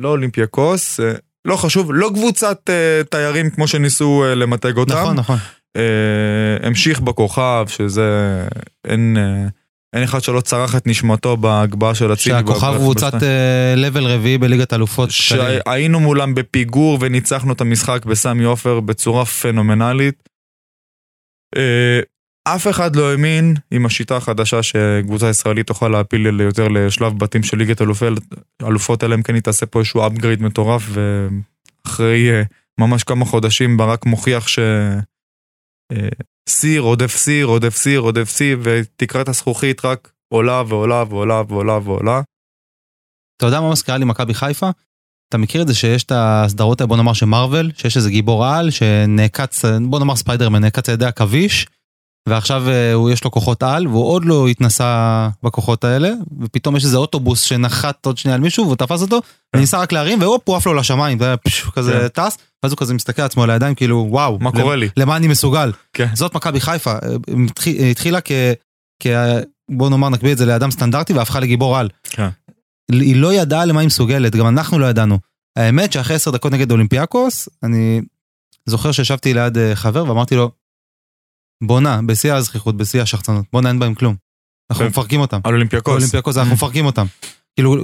לא 0.02 0.10
אולימפיאקוס, 0.10 1.00
אה, 1.00 1.14
לא 1.46 1.56
חשוב, 1.56 1.94
לא 1.94 2.10
קבוצת 2.14 2.70
אה, 2.70 3.02
תיירים 3.10 3.50
כמו 3.50 3.68
שניסו 3.68 4.24
אה, 4.24 4.36
למתג 4.36 4.78
אותם. 4.78 4.94
נכון, 4.94 5.16
נכון. 5.16 5.38
אה, 5.78 6.68
המשיך 6.68 7.00
בכוכב, 7.00 7.66
שזה, 7.68 8.40
אין, 8.88 9.18
אה, 9.20 9.48
אין 9.94 10.04
אחד 10.04 10.24
שלא 10.24 10.42
צרח 10.42 10.76
את 10.76 10.88
נשמתו 10.88 11.38
בהגבהה 11.38 11.96
של 11.96 12.14
אצילי. 12.14 12.36
שהכוכב 12.40 12.74
קבוצת 12.78 13.14
בשתיים. 13.14 13.78
לבל 13.78 14.06
רביעי 14.06 14.38
בליגת 14.38 14.74
אלופות. 14.74 15.12
שהיינו 15.12 16.00
מולם 16.00 16.36
בפיגור 16.36 16.98
וניצחנו 17.02 17.54
את 17.54 17.62
המשחק 17.62 18.06
בסמי 18.06 18.44
עופר 18.44 18.80
בצורה 18.80 19.26
פנומנלית. 19.26 20.30
אף 22.44 22.68
אחד 22.68 22.96
לא 22.96 23.12
האמין 23.12 23.56
עם 23.72 23.86
השיטה 23.86 24.18
החדשה 24.18 24.64
שקבוצה 24.64 25.30
ישראלית 25.30 25.68
תוכל 25.68 25.88
להפיל 25.88 26.40
יותר 26.40 26.68
לשלב 26.68 27.20
בתים 27.20 27.44
של 27.44 27.58
ליגת 27.58 27.82
אלופות, 28.62 29.04
אלא 29.04 29.16
אם 29.16 29.24
כן 29.24 29.36
היא 29.36 29.44
תעשה 29.44 29.66
פה 29.66 29.80
איזשהו 29.80 30.08
upgrade 30.08 30.44
מטורף, 30.44 30.84
ואחרי 30.90 32.32
אה, 32.32 32.44
ממש 32.80 33.04
כמה 33.04 33.26
חודשים 33.26 33.78
ברק 33.78 34.06
מוכיח 34.06 34.48
ש... 34.48 34.60
אה, 35.92 36.10
סיר, 36.50 36.82
רודף 36.82 37.16
סיר, 37.16 37.46
רודף 37.46 37.76
סיר, 37.76 38.00
רודף 38.00 38.30
סיר, 38.30 38.60
ותקרת 38.64 39.30
הזכוכית 39.30 39.86
רק 39.86 40.12
עולה 40.34 40.64
ועולה 40.68 41.04
ועולה 41.10 41.42
ועולה 41.48 41.80
ועולה. 41.84 42.22
אתה 43.38 43.46
יודע 43.46 43.62
מה 43.62 43.72
מזכירה 43.72 43.98
לי 43.98 44.06
מכבי 44.06 44.34
חיפה? 44.34 44.70
אתה 45.30 45.38
מכיר 45.38 45.62
את 45.62 45.68
זה 45.68 45.74
שיש 45.74 46.04
את 46.04 46.12
הסדרות 46.16 46.82
בוא 46.82 46.98
נאמר 46.98 47.14
שמרוויל, 47.14 47.72
שיש 47.76 47.98
איזה 47.98 48.10
גיבור 48.10 48.46
על 48.46 48.72
שנעקץ, 48.72 49.66
בוא 49.90 50.00
נאמר 50.00 50.16
ספיידרמן, 50.16 50.62
נעקץ 50.62 50.90
על 50.90 50.96
ידי 50.96 51.06
עכביש, 51.06 51.68
ועכשיו 52.30 52.70
אה, 52.70 52.94
הוא 52.94 53.10
יש 53.12 53.24
לו 53.24 53.32
כוחות 53.32 53.64
על, 53.64 53.88
והוא 53.88 54.06
עוד 54.10 54.26
לא 54.26 54.48
התנסה 54.48 55.30
בכוחות 55.44 55.84
האלה, 55.84 56.10
ופתאום 56.42 56.76
יש 56.76 56.84
איזה 56.86 56.98
אוטובוס 56.98 57.42
שנחת 57.42 58.06
עוד 58.06 58.18
שנייה 58.18 58.36
על 58.36 58.42
מישהו, 58.42 58.64
והוא 58.66 58.76
תפס 58.76 59.02
אותו, 59.02 59.20
וניסה 59.56 59.80
רק 59.80 59.92
להרים, 59.92 60.22
והופ, 60.22 60.42
הוא 60.50 60.56
עף 60.56 60.66
לו 60.66 60.74
לשמיים, 60.74 61.18
כזה 61.76 62.10
טס, 62.10 62.38
ואז 62.64 62.72
הוא 62.72 62.78
כזה 62.78 62.94
מסתכל 62.94 63.22
לעצמו 63.22 63.44
על 63.44 63.50
הידיים, 63.50 63.76
כאילו, 63.76 64.06
וואו, 64.10 64.40
מה 64.42 64.52
קורה 64.52 64.76
לי? 64.76 64.90
למה 64.98 65.16
אני 65.18 65.28
מסוגל? 65.28 65.72
כן. 65.94 66.08
זאת 66.14 66.36
מכבי 66.36 66.60
חיפה, 66.60 66.92
אה, 66.92 66.98
התחיל- 67.50 67.82
התחילה 67.92 68.20
כ... 68.22 69.08
בוא 69.72 69.90
נאמר 69.90 70.10
נקביל 70.10 70.32
את 70.32 70.38
זה 70.38 70.46
לאדם 70.46 70.72
סטנדרטי 70.72 71.14
והפכה 71.14 71.40
לגיבור 71.40 71.78
על. 71.78 71.90
כן. 72.10 72.28
היא 72.92 73.16
לא 73.16 73.34
ידעה 73.34 73.66
למה 73.66 73.80
היא 73.80 73.88
מסוגלת, 73.88 74.36
גם 74.36 74.48
אנחנו 74.48 74.80
לא 74.80 74.86
ידענו. 74.86 75.20
האמת 75.58 75.94
שאחרי 75.94 76.16
עשר 76.16 76.32
דקות 76.32 76.52
נגד 76.52 76.72
אולימפיאקוס, 76.72 77.50
אני 77.64 78.02
זוכר 78.66 78.92
שישבתי 78.92 79.34
ליד 79.34 79.58
אה, 79.58 79.76
חבר 79.76 80.06
ואמרתי 80.10 80.36
לו, 80.36 80.52
בואנה, 81.68 82.00
בשיא 82.06 82.34
הזכיחות, 82.34 82.78
בשיא 82.78 83.02
השחצנות, 83.02 83.46
בואנה 83.54 83.70
אין 83.70 83.80
בהם 83.80 83.94
כלום. 83.94 84.16
אנחנו. 84.72 84.86
מפרקים 84.86 85.20
אותם. 85.20 85.40
על 85.44 85.54
אולימפיאקוס. 85.54 85.94
אולימפיאקוס 85.94 86.38
אנחנו 86.38 86.54
מפרקים 86.54 86.86
אותם. 86.86 87.06
כאילו, 87.56 87.76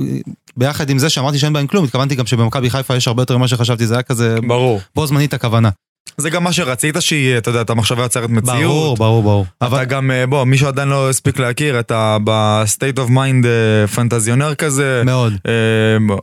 ביחד 0.58 0.90
עם 0.90 1.00
זה 1.00 1.10
שאמרתי 1.10 1.40
שאין 1.40 1.54
בהם 1.54 1.68
כלום, 1.68 1.86
התכוונתי 1.86 2.16
גם 2.16 2.26
שבמכבי 2.26 2.70
חיפה 2.70 2.96
יש 2.96 3.08
הרבה 3.08 3.22
יותר 3.22 3.38
ממה 3.38 3.48
שחשבתי, 3.48 3.88
זה 3.88 3.94
היה 3.94 4.04
כזה 4.04 4.42
ברור. 4.48 4.82
בו 4.96 5.08
זמנית 5.08 5.34
הכוונה. 5.34 5.70
זה 6.18 6.30
גם 6.30 6.44
מה 6.44 6.54
שרצית 6.54 6.96
שיהיה, 7.00 7.38
אתה 7.38 7.50
יודע, 7.50 7.62
אתה 7.62 7.74
מחשבה 7.74 8.04
יוצרת 8.04 8.30
ברור, 8.30 8.42
מציאות. 8.42 9.00
ברור, 9.00 9.24
ברור. 9.24 9.46
אתה 9.58 9.66
אבל 9.66 9.84
גם, 9.84 10.12
אה, 10.12 10.28
בוא, 10.28 10.44
מישהו 10.44 10.68
עדיין 10.68 10.88
לא 10.88 11.10
הספיק 11.10 11.40
להכיר, 11.40 11.80
אתה 11.80 12.18
of 12.98 13.10
mind 13.10 13.46
אה, 13.46 13.88
פנטזיונר 13.88 14.56
כזה. 14.56 15.02
מאוד. 15.06 15.34
אה, 15.48 16.08
בוא, 16.08 16.20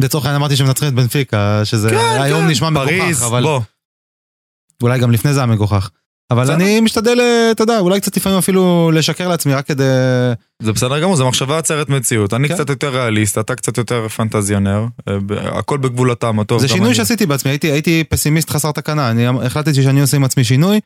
לצורך 0.00 0.24
העניין 0.24 0.40
אמרתי 0.40 0.56
שמנצחים 0.56 0.88
את 0.88 0.94
בנפיקה, 0.94 1.60
שזה 1.64 1.90
כן, 1.90 2.20
היום 2.20 2.40
כן, 2.40 2.48
נשמע 2.48 2.68
פריז, 2.74 3.16
מגוחך, 3.16 3.32
אבל 3.32 3.42
בוא. 3.42 3.60
אולי 4.82 4.98
גם 4.98 5.10
לפני 5.10 5.32
זה 5.32 5.40
היה 5.40 5.46
מגוחך. 5.46 5.90
אבל. 6.30 6.50
אני 6.50 6.80
משתדל, 6.80 7.20
אה, 7.20 7.50
אתה 7.50 7.62
יודע, 7.62 7.78
אולי 7.78 8.00
קצת 8.00 8.16
לפעמים 8.16 8.38
אפילו 8.38 8.90
לשקר 8.94 9.28
לעצמי 9.28 9.54
רק 9.54 9.66
כדי... 9.66 9.84
זה 10.62 10.72
בסדר 10.72 11.00
גמור, 11.00 11.16
זה 11.16 11.24
מחשבה 11.24 11.56
יוצרת 11.56 11.88
מציאות. 11.88 12.34
אני 12.34 12.48
כן. 12.48 12.54
קצת 12.54 12.68
יותר 12.70 12.88
ריאליסט, 12.94 13.38
אתה 13.38 13.54
קצת 13.54 13.78
יותר 13.78 14.08
פנטזיונר. 14.08 14.86
אה, 15.08 15.14
הכל 15.58 15.78
בגבול 15.78 16.10
הטעם 16.10 16.40
הטוב. 16.40 16.60
זה 16.60 16.68
שינוי. 16.68 16.94
שעשיתי 16.94 17.26
בעצמי, 17.26 17.50
הייתי, 17.50 17.70
הייתי 17.72 18.04
פסימיסט 18.08 18.50
חסר 18.50 18.72
תקנה, 18.72 19.10
אני 19.10 19.26
החלטתי 19.26 19.82
שאני 19.82 20.00
עושה 20.00 20.16
עם 20.16 20.24
עצמי 20.24 20.44
שינוי, 20.44 20.80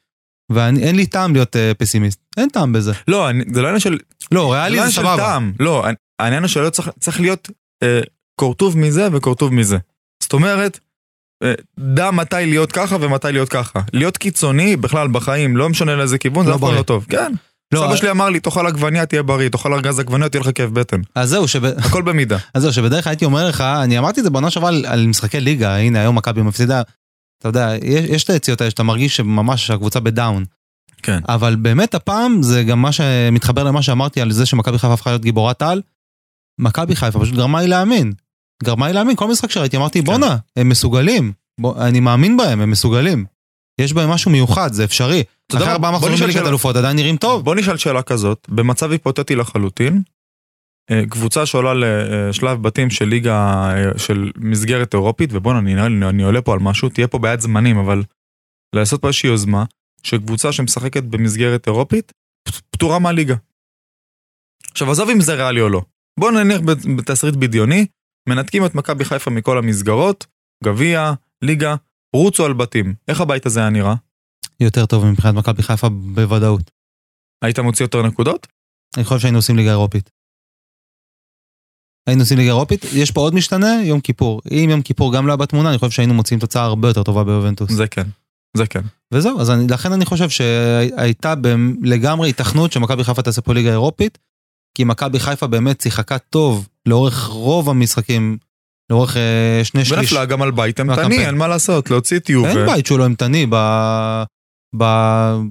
ואין 0.52 0.96
לי 0.96 1.06
טעם 1.06 1.32
להיות 1.32 1.56
אה, 1.56 1.72
פסימיסט, 1.78 2.20
אין 2.36 2.48
טעם 2.48 2.72
בזה. 2.72 2.92
לא, 3.08 3.28
זה 3.54 3.62
לא 3.62 3.66
עניין 3.66 3.80
של... 3.80 3.98
לא, 4.32 4.52
ריאלי 4.52 4.80
זה 4.84 4.90
של 4.90 5.00
סבבה. 5.00 5.38
לא, 5.60 5.86
אני- 5.86 5.94
העניין 6.18 6.42
הוא 6.42 6.48
שלא 6.48 6.70
צריך- 6.70 7.20
להיות 7.20 7.50
כורטוב 8.40 8.78
מזה 8.78 9.08
וכורטוב 9.12 9.54
מזה. 9.54 9.78
זאת 10.22 10.32
אומרת, 10.32 10.78
דע 11.78 12.10
מתי 12.10 12.36
להיות 12.36 12.72
ככה 12.72 12.96
ומתי 13.00 13.32
להיות 13.32 13.48
ככה. 13.48 13.80
להיות 13.92 14.18
קיצוני 14.18 14.76
בכלל 14.76 15.08
בחיים, 15.08 15.56
לא 15.56 15.68
משנה 15.68 15.96
לאיזה 15.96 16.18
כיוון, 16.18 16.44
זה 16.44 16.50
לא 16.50 16.56
אף 16.56 16.60
פעם. 16.60 16.74
לא 16.74 16.82
טוב. 16.82 17.06
כן. 17.08 17.32
לא, 17.74 17.80
סבא 17.86 17.96
שלי 17.96 18.10
אמר 18.10 18.28
לי, 18.28 18.40
תאכל 18.40 18.66
עגבניה, 18.66 19.06
תהיה 19.06 19.22
בריא, 19.22 19.48
תאכל 19.48 19.72
ארגז 19.72 19.98
עגבניות, 19.98 20.32
תהיה 20.32 20.40
לך 20.40 20.48
כאב 20.54 20.74
בטן. 20.74 21.00
אז 21.14 21.28
זהו, 21.28 21.48
שב... 21.48 21.64
הכל 21.64 22.02
במידה. 22.02 22.38
אז 22.54 22.62
זהו, 22.62 22.72
שבדרך 22.72 23.04
כלל 23.04 23.10
הייתי 23.10 23.24
אומר 23.24 23.48
לך, 23.48 23.60
אני 23.60 23.98
אמרתי 23.98 24.20
את 24.20 24.24
זה 24.24 24.30
בעונה 24.30 24.50
שעברה 24.50 24.68
על, 24.68 24.86
על 24.88 25.06
משחקי 25.06 25.40
ליגה, 25.40 25.76
הנה 25.76 26.00
היום 26.00 26.16
מכבי 26.16 26.42
מפסידה, 26.42 26.82
אתה 27.38 27.48
יודע, 27.48 27.72
יש, 27.82 28.10
יש 28.10 28.24
את 28.24 28.30
היציאות 28.30 28.60
האלה 28.60 28.70
שאתה 28.70 28.82
מרגיש 28.82 29.16
שממש 29.16 29.70
הקבוצה 29.70 30.00
בדאון. 30.00 30.44
כן. 31.02 31.18
אבל 31.28 31.56
באמת 31.56 31.94
הפעם 31.94 32.42
זה 32.42 32.62
גם 32.62 32.82
מה 32.82 32.92
שמתחבר 32.92 33.64
למה 33.64 33.82
שאמרתי 33.82 34.20
על 34.20 34.32
זה 34.32 34.46
שמכבי 34.46 34.78
חיפה 34.78 34.94
הפכה 34.94 35.10
להיות 35.10 35.22
גיבורת 35.22 35.62
על. 35.62 35.82
מכבי 36.58 36.96
חיפה 36.96 37.20
פשוט 37.20 37.34
גרמה 37.34 37.60
לי 37.60 37.66
להאמין. 37.68 38.12
גרמה 38.62 38.86
לי 38.88 38.92
להאמין, 38.92 39.16
כל 39.16 39.28
משחק 39.28 39.50
שראיתי 39.50 39.76
אמרתי 39.76 40.02
בואנה, 40.02 40.36
הם 40.56 40.68
מסוגלים, 40.68 41.32
בוא, 41.60 41.86
אני 41.86 42.00
מאמין 42.00 42.36
בהם, 42.36 42.60
הם 42.60 42.70
מסוגלים. 42.70 43.24
יש 43.80 43.92
בהם 43.92 44.10
משהו 44.10 44.30
מיוחד, 44.30 44.72
זה 44.72 44.84
אפשרי. 44.84 45.22
אחרי? 45.56 45.72
ארבעה 45.72 45.92
מחזורים 45.92 46.16
בליגת. 46.18 46.46
אלופות 46.46 46.76
עדיין 46.76 46.96
נראים 46.96 47.16
טוב. 47.16 47.44
בוא 47.44 47.54
נשאל 47.54 47.76
שאלה 47.76 48.02
כזאת, 48.02 48.46
במצב 48.48 48.90
היפותטי 48.90 49.34
לחלוטין, 49.36 50.02
אה, 50.90 51.02
קבוצה 51.10 51.46
שעולה 51.46 51.72
לשלב 51.74 52.62
בתים 52.62 52.90
של 52.90 53.04
ליגה, 53.04 53.36
אה, 53.76 53.98
של 53.98 54.30
מסגרת 54.36 54.94
אירופית, 54.94 55.30
ובואנה, 55.32 55.58
אני, 55.58 55.74
אני, 55.86 56.08
אני 56.08 56.22
עולה 56.22 56.42
פה 56.42 56.52
על 56.52 56.58
משהו, 56.58 56.88
תהיה 56.88 57.08
פה 57.08 57.18
בעיית 57.18 57.40
זמנים, 57.40 57.78
אבל 57.78 58.02
לעשות 58.76 59.00
פה 59.00 59.08
איזושהי 59.08 59.28
יוזמה, 59.28 59.64
שקבוצה 60.02 60.52
שמשחקת 60.52 61.02
במסגרת 61.02 61.66
אירופית, 61.66 62.12
פטורה 62.70 62.98
מהליגה. 62.98 63.34
עכשיו, 64.70 64.90
עזוב 64.90 65.10
אם 65.10 65.20
זה 65.20 65.34
ריאלי 65.34 65.60
או 65.60 65.68
לא. 65.68 65.82
בוא 66.20 66.30
נניח 66.30 66.60
בת- 66.60 66.86
בתסריט 66.96 67.34
בדיוני, 67.34 67.86
מנתקים 68.28 68.66
את 68.66 68.74
מכבי 68.74 69.04
חיפה 69.04 69.30
מכל 69.30 69.58
המסגרות, 69.58 70.26
גביע, 70.64 71.12
ליגה, 71.42 71.74
רוצו 72.16 72.44
על 72.44 72.52
בתים. 72.52 72.94
איך 73.08 73.20
הבית 73.20 73.46
הזה 73.46 73.60
היה 73.60 73.70
נראה? 73.70 73.94
יותר 74.60 74.86
טוב 74.86 75.04
מבחינת 75.04 75.34
מכבי 75.34 75.62
חיפה 75.62 75.88
בוודאות. 75.88 76.70
היית 77.44 77.58
מוציא 77.58 77.84
יותר 77.84 78.02
נקודות? 78.02 78.46
אני 78.96 79.04
חושב 79.04 79.20
שהיינו 79.20 79.38
עושים 79.38 79.56
ליגה 79.56 79.70
אירופית. 79.70 80.10
היינו 82.06 82.22
עושים 82.22 82.38
ליגה 82.38 82.50
אירופית, 82.50 82.84
יש 82.92 83.10
פה 83.10 83.20
עוד 83.20 83.34
משתנה, 83.34 83.82
יום 83.84 84.00
כיפור. 84.00 84.40
אם 84.50 84.66
יום 84.70 84.82
כיפור 84.82 85.14
גם 85.14 85.26
לא 85.26 85.32
היה 85.32 85.36
בתמונה, 85.36 85.70
אני 85.70 85.78
חושב 85.78 85.90
שהיינו 85.90 86.14
מוצאים 86.14 86.40
תוצאה 86.40 86.64
הרבה 86.64 86.88
יותר 86.88 87.02
טובה 87.02 87.24
ביובנטוס. 87.24 87.72
זה 87.72 87.88
כן, 87.88 88.06
זה 88.56 88.66
כן. 88.66 88.80
וזהו, 89.12 89.40
אז 89.40 89.50
אני, 89.50 89.66
לכן 89.68 89.92
אני 89.92 90.04
חושב 90.04 90.28
שהייתה 90.28 91.34
לגמרי 91.82 92.28
היתכנות 92.28 92.72
שמכבי 92.72 93.04
חיפה 93.04 93.22
תעשה 93.22 93.42
פה 93.42 93.54
ליגה 93.54 93.70
אירופית, 93.70 94.18
כי 94.74 94.84
מכבי 94.84 95.20
חיפה 95.20 95.46
באמת 95.46 95.80
שיחקה 95.80 96.18
טוב 96.18 96.68
לאורך 96.88 97.26
רוב 97.26 97.70
המשחקים, 97.70 98.36
לאורך 98.90 99.16
אה, 99.16 99.64
שני 99.64 99.84
שליש. 99.84 100.12
ונפלה 100.12 100.24
גם 100.24 100.42
על 100.42 100.50
בית 100.50 100.80
אימתני. 100.80 101.26
אין 101.26 101.34
מה 101.34 101.48
לעשות, 101.48 101.90
להוציא 101.90 102.16
את 102.16 102.30
יובל. 102.30 102.48
אין 102.48 102.66
בית 102.66 102.86
שהוא 102.86 102.98
לא 102.98 103.04
אימתני 103.04 103.46
ב... 103.50 103.54
ב... 104.76 104.84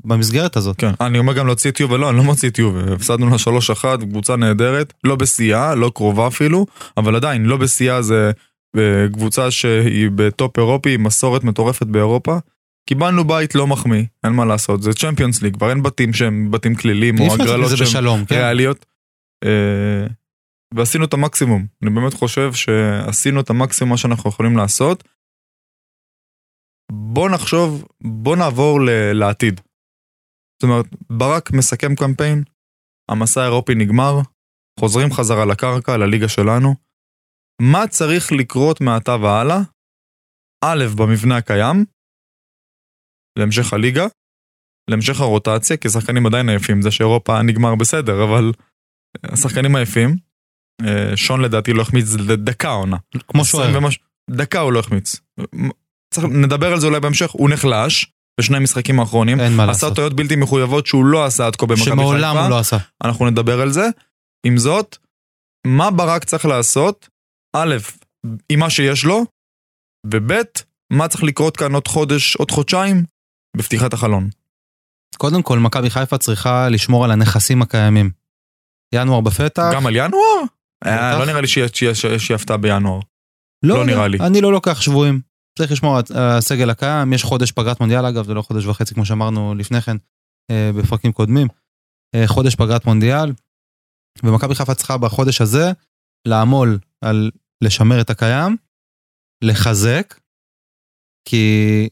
במסגרת 0.06 0.58
הזאת. 0.58 0.78
כן, 0.78 0.92
אני 1.02 1.20
אומר 1.20 1.34
גם 1.34 1.48
להוציא 1.48 1.72
את 1.72 1.80
יובל, 1.80 2.00
לא, 2.00 2.10
אני 2.10 2.18
לא 2.18 2.24
מוציא 2.24 2.50
את 2.50 2.60
יובל. 2.60 2.94
הפסדנו 2.94 3.30
לה 3.30 3.36
3-1, 4.00 4.06
קבוצה 4.10 4.36
נהדרת, 4.36 4.94
לא 5.04 5.16
בשיאה, 5.16 5.76
לא 5.76 5.92
קרובה 5.96 6.28
אפילו, 6.28 6.66
אבל 6.98 7.16
עדיין, 7.16 7.46
לא 7.46 7.58
בשיאה 7.58 8.02
זה 8.02 8.32
אה, 8.78 9.08
קבוצה 9.14 9.52
שהיא 9.52 10.10
בטופ 10.16 10.60
אירופי, 10.60 10.94
עם 10.94 11.04
מסורת 11.04 11.44
מטורפת 11.44 11.86
באירופה. 11.86 12.38
קיבלנו 12.90 13.24
בית 13.24 13.56
לא 13.56 13.68
מחמיא, 13.68 14.04
אין 14.24 14.34
מה 14.34 14.46
לעשות, 14.46 14.82
זה 14.82 14.94
צ'מפיונס 14.94 15.42
ליג, 15.42 15.54
כבר 15.54 15.70
אין 15.70 15.84
בתים 15.84 16.14
שהם 16.14 16.52
בתים 16.52 16.76
כלילים 16.76 17.20
או 17.20 17.34
הגרלות 17.34 17.70
שהם 17.78 17.88
בשלום, 17.88 18.26
כן? 18.26 18.36
ועשינו 20.76 21.06
את 21.06 21.14
המקסימום. 21.14 21.68
אני 21.84 21.92
באמת 21.96 22.14
חושב 22.14 22.54
שעשינו 22.54 23.42
את 23.42 23.50
המקסימום 23.50 23.92
מה 23.92 23.98
שאנחנו 23.98 24.30
יכולים 24.30 24.58
לעשות. 24.58 25.04
בוא 26.92 27.30
נחשוב, 27.30 27.88
בוא 28.24 28.36
נעבור 28.36 28.82
ל- 28.82 29.14
לעתיד. 29.20 29.62
זאת 30.54 30.64
אומרת, 30.64 30.86
ברק 31.10 31.52
מסכם 31.52 31.96
קמפיין, 31.96 32.44
המסע 33.12 33.42
האירופי 33.42 33.76
נגמר, 33.76 34.14
חוזרים 34.80 35.08
חזרה 35.12 35.46
לקרקע, 35.46 35.98
לליגה 35.98 36.30
שלנו. 36.30 36.76
מה 37.62 37.88
צריך 37.88 38.32
לקרות 38.32 38.82
מעתה 38.82 39.16
והלאה? 39.16 39.62
א', 40.66 40.84
במבנה 40.98 41.38
הקיים, 41.38 41.86
להמשך 43.40 43.74
הליגה, 43.74 44.06
להמשך 44.90 45.20
הרוטציה, 45.20 45.78
כי 45.78 45.90
שחקנים 45.90 46.26
עדיין 46.26 46.50
עייפים, 46.50 46.82
זה 46.82 46.92
שאירופה 46.92 47.42
נגמר 47.42 47.76
בסדר, 47.80 48.24
אבל 48.24 48.52
השחקנים 49.24 49.76
עייפים. 49.76 50.33
אה, 50.82 51.18
שון 51.18 51.42
לדעתי 51.42 51.74
לא 51.74 51.82
החמיץ 51.82 52.06
דקה 52.38 52.70
עונה. 52.70 52.98
כמו 53.28 53.46
שוער. 53.46 53.78
ומש- 53.78 53.98
דקה 54.32 54.60
הוא 54.60 54.74
לא 54.74 54.80
החמיץ. 54.80 55.16
צריך, 56.14 56.28
נדבר 56.28 56.74
על 56.74 56.80
זה 56.80 56.88
אולי 56.88 57.00
בהמשך, 57.00 57.32
הוא 57.32 57.50
נחלש 57.50 58.12
בשני 58.40 58.58
המשחקים 58.58 59.00
האחרונים. 59.00 59.40
אין 59.40 59.54
מה 59.56 59.64
עשה 59.64 59.72
לעשות. 59.72 59.96
טעויות 59.96 60.14
בלתי 60.14 60.36
מחויבות 60.36 60.88
שהוא 60.88 61.06
לא 61.06 61.26
עשה 61.26 61.48
עד 61.48 61.56
כה 61.56 61.66
במכבי 61.66 61.84
חיפה. 61.84 61.96
שמעולם 61.96 62.38
הוא 62.38 62.50
לא 62.50 62.60
עשה. 62.60 62.78
אנחנו 63.04 63.30
נדבר 63.30 63.62
על 63.62 63.72
זה. 63.72 63.88
עם 64.46 64.58
זאת, 64.58 64.98
מה 65.68 65.92
ברק 65.92 66.24
צריך 66.24 66.46
לעשות? 66.46 67.10
א', 67.56 67.76
עם 68.50 68.60
מה 68.60 68.70
שיש 68.70 69.06
לו, 69.06 69.26
וב', 70.08 70.32
מה 70.94 71.08
צריך 71.08 71.24
לקרות 71.24 71.58
כאן 71.58 71.74
עוד 71.74 71.88
חודש, 71.88 72.36
עוד 72.36 72.52
חודשיים, 72.52 73.06
בפתיחת 73.58 73.94
החלון. 73.94 74.30
קודם 75.18 75.44
כל, 75.44 75.60
מכבי 75.60 75.90
חיפה 75.90 76.18
צריכה 76.18 76.70
לשמור 76.70 77.06
על 77.06 77.12
הנכסים 77.12 77.62
הקיימים. 77.62 78.12
ינואר 78.94 79.22
בפתח. 79.22 79.70
גם 79.74 79.88
על 79.88 79.96
ינואר? 79.96 80.42
אה. 80.86 81.20
לא 81.20 81.26
נראה 81.26 81.42
לי 81.42 81.48
שיש- 81.48 82.32
הפתעה 82.32 82.58
בינואר. 82.58 83.00
לא 83.64 83.74
יודע, 83.74 83.86
נראה 83.94 84.08
לי. 84.08 84.18
אני 84.20 84.42
לא 84.42 84.52
לוקח 84.52 84.82
שבויים. 84.82 85.22
צריך 85.58 85.72
לשמור 85.72 85.98
על 85.98 86.04
הסגל 86.16 86.70
הקיים, 86.70 87.14
יש 87.14 87.24
חודש 87.24 87.52
פגרת 87.52 87.80
מונדיאל 87.80 88.06
אגב, 88.06 88.26
זה 88.26 88.34
לא 88.34 88.42
חודש 88.42 88.66
וחצי 88.66 88.94
כמו 88.94 89.06
שאמרנו 89.06 89.56
לפני 89.56 89.82
כן 89.82 89.98
אה, 90.52 90.72
בפרקים 90.78 91.12
קודמים. 91.12 91.48
אה, 92.16 92.24
חודש 92.28 92.56
פגרת 92.56 92.86
מונדיאל, 92.86 93.32
ומכבי 94.24 94.56
חיפה 94.56 94.76
צריכה 94.76 94.98
בחודש 94.98 95.42
הזה 95.42 95.72
לעמול 96.28 96.80
על 97.02 97.32
לשמר 97.64 98.02
את 98.02 98.10
הקיים, 98.10 98.58
לחזק, 99.44 100.20
כי 101.30 101.90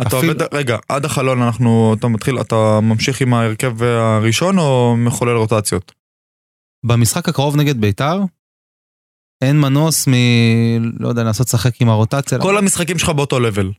אתה 0.00 0.18
אפילו- 0.18 0.32
עובד, 0.32 0.54
רגע, 0.54 0.76
עד 0.88 1.04
החלון 1.04 1.42
אנחנו, 1.42 1.94
אתה 1.98 2.08
מתחיל, 2.08 2.40
אתה 2.40 2.78
ממשיך 2.82 3.20
עם 3.20 3.34
ההרכב 3.34 3.82
הראשון 3.82 4.58
או 4.58 4.94
מחולל 4.98 5.36
רוטציות? 5.36 5.92
במשחק 6.86 7.28
הקרוב 7.28 7.56
נגד 7.56 7.80
ביתר, 7.80 8.20
אין 9.44 9.60
מנוס 9.60 10.08
מ... 10.08 10.12
לא 11.00 11.08
יודע, 11.08 11.24
לנסות 11.24 11.46
לשחק 11.46 11.80
עם 11.80 11.88
הרוטציה. 11.88 12.38
כל 12.38 12.58
המשחקים 12.58 12.98
שלך 12.98 13.08
באותו 13.08 13.40
לבל. 13.40 13.72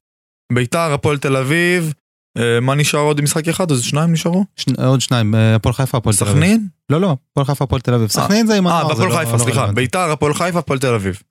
ביתר, 0.54 0.94
הפועל 0.94 1.18
תל 1.18 1.36
אביב, 1.36 1.94
אה, 2.38 2.60
מה 2.60 2.76
נשאר 2.76 3.00
עוד 3.00 3.22
משחק 3.22 3.48
אחד? 3.48 3.72
אז 3.72 3.82
שניים 3.84 4.12
נשארו? 4.12 4.46
שני, 4.56 4.74
עוד 4.86 5.02
שניים, 5.02 5.36
אה, 5.36 5.56
הפועל 5.56 5.74
חיפה, 5.74 5.98
הפועל 5.98 6.16
תל 6.16 6.24
אביב. 6.24 6.36
סכנין? 6.36 6.68
לא, 6.90 7.02
לא, 7.02 7.16
הפועל 7.32 7.46
חיפה, 7.46 7.64
הפועל 7.64 7.82
תל 7.82 7.94
אביב. 7.94 8.10
סכנין 8.10 8.48
זה 8.48 8.56
עם 8.58 8.68
אה, 8.68 8.80
הנוער, 8.80 8.96
זה 8.96 9.02
בהפועל 9.04 9.10
לא- 9.10 9.26
חיפה, 9.26 9.38
לא 9.38 9.44
סליחה. 9.44 9.72
ביתר, 9.72 10.12
הפועל 10.12 10.34
חיפה, 10.34 10.60
הפועל 10.60 10.80
תל 10.80 10.94
אביב. 10.94 11.22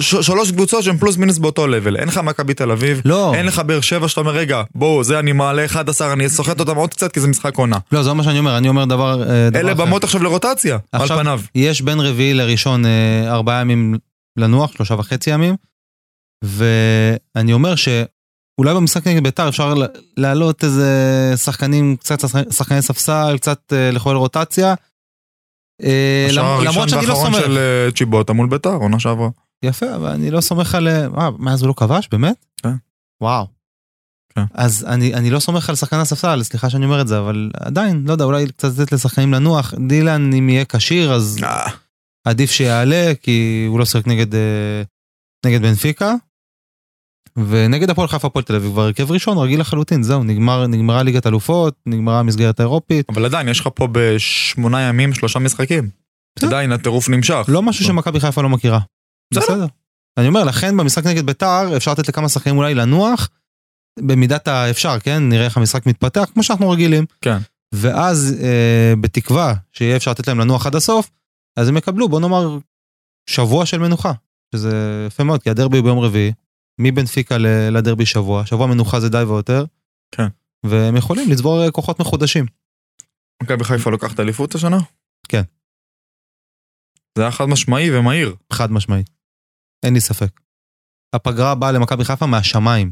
ש- 0.00 0.14
שלוש 0.26 0.50
קבוצות 0.52 0.82
שהן 0.84 0.96
פלוס 0.98 1.16
מינוס 1.16 1.38
באותו 1.38 1.66
לבל. 1.66 1.96
אין 1.96 2.08
לך 2.08 2.18
מכבי 2.18 2.54
תל 2.54 2.70
אביב, 2.70 3.00
לא, 3.04 3.34
אין 3.34 3.46
לך 3.46 3.58
באר 3.58 3.80
שבע 3.80 4.08
שאתה 4.08 4.20
אומר, 4.20 4.32
רגע, 4.32 4.62
בואו, 4.74 5.04
זה 5.04 5.18
אני 5.18 5.32
מעלה 5.32 5.64
11, 5.64 6.12
אני 6.12 6.28
סוחט 6.28 6.60
אותם 6.60 6.76
עוד 6.76 6.90
קצת 6.90 7.12
כי 7.12 7.20
זה 7.20 7.28
משחק 7.28 7.56
עונה. 7.56 7.76
לא, 7.92 8.02
זה 8.02 8.12
מה 8.12 8.22
שאני 8.22 8.38
אומר, 8.38 8.56
אני 8.58 8.68
אומר 8.68 8.84
דבר... 8.84 9.22
אה, 9.30 9.50
דבר 9.50 9.60
אלה 9.60 9.72
אחר. 9.72 9.84
במות 9.84 10.04
עכשיו 10.04 10.22
לרוטציה, 10.22 10.78
על 10.92 11.02
עכשיו- 11.02 11.18
פניו. 11.18 11.40
יש 11.54 11.82
בין 11.82 12.00
רביעי 12.00 12.34
לראשון 12.34 12.86
אה, 12.86 13.30
ארבעה 13.32 13.60
ימים 13.60 13.98
לנוח, 14.38 14.72
שלושה 14.72 14.94
וחצי 14.94 15.30
ימים, 15.30 15.54
ואני 16.44 17.52
אומר 17.52 17.74
שאולי 17.74 18.74
במשחק 18.74 19.06
נגד 19.06 19.22
ביתר 19.22 19.48
אפשר 19.48 19.74
להעלות 20.16 20.64
איזה 20.64 20.88
שחקנים, 21.36 21.96
קצת 21.96 22.20
שחק- 22.20 22.52
שחקני 22.52 22.82
ספסל, 22.82 23.34
קצת 23.36 23.72
אה, 23.72 23.90
לחולל 23.90 24.16
רוטציה. 24.16 24.74
השער 26.28 26.44
הראשון 26.44 26.88
לא 26.88 26.96
והאחרון. 26.96 27.32
של 27.34 27.58
צ'יבוטה 27.96 28.32
מול 28.32 28.48
ביתר, 28.48 28.70
עונה 28.74 29.00
שעברה. 29.00 29.28
יפה, 29.62 29.96
אבל 29.96 30.08
אני 30.10 30.30
לא 30.30 30.40
סומך 30.40 30.74
על... 30.74 30.88
אה, 30.88 31.30
מאז 31.38 31.62
הוא 31.62 31.68
לא 31.68 31.74
כבש? 31.76 32.08
באמת? 32.12 32.46
כן. 32.62 32.74
וואו. 33.20 33.46
כן. 34.34 34.44
אז 34.54 34.84
אני, 34.88 35.14
אני 35.14 35.30
לא 35.30 35.40
סומך 35.40 35.68
על 35.68 35.74
שחקן 35.74 35.96
הספסל, 35.96 36.42
סליחה 36.42 36.70
שאני 36.70 36.84
אומר 36.84 37.00
את 37.00 37.08
זה, 37.08 37.18
אבל 37.18 37.50
עדיין, 37.54 38.04
לא 38.06 38.12
יודע, 38.12 38.24
אולי 38.24 38.46
קצת 38.46 38.78
לתת 38.78 38.92
לשחקנים 38.92 39.32
לנוח. 39.32 39.74
דילן, 39.88 40.32
אם 40.32 40.48
יהיה 40.48 40.64
כשיר, 40.64 41.12
אז 41.12 41.38
אה, 41.42 41.70
עדיף 42.24 42.50
שיעלה, 42.50 43.12
כי 43.22 43.66
הוא 43.68 43.78
לא 43.78 43.84
שיחק 43.84 44.06
נגד, 44.06 44.34
אה, 44.34 44.82
נגד 45.46 45.62
בנפיקה. 45.62 46.14
ונגד 47.36 47.90
הפועל 47.90 48.08
חיפה 48.08 48.26
הפועל 48.26 48.44
תל 48.44 48.56
אביב 48.56 48.72
כבר 48.72 48.82
הרכב 48.82 49.10
ראשון 49.10 49.38
רגיל 49.38 49.60
לחלוטין 49.60 50.02
זהו 50.02 50.24
נגמר 50.24 50.66
נגמרה 50.66 51.02
ליגת 51.02 51.26
אלופות 51.26 51.74
נגמרה 51.86 52.20
המסגרת 52.20 52.60
האירופית 52.60 53.10
אבל 53.10 53.24
עדיין, 53.24 53.48
יש 53.48 53.60
לך 53.60 53.68
פה 53.74 53.88
בשמונה 53.92 54.80
ימים 54.80 55.14
שלושה 55.14 55.38
משחקים. 55.38 55.90
עדיין 56.42 56.72
הטירוף 56.72 57.08
נמשך. 57.08 57.44
לא 57.48 57.62
משהו 57.62 57.84
שמכבי 57.84 58.20
חיפה 58.20 58.42
לא 58.42 58.48
מכירה. 58.48 58.78
בסדר. 59.40 59.66
אני 60.16 60.28
אומר 60.28 60.44
לכן 60.44 60.76
במשחק 60.76 61.06
נגד 61.06 61.26
ביתר 61.26 61.76
אפשר 61.76 61.92
לתת 61.92 62.08
לכמה 62.08 62.28
שחקנים 62.28 62.56
אולי 62.56 62.74
לנוח 62.74 63.28
במידת 64.00 64.48
האפשר 64.48 64.98
כן 64.98 65.28
נראה 65.28 65.44
איך 65.44 65.56
המשחק 65.56 65.86
מתפתח 65.86 66.30
כמו 66.34 66.42
שאנחנו 66.42 66.70
רגילים. 66.70 67.06
כן. 67.20 67.38
ואז 67.74 68.36
אה, 68.42 68.94
בתקווה 69.00 69.54
שיהיה 69.72 69.96
אפשר 69.96 70.10
לתת 70.10 70.28
להם 70.28 70.40
לנוח 70.40 70.66
עד 70.66 70.74
הסוף 70.74 71.10
אז 71.56 71.68
הם 71.68 71.76
יקבלו 71.76 72.08
בוא 72.08 72.20
נאמר 72.20 72.58
שבוע 73.30 73.66
של 73.66 73.78
מנוחה 73.78 74.12
שזה 74.54 75.04
יפה 75.06 75.24
מאוד 75.24 75.42
כי 75.42 75.50
הדרבי 75.50 75.76
הוא 75.76 75.84
ביום 75.84 75.98
רביעי 75.98 76.32
מבנפיקה 76.80 77.38
לדרבי 77.70 78.06
שבוע 78.06 78.46
שבוע 78.46 78.66
מנוחה 78.66 79.00
זה 79.00 79.08
די 79.08 79.22
ויותר. 79.22 79.64
כן. 80.14 80.26
והם 80.66 80.96
יכולים 80.96 81.30
לצבור 81.30 81.64
אה, 81.64 81.70
כוחות 81.70 82.00
מחודשים. 82.00 82.46
מכבי 83.42 83.64
חיפה 83.64 83.90
לוקחת 83.90 84.20
אליפות 84.20 84.54
השנה? 84.54 84.78
כן. 85.28 85.42
זה 87.18 87.22
היה 87.22 87.30
חד 87.30 87.44
משמעי 87.44 87.98
ומהיר. 87.98 88.34
חד 88.52 88.72
משמעית. 88.72 89.10
אין 89.82 89.94
לי 89.94 90.00
ספק. 90.00 90.40
הפגרה 91.14 91.54
באה 91.54 91.72
למכבי 91.72 92.04
חיפה 92.04 92.26
מהשמיים. 92.26 92.90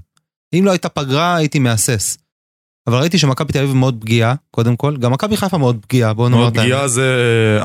אם 0.54 0.62
לא 0.64 0.70
הייתה 0.70 0.88
פגרה 0.88 1.36
הייתי 1.36 1.58
מהסס. 1.58 2.18
אבל 2.88 2.98
ראיתי 2.98 3.18
שמכבי 3.18 3.52
תל 3.52 3.58
אביב 3.58 3.74
מאוד 3.74 4.00
פגיעה, 4.00 4.34
קודם 4.50 4.76
כל. 4.76 4.96
גם 4.96 5.12
מכבי 5.12 5.36
חיפה 5.36 5.58
מאוד 5.58 5.76
פגיעה, 5.82 6.14
בואו 6.14 6.28
נאמר 6.28 6.40
מאוד 6.40 6.52
את 6.52 6.58
האמת. 6.58 6.66
פגיעה 6.66 6.88
זה 6.88 7.04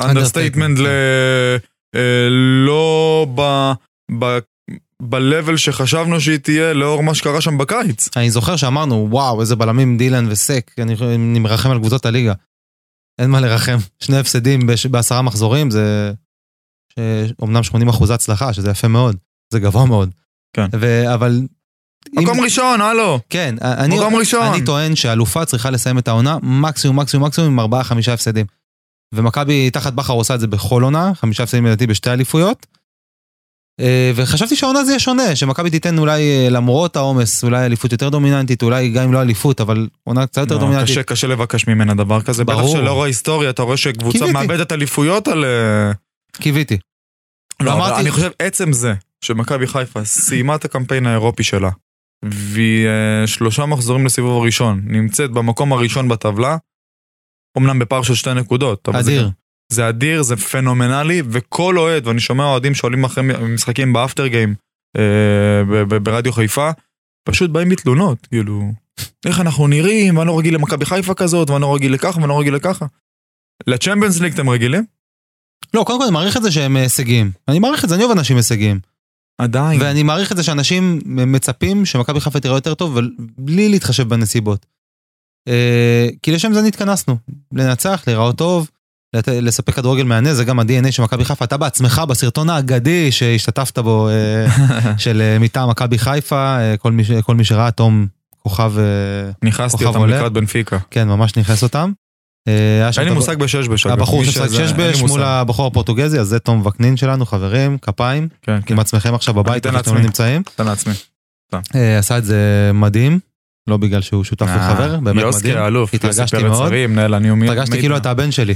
understatement 0.04 0.80
ל... 0.80 0.88
אה, 1.96 2.30
לא 2.66 3.28
ב... 3.36 3.42
ב- 4.20 4.40
ב-level 5.02 5.58
שחשבנו 5.58 6.22
שהיא 6.22 6.38
תהיה 6.38 6.74
לאור 6.74 7.04
מה 7.04 7.16
שקרה 7.16 7.42
שם 7.42 7.58
בקיץ. 7.58 8.10
אני 8.18 8.32
זוכר 8.32 8.56
שאמרנו, 8.56 9.08
וואו, 9.12 9.42
איזה 9.42 9.56
בלמים 9.56 9.98
דילן 9.98 10.32
וסק, 10.32 10.72
אני, 10.80 10.96
אני 11.16 11.40
מרחם 11.40 11.72
על 11.72 11.80
קבוצות 11.80 12.06
הליגה. 12.06 12.34
אין 13.22 13.30
מה 13.30 13.42
לרחם. 13.42 13.78
שני 14.00 14.18
הפסדים 14.18 14.68
בש, 14.68 14.86
בעשרה 14.86 15.22
מחזורים 15.22 15.72
זה... 15.72 16.14
אומנם 17.42 17.64
80 17.64 17.90
אחוז 17.90 18.10
הצלחה, 18.12 18.54
שזה 18.54 18.70
יפה 18.70 18.88
מאוד. 18.88 19.16
זה 19.54 19.60
גבוה 19.60 19.86
מאוד. 19.86 20.10
כן. 20.56 20.68
ו, 20.74 21.14
אבל... 21.14 21.42
מקום 22.14 22.40
ראשון, 22.40 22.82
הלו. 22.82 23.20
כן, 23.30 23.56
אני, 23.62 23.96
מקום 23.96 24.16
ראשון. 24.16 24.48
אני 24.48 24.66
טוען 24.66 24.96
שאלופה 24.96 25.46
צריכה 25.46 25.70
לסיים 25.70 25.98
את 25.98 26.08
העונה 26.08 26.38
מקסימום, 26.44 27.00
מקסימום, 27.00 27.28
מקסימום 27.28 27.52
עם 27.52 27.60
ארבעה, 27.60 27.84
חמישה 27.84 28.14
הפסדים. 28.14 28.46
ומכבי 29.14 29.70
תחת 29.70 29.94
בכר 29.94 30.14
עושה 30.14 30.36
את 30.36 30.40
זה 30.40 30.48
בכל 30.48 30.84
עונה, 30.84 31.12
חמישה 31.16 31.44
הפסדים 31.44 31.66
לדעתי 31.66 31.88
בשתי 31.88 32.10
אליפויות. 32.10 32.66
אה, 33.80 34.12
וחשבתי 34.16 34.56
שהעונה 34.56 34.84
זה 34.84 34.92
יהיה 34.92 35.00
שונה, 35.00 35.36
שמכבי 35.36 35.70
תיתן 35.70 35.98
אולי 35.98 36.22
אה, 36.22 36.50
למרות 36.50 36.96
העומס, 36.96 37.44
אולי 37.44 37.66
אליפות 37.66 37.92
יותר 37.92 38.10
דומיננטית, 38.10 38.64
אולי 38.64 38.90
גם 38.90 39.04
אם 39.04 39.14
לא 39.14 39.22
אליפות, 39.22 39.62
אבל 39.62 39.88
עונה 40.04 40.28
קצת 40.28 40.42
יותר 40.42 40.56
לא, 40.56 40.60
דומיננטית. 40.60 40.90
קשה, 40.90 41.04
קשה 41.04 41.28
לבקש 41.28 41.68
ממנה 41.68 41.94
דבר 41.94 42.22
כזה. 42.22 42.44
בטח 42.44 42.56
ברור. 42.56 42.78
שלאור 42.78 43.04
ההיסטוריה, 43.04 43.50
אתה 43.50 43.64
רואה 43.64 43.78
שקבוצה. 43.78 44.32
מאבדת 44.32 44.72
אליפויות 44.72 45.28
על... 45.28 45.46
קיוויתי. 46.38 46.78
לא, 47.62 47.72
אבל 47.74 47.82
ואמרתי- 47.82 48.02
אני 48.02 48.12
חושב, 48.12 48.30
עצם 48.40 48.74
זה 48.74 48.94
שמכבי 49.26 49.68
חיפה 49.68 50.04
סיימה 50.06 50.56
את 50.56 50.66
הקמפיין 50.66 51.06
האירופי 51.06 51.44
שלה, 51.44 51.70
והיא 52.26 52.88
אה, 52.88 53.28
שלושה 53.28 53.66
מחזורים 53.66 54.06
לסיבוב 54.06 54.42
הראשון, 54.42 54.82
נמצאת 54.86 55.32
במקום 55.32 55.74
הראשון 55.74 56.08
בטבלה, 56.10 56.58
אמנם 57.58 57.80
בפער 57.80 58.02
של 58.02 58.16
שתי 58.16 58.34
נקודות. 58.34 58.90
אבל 58.90 59.04
זה- 59.04 59.12
אדיר. 59.12 59.30
זה 59.72 59.90
אדיר, 59.90 60.22
זה 60.24 60.36
פנומנלי, 60.38 61.22
וכל 61.30 61.78
אוהד, 61.78 62.08
ואני 62.08 62.20
שומע 62.20 62.44
אוהדים 62.44 62.74
שעולים 62.76 63.04
אחרי 63.04 63.24
משחקים 63.54 63.94
באפטר 63.94 64.28
גיים 64.28 64.56
אה, 64.98 65.62
ברדיו 66.04 66.34
חיפה, 66.34 66.70
פשוט 67.30 67.50
באים 67.50 67.70
בתלונות, 67.70 68.28
כאילו, 68.28 68.72
איך 69.26 69.40
אנחנו 69.40 69.68
נראים, 69.68 70.18
ואני 70.18 70.28
לא 70.28 70.40
רגיל 70.40 70.56
למכבי 70.56 70.86
חיפה 70.86 71.14
כזאת, 71.14 71.50
ואני 71.50 71.62
לא 71.62 71.76
רגיל 71.76 71.94
לככה, 71.94 72.20
ואני 72.20 72.30
לא 72.30 72.40
רגיל 72.40 72.56
לככה. 72.56 72.86
לצ'מפיונס 73.68 74.20
ליג 74.20 74.34
אתם 74.34 74.50
רגילים? 74.50 74.86
לא, 75.76 75.84
קודם 75.84 76.00
כל 76.00 76.04
אני 76.06 76.14
מעריך 76.14 76.38
את 76.38 76.44
זה 76.44 76.52
שהם 76.52 76.76
הישגיים. 76.76 77.32
אני 77.48 77.60
מעריך 77.60 77.84
את 77.84 77.90
זה, 77.90 77.96
אני 77.96 78.04
אוהב 78.04 78.18
אנשים 78.18 78.38
הישגיים. 78.38 78.80
עדיין. 79.38 79.82
ואני 79.82 80.04
מעריך 80.04 80.32
את 80.32 80.38
זה 80.38 80.44
שאנשים 80.44 81.00
מצפים 81.06 81.86
שמכבי 81.86 82.20
חיפה 82.20 82.40
תראה 82.40 82.58
יותר 82.58 82.74
טוב, 82.74 83.00
בלי 83.38 83.70
להתחשב 83.70 84.10
בנסיבות. 84.10 84.66
אה, 85.48 86.08
כי 86.24 86.32
לשם 86.32 86.54
זה 86.54 86.62
נתכנסנו. 86.62 87.18
לנצח, 87.54 88.04
להיראות 88.08 88.38
טוב, 88.38 88.70
לת- 89.16 89.28
לספק 89.28 89.74
כדורגל 89.74 90.04
מהנה, 90.04 90.34
זה 90.34 90.44
גם 90.44 90.60
ה-DNA 90.60 90.92
של 90.92 91.04
מכבי 91.04 91.26
חיפה. 91.26 91.46
אתה 91.46 91.58
בעצמך, 91.58 92.02
בסרטון 92.10 92.50
האגדי 92.50 93.12
שהשתתפת 93.12 93.80
בו, 93.80 94.10
אה, 94.10 94.46
של 94.98 95.22
אה, 95.22 95.40
מטעם 95.40 95.70
מכבי 95.70 95.98
חיפה, 95.98 96.58
אה, 96.60 96.78
כל 96.78 96.92
מי 96.92 97.04
כל 97.24 97.36
מי 97.36 97.44
שראה, 97.46 97.72
תום 97.72 98.08
כוכב, 98.40 98.74
אה, 98.78 99.32
נכנסתי 99.44 99.78
כוכב 99.78 99.88
אותם 99.88 100.00
עולה. 100.00 100.18
לקראת 100.18 100.32
בנפיקה. 100.34 100.78
כן, 100.92 101.08
ממש 101.08 101.36
נכנס 101.38 101.64
אותם. 101.64 101.92
אה, 102.48 102.90
אין 102.98 103.08
לי 103.08 103.14
מושג 103.14 103.36
בשש 103.38 103.68
בש. 103.68 103.86
הבחור 103.86 104.24
שזה- 104.26 104.68
שש 104.68 104.72
בש 104.72 105.02
מול. 105.02 105.24
הבחור 105.24 105.68
הפורטוגזי, 105.68 106.20
אז 106.20 106.28
זה 106.28 106.40
תום 106.40 106.66
וקנין 106.66 106.98
שלנו, 106.98 107.26
חברים, 107.26 107.78
כפיים, 107.78 108.28
כן, 108.42 108.60
עם 108.70 108.80
עצמכם 108.80 109.16
עכשיו 109.16 109.34
בבית, 109.34 109.66
איפה 109.66 109.68
שאתם 109.68 109.76
לעצמי. 109.78 109.94
לא 109.98 110.02
נמצאים. 110.02 110.42
נתן 110.54 110.66
לעצמי. 110.66 110.94
אה, 111.76 111.98
עשה 112.00 112.18
את 112.18 112.26
זה 112.26 112.72
מדהים, 112.74 113.20
לא 113.68 113.78
בגלל 113.78 114.02
שהוא 114.02 114.24
שותף 114.24 114.46
אה, 114.48 114.72
וחבר, 114.72 115.00
באמת 115.00 115.22
יוסקי 115.22 115.48
מדהים. 115.48 115.64
האלוף, 115.64 115.94
התרגשתי 115.94 116.44
מאוד. 116.44 116.74
התרגשתי 117.44 117.80
כאילו 117.80 117.98
אתה 117.98 118.12
הבן 118.12 118.32
שלי. 118.32 118.54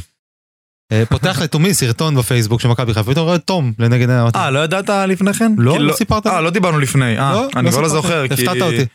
פותח 1.09 1.39
לתומי 1.43 1.73
סרטון 1.73 2.15
בפייסבוק 2.15 2.61
של 2.61 2.67
מכבי 2.67 2.93
חיפה, 2.93 3.09
ופתאום 3.09 3.25
רואה 3.27 3.37
תום 3.37 3.73
לנגד. 3.79 4.09
אמרתי, 4.09 4.37
אה, 4.39 4.51
לא 4.51 4.59
ידעת 4.59 4.89
לפני 4.89 5.33
כן? 5.33 5.51
לא, 5.57 5.79
לא 5.79 5.93
סיפרת. 5.93 6.27
אה, 6.27 6.41
לא 6.41 6.49
דיברנו 6.49 6.79
לפני. 6.79 7.19
אה, 7.19 7.33
לא, 7.33 7.47
אני 7.55 7.71
כבר 7.71 7.81
לא. 7.81 7.87
זוכר. 7.87 8.23
הפתעת 8.23 8.61
אותי. 8.61 8.85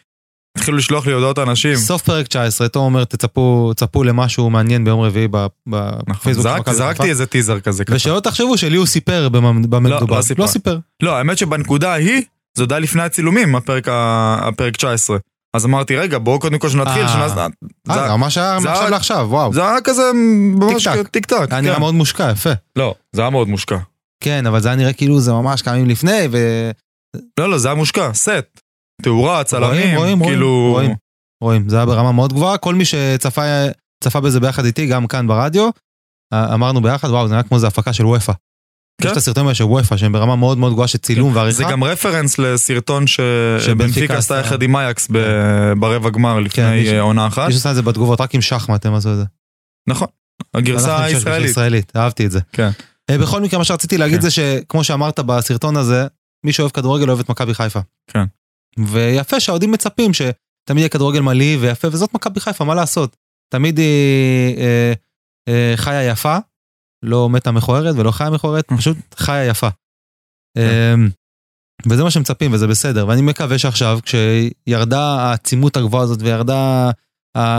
התחילו 0.58 0.76
לשלוח 0.76 1.06
לי 1.06 1.12
הודעות 1.12 1.38
אנשים. 1.38 1.76
סוף 1.76 2.02
פרק 2.02 2.26
19, 2.26 2.68
תום 2.68 2.84
אומר, 2.84 3.04
תצפו 3.04 3.72
צפו 3.76 4.04
למשהו 4.04 4.50
מעניין 4.50 4.84
ביום 4.84 5.00
רביעי 5.00 5.28
נכון, 5.28 5.48
בפייסבוק 6.08 6.44
זרק-. 6.46 6.70
זרקתי 6.72 7.10
איזה 7.10 7.26
טיזר 7.26 7.60
כזה. 7.60 7.84
ושלא 7.90 8.20
תחשבו 8.20 8.58
שלי 8.58 8.76
הוא 8.76 8.86
סיפר 8.86 9.28
במה 9.28 9.52
במה 9.68 9.88
לא, 9.88 9.96
מדובר. 9.96 10.16
לא 10.16 10.22
סיפר. 10.22 10.42
לא 10.42 10.46
סיפר. 10.46 10.78
לא, 11.02 11.16
האמת 11.16 11.38
שבנקודה 11.38 11.92
ההיא, 11.92 12.22
זה 12.56 12.62
עוד 12.62 12.72
היה 12.72 12.78
לפני 12.80 13.02
הצילומים, 13.02 13.56
הפרק 13.56 13.88
הפרק 13.90 14.76
19. 14.76 15.16
אז 15.56 15.64
אמרתי, 15.64 15.96
רגע, 15.96 16.18
בואו 16.18 16.38
קודם 16.40 16.58
כל 16.58 16.68
שנתחיל, 16.68 17.02
אה. 17.02 17.08
שנס... 17.08 17.32
אה, 17.38 17.46
זה- 17.94 18.08
ממש 18.16 18.38
היה 18.38 18.54
מעכשיו 18.54 18.80
היה- 18.80 18.90
לעכשיו, 18.90 19.26
וואו. 19.30 19.52
זה 19.52 19.68
היה 19.68 19.80
כזה 19.84 20.02
ממש. 20.60 20.88
טיק 21.10 21.26
טק. 21.26 21.46
היה 21.50 21.60
נראה 21.60 21.78
מאוד 21.78 21.94
מושקע, 21.94 22.30
יפה. 22.32 22.50
לא, 22.76 22.94
זה 23.12 23.20
היה 23.20 23.30
מאוד 23.30 23.48
מושקע. 23.48 23.78
כן, 24.24 24.46
אבל 24.46 24.60
זה 24.60 24.68
היה 24.68 24.76
נראה 24.76 24.92
כאילו 24.92 25.20
זה 25.20 25.32
ממש 25.32 25.62
כמה 25.62 25.76
ימים 25.76 25.90
לפני, 25.90 26.28
ו... 26.32 26.38
לא, 27.40 27.50
לא, 27.50 27.58
זה 27.58 27.68
היה 27.68 27.74
מושקע, 27.74 28.10
סט. 28.14 28.60
תאורה, 29.02 29.44
צלמים, 29.44 29.70
רואים, 29.70 29.96
רואים, 29.96 30.24
כאילו... 30.24 30.70
רואים. 30.72 30.94
רואים, 31.42 31.68
זה 31.68 31.76
היה 31.76 31.86
ברמה 31.86 32.12
מאוד 32.12 32.32
גבוהה, 32.32 32.58
כל 32.58 32.74
מי 32.74 32.84
שצפה 32.84 33.42
צפה 34.04 34.20
בזה 34.20 34.40
ביחד 34.40 34.64
איתי, 34.64 34.86
גם 34.86 35.06
כאן 35.06 35.26
ברדיו, 35.26 35.70
אמרנו 36.34 36.82
ביחד, 36.82 37.08
וואו, 37.08 37.28
זה 37.28 37.34
נראה 37.34 37.42
כמו 37.42 37.58
זה 37.58 37.66
הפקה 37.66 37.92
של 37.92 38.06
וופא. 38.06 38.32
כן. 39.02 39.08
יש 39.08 39.12
את 39.12 39.16
הסרטונים 39.16 39.46
האלה 39.46 39.54
של 39.54 39.64
וופא, 39.64 39.96
שהם 39.96 40.12
ברמה 40.12 40.36
מאוד 40.36 40.58
מאוד 40.58 40.72
גבוהה 40.72 40.88
של 40.88 40.98
צילום 40.98 41.36
ועריכה. 41.36 41.56
זה 41.56 41.64
גם 41.64 41.84
רפרנס 41.84 42.38
לסרטון 42.38 43.06
שבנפיקה 43.06 44.18
עשתה. 44.18 44.36
יחד 44.36 44.62
עם 44.62 44.76
אייקס 44.76 45.08
ב- 45.12 45.72
ברבע 45.78 46.10
גמר 46.10 46.34
כן, 46.34 46.44
לפני 46.44 46.88
אה, 46.88 47.00
עונה 47.00 47.26
אחת. 47.26 47.46
מישהו 47.46 47.58
עשה 47.58 47.70
את 47.70 47.74
זה 47.74 47.82
בתגובות, 47.82 48.20
רק 48.20 48.34
עם 48.34 48.40
שחמט 48.40 48.86
הם 48.86 48.94
עשו 48.94 49.12
את 49.12 49.16
זה. 49.16 49.24
נכון. 49.88 50.08
הגרסה 50.54 51.04
הישראלית. 51.04 51.50
ישראלית, 51.50 51.92
אהבתי 51.96 52.26
את 52.26 52.30
זה. 52.30 52.40
כן. 52.52 52.70
אה, 53.10 53.18
בכל 53.18 53.40
מקרה, 53.40 53.58
מה 53.58 53.64
שרציתי 53.64 53.98
להגיד 53.98 54.16
כן. 54.16 54.22
זה 54.22 54.30
שכמו 54.30 54.84
שאמרת 54.84 55.20
בסרטון 55.20 55.76
הזה, 55.76 56.06
מי 56.46 56.52
שאוהב 56.52 56.70
כדורגל 56.70 57.08
אוהב 57.08 57.20
את 57.20 57.28
מכבי 57.28 57.54
חיפה. 57.54 57.80
כן. 58.10 58.24
ויפה 58.78 59.40
שהאוהדים 59.40 59.70
מצפים 59.70 60.12
שתמיד 60.14 60.78
יהיה 60.78 60.88
כדורגל 60.88 61.20
מלהיב 61.20 61.60
ויפה, 61.62 61.88
וזאת 61.88 62.14
מכבי 62.14 62.40
חיפה, 62.40 62.64
מה 62.64 62.74
לעשות? 62.74 63.16
תמיד 63.52 63.78
היא 63.78 64.56
אה, 64.58 64.92
אה, 65.48 65.72
חיה 65.76 66.08
יפה, 66.08 66.38
לא 67.04 67.28
מתה 67.28 67.52
מכוערת 67.52 67.96
ולא 67.96 68.10
חיה 68.10 68.30
מכוערת, 68.30 68.68
פשוט 68.76 68.96
חיה 69.16 69.44
יפה. 69.44 69.68
אה, 70.56 70.94
וזה 71.88 72.02
מה 72.04 72.10
שמצפים 72.10 72.52
וזה 72.52 72.66
בסדר, 72.66 73.08
ואני 73.08 73.22
מקווה 73.22 73.58
שעכשיו 73.58 73.98
כשירדה 74.02 75.00
העצימות 75.00 75.76
הגבוהה 75.76 76.02
הזאת 76.02 76.22
וירדה, 76.22 76.90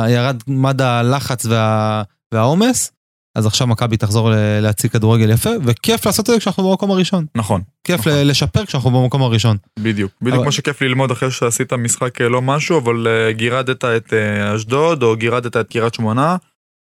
ירד 0.09 0.43
מד 0.47 0.82
הלחץ 0.82 1.45
וה, 1.45 2.03
והעומס, 2.34 2.91
אז 3.36 3.45
עכשיו 3.45 3.67
מכבי 3.67 3.97
תחזור 3.97 4.29
להציג 4.61 4.91
כדורגל 4.91 5.29
יפה, 5.31 5.49
וכיף 5.63 6.05
לעשות 6.05 6.29
את 6.29 6.33
זה 6.33 6.39
כשאנחנו 6.39 6.69
במקום 6.69 6.91
הראשון. 6.91 7.25
נכון, 7.36 7.61
כיף 7.83 7.99
נכון. 7.99 8.13
לשפר 8.27 8.65
כשאנחנו 8.65 8.91
במקום 8.91 9.21
הראשון. 9.21 9.57
בדיוק. 9.79 10.11
בדיוק 10.21 10.36
אבל- 10.36 10.43
כמו 10.43 10.51
שכיף 10.51 10.81
ללמוד 10.81 11.11
אחרי 11.11 11.31
שעשית 11.31 11.73
משחק 11.73 12.21
אה, 12.21 12.29
לא 12.29 12.41
משהו, 12.41 12.77
אבל 12.79 13.07
אה, 13.07 13.31
גירדת 13.31 13.86
את 13.86 14.13
אה, 14.13 14.55
אשדוד 14.55 15.03
או 15.03 15.15
גירדת 15.15 15.57
את 15.57 15.69
קריית 15.69 15.93
שמונה, 15.93 16.36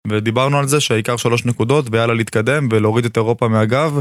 ודיברנו 0.07 0.57
על 0.59 0.67
זה 0.67 0.79
שהעיקר 0.79 1.17
שלוש 1.17 1.45
נקודות 1.45 1.85
ויאללה 1.91 2.13
להתקדם 2.13 2.67
ולהוריד 2.71 3.05
את 3.05 3.17
אירופה 3.17 3.47
מהגב. 3.47 3.99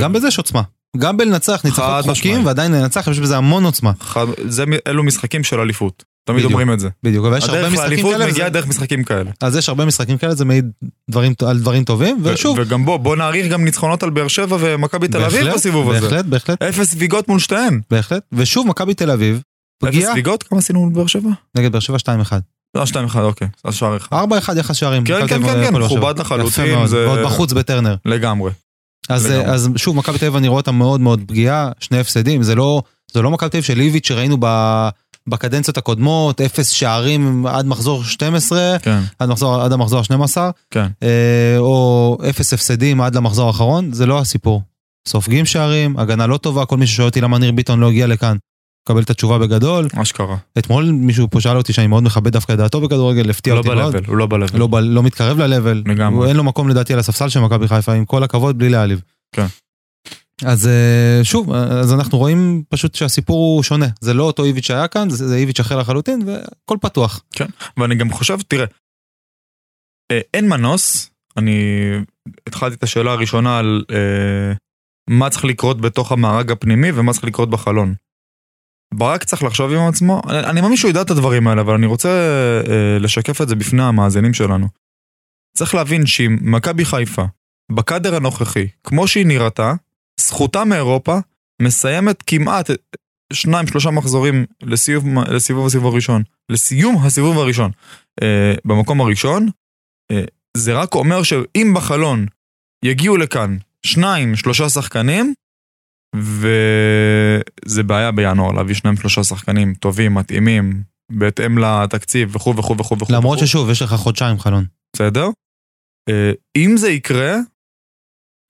גם 0.00 0.12
בזה 0.12 0.28
יש 0.28 0.38
עוצמה. 0.38 0.62
גם 0.96 1.16
בלנצח 1.16 1.60
ניצחון 1.64 1.84
חד 1.84 2.00
חוקים 2.00 2.12
משמעית. 2.12 2.46
ועדיין 2.46 2.72
לנצח 2.72 3.08
יש 3.10 3.18
בזה 3.20 3.36
המון 3.36 3.64
עוצמה. 3.64 3.92
חד- 4.00 4.26
זה 4.46 4.64
אלו 4.86 5.02
משחקים 5.02 5.44
של 5.44 5.60
אליפות. 5.60 6.04
תמיד 6.26 6.36
בדיוק. 6.38 6.52
אומרים 6.52 6.72
את 6.72 6.80
זה. 6.80 6.88
בדיוק, 7.02 7.26
אבל 7.26 7.38
יש 7.38 7.44
הרבה 7.44 7.58
הדרך 7.58 7.72
משחקים 7.72 7.90
לאליפות 7.90 8.12
כאלה, 8.12 8.26
מגיעה 8.26 8.46
וזה- 8.48 8.52
דרך 8.54 8.66
משחקים 8.66 9.04
כאלה. 9.04 9.30
אז 9.40 9.56
יש 9.56 9.68
הרבה 9.68 9.84
משחקים 9.84 10.18
כאלה, 10.18 10.34
זה 10.34 10.44
מעיד 10.44 10.70
דברים, 11.10 11.32
על 11.46 11.58
דברים 11.58 11.84
טובים, 11.84 12.18
ו- 12.24 12.32
ושוב, 12.34 12.58
וגם 12.60 12.84
בוא, 12.84 12.96
בוא 12.96 13.16
נעריך 13.16 13.46
גם 13.52 13.64
ניצחונות 13.64 14.02
על 14.02 14.10
באר 14.10 14.28
שבע 14.28 14.56
ומכבי 14.60 15.08
תל 15.08 15.22
אביב 15.24 15.40
בהחלט, 15.40 15.54
בסיבוב 15.54 15.90
הזה. 15.90 16.00
בהחלט, 16.00 16.24
בהחלט, 16.24 16.62
אפס 16.62 16.92
זליגות 16.92 17.28
מול 17.28 17.38
שתיהן. 17.38 17.80
בהחלט, 17.90 18.22
ושוב 18.32 18.66
מכבי 18.66 18.94
תל 18.94 19.10
אביב, 19.10 19.36
אפס 19.36 19.88
פגיעה 19.90 20.12
זליגות? 20.12 20.42
כמה 20.42 20.58
עשינו 20.58 20.80
מול 20.80 20.92
באר 20.92 21.06
שבע? 21.06 21.30
נגד 21.56 21.72
באר 21.72 21.80
שבע 21.80 21.96
2-1. 21.98 22.32
לא, 22.74 22.86
שתיים 22.86 23.04
אחד, 23.04 23.22
אוקיי. 23.22 23.48
אז 23.64 23.74
שער 23.74 23.96
אחד. 23.96 24.16
4-1 24.16 24.58
יחס 24.58 24.76
שערים. 24.76 25.04
כן, 25.04 25.26
כן, 25.28 25.42
כן, 25.42 25.64
כן. 25.70 25.76
מכובד 25.76 26.18
לחלוטין, 26.18 26.64
יפה 26.64 26.74
מאוד, 26.76 26.86
זה- 26.86 27.08
ועוד 27.08 27.18
בחוץ 27.24 27.52
בטרנר. 27.52 27.94
לגמרי. 28.04 28.50
אז, 29.08 29.26
לגמרי. 29.26 29.44
אז 29.54 29.68
שוב, 29.76 29.96
מכבי 29.96 30.18
תל 30.18 30.24
אביב 30.24 30.36
אני 30.36 30.48
רואה 30.48 30.60
אותה 30.60 30.72
מאוד 30.72 31.00
מאוד 31.00 31.22
פגיעה, 31.26 31.70
שני 31.80 31.98
הפסדים, 31.98 32.42
זה 32.42 32.54
לא, 32.54 32.82
זה 33.12 33.22
לא 33.22 33.30
מכבי 33.30 33.50
תל 33.50 33.56
אביב 33.56 33.64
של 33.64 33.80
איביץ' 33.80 34.08
שראינו 34.08 34.36
ב, 34.40 34.46
בקדנציות 35.28 35.78
הקודמות, 35.78 36.40
אפס 36.40 36.68
שערים 36.68 37.46
עד 37.46 37.66
מחזור 37.66 38.04
12, 38.04 38.76
כן, 38.82 39.00
עד, 39.18 39.28
מחזור, 39.28 39.62
עד 39.62 39.72
המחזור 39.72 39.98
ה-12, 40.00 40.36
כן. 40.70 40.86
אה, 41.02 41.54
או 41.58 42.18
אפס 42.30 42.52
הפסדים 42.52 43.00
עד 43.00 43.14
למחזור 43.14 43.46
האחרון, 43.46 43.92
זה 43.92 44.06
לא 44.06 44.18
הסיפור. 44.18 44.62
סופגים 45.08 45.46
שערים, 45.46 45.98
הגנה 45.98 46.26
לא 46.26 46.36
טובה, 46.36 46.64
כל 46.66 46.76
מי 46.76 46.86
ששואל 46.86 47.06
אותי 47.08 47.20
למה 47.20 47.38
ניר 47.38 47.52
ביטון 47.52 47.80
לא 47.80 47.88
הגיע 47.88 48.06
לכאן, 48.06 48.36
מקבל 48.88 49.02
את 49.02 49.10
התשובה 49.10 49.38
בגדול. 49.38 49.88
מה 49.94 50.04
שקרה. 50.04 50.36
אתמול 50.58 50.84
מישהו 50.90 51.30
פה 51.30 51.40
שאל 51.40 51.56
אותי 51.56 51.72
שאני 51.72 51.86
מאוד 51.86 52.02
מכבד 52.02 52.32
דווקא 52.32 52.52
את 52.52 52.58
דעתו 52.58 52.80
בכדורגל, 52.80 53.30
הפתיע 53.30 53.54
לא 53.54 53.58
אותי 53.58 53.68
מאוד. 53.68 53.94
הוא 54.06 54.16
לא 54.16 54.26
ב-level. 54.26 54.56
לא, 54.58 54.66
ב- 54.66 54.74
לא 54.76 55.02
מתקרב 55.02 55.40
ל-level, 55.40 55.90
לגמרי. 55.90 56.18
הוא 56.18 56.26
אין 56.26 56.36
לו 56.36 56.44
מקום 56.44 56.68
לדעתי 56.68 56.92
על 56.92 56.98
הספסל 56.98 57.28
של 57.28 57.40
מכבי 57.40 57.68
חיפה, 57.68 57.92
עם 57.92 58.04
כל 58.04 58.22
הכבוד, 58.22 58.58
בלי 58.58 58.68
להעליב. 58.68 59.00
כן. 59.32 59.46
אז 60.44 60.66
אה, 60.66 61.20
שוב, 61.24 61.52
אז 61.52 61.92
אנחנו 61.92 62.18
רואים 62.18 62.62
פשוט 62.68 62.94
שהסיפור 62.94 63.36
הוא 63.36 63.62
שונה, 63.62 63.86
זה 64.00 64.14
לא 64.14 64.22
אותו 64.24 64.44
איביץ' 64.44 64.66
שהיה 64.66 64.88
כאן, 64.88 65.10
זה, 65.10 65.28
זה 65.28 65.36
איביץ' 65.36 65.60
אחר 65.60 65.78
לחלוטין, 65.78 66.22
והכל 66.26 66.76
פתוח. 66.80 67.24
ואני 67.76 67.94
גם 67.94 68.10
חושב, 68.10 68.38
תראה, 68.48 68.66
אה, 70.12 70.20
אין 70.34 70.48
מנוס, 70.48 71.10
אני 71.36 71.62
התחלתי 72.46 72.74
את 72.74 72.82
השאלה 72.82 73.12
הראשונה 73.12 73.58
על 73.58 73.84
אה, 73.90 74.52
מה 75.10 75.30
צריך 75.30 75.44
לקרות 75.44 75.80
בתוך 75.80 76.12
המארג 76.12 76.52
הפנימי 76.52 76.88
ומה 76.94 77.12
צריך 77.12 77.24
לקרות 77.24 77.50
בחלון. 77.50 77.94
ברק 78.94 79.24
צריך 79.24 79.42
לחשוב 79.42 79.72
עם 79.72 79.88
עצמו, 79.88 80.22
אני 80.28 80.60
מאמין 80.60 80.76
שהוא 80.76 80.90
ידע 80.90 81.02
את 81.02 81.10
הדברים 81.10 81.48
האלה, 81.48 81.60
אבל 81.60 81.74
אני 81.74 81.86
רוצה 81.86 82.08
אה, 82.68 82.98
לשקף 83.00 83.40
את 83.42 83.48
זה 83.48 83.54
בפני 83.54 83.82
המאזינים 83.82 84.34
שלנו. 84.34 84.66
צריך 85.56 85.74
להבין 85.74 86.06
שאם 86.06 86.38
מכבי 86.40 86.84
חיפה, 86.84 87.24
בקאדר 87.72 88.16
הנוכחי, 88.16 88.68
כמו 88.84 89.08
שהיא 89.08 89.26
נראתה, 89.26 89.74
זכותה 90.20 90.64
מאירופה 90.64 91.18
מסיימת 91.62 92.22
כמעט 92.26 92.70
שניים, 93.32 93.66
שלושה 93.66 93.90
מחזורים 93.90 94.46
לסיוב, 94.62 95.04
לסיבוב 95.28 95.66
הסיבוב 95.66 95.92
הראשון, 95.92 96.22
לסיום 96.48 96.96
הסיבוב 97.04 97.38
הראשון. 97.38 97.70
אה, 98.22 98.54
במקום 98.64 99.00
הראשון, 99.00 99.48
אה, 100.12 100.24
זה 100.56 100.74
רק 100.74 100.94
אומר 100.94 101.22
שאם 101.22 101.74
בחלון 101.76 102.26
יגיעו 102.84 103.16
לכאן 103.16 103.56
שניים, 103.86 104.36
שלושה 104.36 104.68
שחקנים, 104.68 105.34
וזה 106.16 107.82
בעיה 107.82 108.12
בינואר 108.12 108.52
להביא 108.52 108.74
שניים, 108.74 108.96
שלושה 108.96 109.24
שחקנים 109.24 109.74
טובים, 109.74 110.14
מתאימים, 110.14 110.82
בהתאם 111.12 111.58
לתקציב 111.58 112.36
וכו' 112.36 112.56
וכו' 112.56 112.76
וכו' 112.78 112.98
וכו'. 112.98 113.12
למרות 113.12 113.38
וכו'. 113.38 113.46
ששוב, 113.46 113.70
יש 113.70 113.82
לך 113.82 113.94
חודשיים 113.94 114.38
חלון. 114.38 114.64
בסדר? 114.96 115.28
אה, 116.08 116.32
אם 116.56 116.76
זה 116.76 116.90
יקרה, 116.90 117.36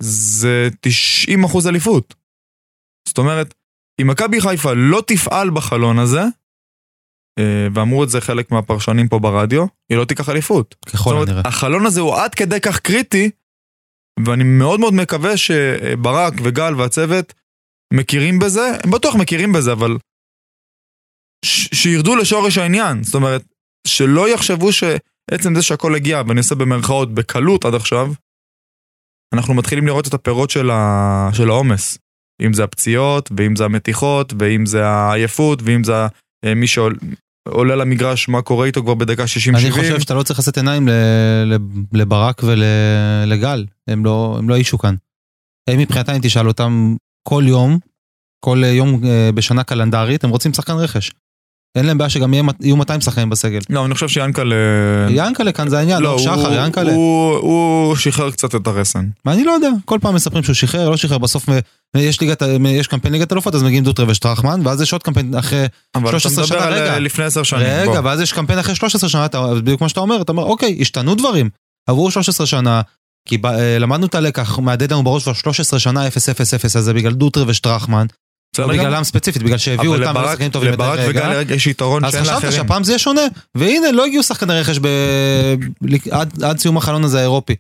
זה 0.03 0.69
90 0.81 1.45
אחוז 1.45 1.67
אליפות. 1.67 2.15
זאת 3.09 3.19
אומרת, 3.19 3.55
אם 4.01 4.07
מכבי 4.07 4.41
חיפה 4.41 4.73
לא 4.73 5.03
תפעל 5.07 5.51
בחלון 5.51 5.99
הזה, 5.99 6.23
אה, 7.39 7.67
ואמרו 7.75 8.05
את 8.05 8.09
זה 8.09 8.21
חלק 8.21 8.51
מהפרשנים 8.51 9.09
פה 9.09 9.19
ברדיו, 9.19 9.67
היא 9.91 9.99
לא 9.99 10.05
תיקח 10.05 10.29
אליפות. 10.29 10.75
ככל 10.75 11.11
זאת 11.11 11.13
הנראה. 11.13 11.33
אומרת, 11.33 11.47
החלון 11.47 11.87
הזה 11.87 12.01
הוא 12.01 12.15
עד 12.17 12.35
כדי 12.35 12.61
כך 12.61 12.81
קריטי, 12.81 13.31
ואני 14.27 14.45
מאוד 14.45 14.81
מאוד 14.81 14.95
מקווה 14.95 15.37
שברק 15.37 16.33
וגל 16.45 16.75
והצוות 16.75 17.33
מכירים 17.93 18.39
בזה, 18.39 18.73
הם 18.85 18.91
בטוח 18.91 19.15
מכירים 19.15 19.53
בזה, 19.53 19.73
אבל 19.73 19.97
שירדו 21.75 22.17
לשורש 22.17 22.59
העניין. 22.59 23.03
זאת 23.03 23.15
אומרת, 23.15 23.43
שלא 23.87 24.29
יחשבו 24.29 24.73
שעצם 24.73 25.55
זה 25.55 25.63
שהכל 25.63 25.95
הגיע, 25.95 26.23
ואני 26.29 26.39
עושה 26.39 26.55
במרכאות, 26.55 27.15
בקלות 27.15 27.65
עד 27.65 27.75
עכשיו, 27.75 28.13
אנחנו 29.35 29.55
מתחילים 29.55 29.87
לראות 29.87 30.09
את 30.09 30.15
הפירות 30.15 30.51
של, 30.51 30.71
העומס. 31.51 31.99
אם 32.43 32.53
זה 32.53 32.65
הפציעות, 32.65 33.31
ואם 33.37 33.57
זה 33.57 33.65
המתיחות, 33.65 34.33
ואם 34.39 34.67
זה 34.67 34.87
העייפות, 34.87 35.63
ואם 35.63 35.85
זה 35.85 35.93
אה, 36.45 36.55
מי 36.55 36.67
שעולה 36.67 37.77
למגרש, 37.77 38.29
מה 38.29 38.43
קורה 38.43 38.67
איתו 38.67 38.83
כבר 38.83 38.95
בדקה 38.95 39.25
60-70. 39.25 39.59
אני 39.59 39.71
חושב 39.71 40.01
שאתה 40.01 40.15
לא 40.15 40.23
צריך 40.23 40.39
לשאת 40.39 40.57
עיניים 40.57 40.89
לברק 41.93 42.43
ולגל, 42.43 43.67
הם 43.89 44.05
לא 44.05 44.37
הם 44.39 44.49
לא 44.49 44.55
אישו 44.55 44.79
כאן. 44.79 44.95
הם 45.71 45.79
מבחינתם, 45.79 46.13
תשאל 46.23 46.49
אותם 46.49 46.97
כל 47.29 47.45
יום, 47.47 47.79
כל 48.45 48.63
יום 48.67 49.05
אה, 49.05 49.31
בשנה 49.35 49.65
קלנדרית, 49.65 50.25
הם 50.25 50.31
רוצים 50.31 50.55
שחקן 50.55 50.73
רכש. 50.73 51.11
אין 51.77 51.87
להם 51.87 51.99
בעיה 51.99 52.09
שגם 52.09 52.35
יהיו 52.35 52.77
200 52.77 53.01
שחקנים 53.01 53.31
בסגל. 53.31 53.59
לא, 53.71 53.85
אני 53.85 53.95
חושב 53.95 54.09
שיאנקל'ה... 54.09 54.55
ינקלה 55.11 55.53
כאן 55.53 55.69
זה 55.69 55.79
העניין, 55.79 56.03
לא, 56.03 56.13
לא, 56.13 56.19
שחר, 56.19 56.65
ינקלה. 56.65 56.93
הוא, 56.93 57.37
הוא 57.37 57.97
שחרר 57.97 58.31
קצת 58.31 58.55
את 58.55 58.67
הרסן. 58.67 59.09
מה 59.25 59.33
אני 59.33 59.45
לא 59.45 59.53
יודע, 59.53 59.69
כל 59.85 59.99
פעם 60.03 60.15
מספרים 60.15 60.43
שהוא 60.43 60.55
שחרר, 60.55 60.91
לא 60.91 60.97
שחרר, 60.97 61.19
בסוף 61.19 61.49
יש, 61.97 62.21
ליגת, 62.21 62.43
יש 62.69 62.87
קמפיין 62.87 63.13
ליגת 63.13 63.33
אלופות, 63.33 63.55
אז 63.55 63.63
מגיעים 63.63 63.85
דוטרה 63.85 64.07
ושטרחמן, 64.09 64.61
ואז 64.65 64.81
יש 64.81 64.93
עוד 64.93 65.03
קמפיין 65.03 65.35
אחרי, 65.35 65.67
אבל 65.95 66.11
13 66.11 66.45
אתה 66.45 66.55
מדבר 66.55 66.59
שנה, 66.59 66.67
על 66.67 66.83
רגע. 66.83 66.93
אה, 66.93 66.99
לפני 66.99 67.25
עשר 67.25 67.43
שנים. 67.43 67.63
רגע, 67.67 68.01
בוא. 68.01 68.01
ואז 68.05 68.21
יש 68.21 68.33
קמפיין 68.33 68.59
אחרי 68.59 68.75
13 68.75 69.11
שנה, 69.11 69.25
אתה, 69.25 69.55
בדיוק 69.55 69.79
כמו 69.79 69.89
שאתה 69.89 70.01
אומר, 70.01 70.23
אתה 70.23 70.33
אומר, 70.33 70.43
אוקיי, 70.43 70.79
השתנו 70.81 71.15
דברים. 71.15 71.51
עברו 71.89 72.11
13 72.11 72.47
שנה, 72.47 72.81
כי 73.29 73.39
ב, 73.39 73.47
אה, 73.47 73.79
למדנו 73.79 74.07
את 74.07 74.15
הלקח, 74.15 74.59
מהדהד 74.59 74.93
לנו 74.93 75.05
בראש 75.05 75.23
כבר 75.23 75.33
13 75.33 75.79
שנה 75.79 76.09
0-0-0, 76.09 76.11
אז 76.65 76.85
זה 76.85 76.95
בגלל 76.95 77.13
דוטרה 77.13 77.45
ושטרחמן, 77.47 78.07
לא? 78.63 78.69
בגללם 78.69 79.05
ספציפית, 79.05 79.43
בגלל 79.43 79.59
שהביאו 79.59 79.93
אותם 79.93 80.03
לברק- 80.05 80.17
ולשחקנים 80.27 80.51
טובים 80.51 80.71
יותר 80.71 80.85
לברק 80.85 80.99
רגע. 80.99 81.29
וגל 81.39 81.55
יש 81.55 81.67
יתרון 81.67 82.05
אז 82.05 82.13
שאין 82.13 82.23
חשבת 82.25 82.35
לאחרים. 82.35 82.53
שהפעם 82.53 82.85
זה 82.85 82.93
יהיה 82.93 82.99
שונה, 82.99 83.21
והנה, 83.55 83.93
לא 83.93 84.07
הגיעו 84.07 84.23
שחקני 84.23 84.61
רכש 84.61 84.79
ב... 84.79 84.87
עד, 86.11 86.45
עד 86.45 86.59
סיום 86.59 86.77
החלון 86.77 87.05
הזה 87.05 87.19
האירופי. 87.19 87.55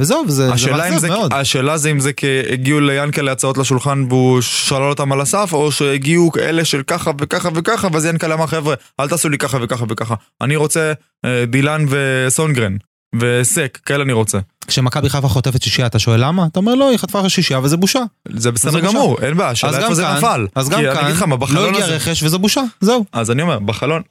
וזהו, 0.00 0.24
וזה 0.26 0.50
זה 0.56 0.98
זה, 0.98 1.08
מאוד. 1.08 1.32
השאלה 1.32 1.78
זה 1.78 1.90
אם 1.90 2.00
זה 2.00 2.10
הגיעו 2.52 2.80
ליאנקל'ה 2.80 3.32
הצעות 3.32 3.58
לשולחן 3.58 4.04
והוא 4.08 4.40
שלל 4.40 4.82
אותם 4.82 5.12
על 5.12 5.20
הסף, 5.20 5.50
או 5.52 5.72
שהגיעו 5.72 6.30
אלה 6.38 6.64
של 6.64 6.82
ככה 6.82 7.10
וככה 7.20 7.48
וככה, 7.54 7.88
ואז 7.92 8.04
יאנקל'ה 8.04 8.34
אמר 8.34 8.46
חבר'ה, 8.46 8.74
אל 9.00 9.08
תעשו 9.08 9.28
לי 9.28 9.38
ככה 9.38 9.58
וככה 9.62 9.84
וככה. 9.88 10.14
אני 10.40 10.56
רוצה 10.56 10.92
אה, 11.24 11.44
דילן 11.46 11.84
וסונגרן, 11.88 12.76
וסק, 13.20 13.78
כאלה 13.86 14.04
אני 14.04 14.12
רוצה. 14.12 14.38
כשמכבי 14.68 15.08
חיפה 15.08 15.28
חוטפת 15.28 15.62
שישייה, 15.62 15.86
אתה 15.86 15.98
שואל 15.98 16.24
למה? 16.24 16.46
אתה 16.46 16.58
אומר 16.58 16.74
לא, 16.74 16.90
היא 16.90 16.98
חטפה 16.98 17.28
שישייה 17.28 17.60
וזה 17.60 17.76
בושה. 17.76 18.00
זה 18.28 18.50
בסדר. 18.50 18.80
גמור, 18.80 19.18
אין 19.22 19.36
בעיה, 19.36 19.52
גם 19.62 19.74
איפה 19.74 19.94
זה 19.94 20.04
נפל. 20.18 20.46
אז 20.54 20.68
גם 20.68 20.80
כאן, 20.94 21.30
לא 21.50 21.68
הגיע 21.68 21.86
רכש 21.86 22.22
וזו 22.22 22.38
בושה, 22.38 22.62
זהו. 22.80 23.04
אז 23.12 23.30
אני 23.30 23.42
אומר, 23.42 23.58
בחלון, 23.58 24.02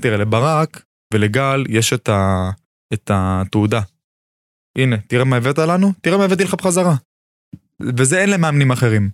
תראה, 0.00 0.16
לברק 0.16 0.82
ולגל 1.14 1.64
יש 1.68 1.92
את 2.92 3.10
התעודה. 3.10 3.80
הנה, 4.78 4.96
תראה 5.06 5.24
מה 5.24 5.36
הבאת 5.36 5.58
לנו, 5.58 5.92
תראה 6.00 6.18
מה 6.18 6.24
הבאתי 6.24 6.44
לך 6.44 6.54
בחזרה. 6.54 6.94
וזה 7.96 8.18
אין 8.18 8.30
למאמנים 8.30 8.70
אחרים. 8.70 9.10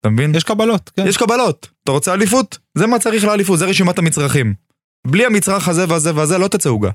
אתה 0.00 0.08
מבין? 0.08 0.34
יש 0.34 0.44
קבלות, 0.44 0.90
כן. 0.96 1.06
יש 1.06 1.16
קבלות. 1.16 1.70
אתה 1.84 1.92
רוצה 1.92 2.14
אליפות? 2.14 2.58
זה 2.78 2.86
מה 2.86 2.98
צריך 2.98 3.24
לאליפות, 3.24 3.58
זה 3.58 3.66
רשימת 3.66 3.98
המצרכים. 3.98 4.54
בלי 5.06 5.26
המצרך 5.26 5.68
הזה 5.68 5.84
והזה 5.88 6.14
והזה 6.14 6.38
לא 6.38 6.48
תצא 6.48 6.68
עוגה. 6.68 6.90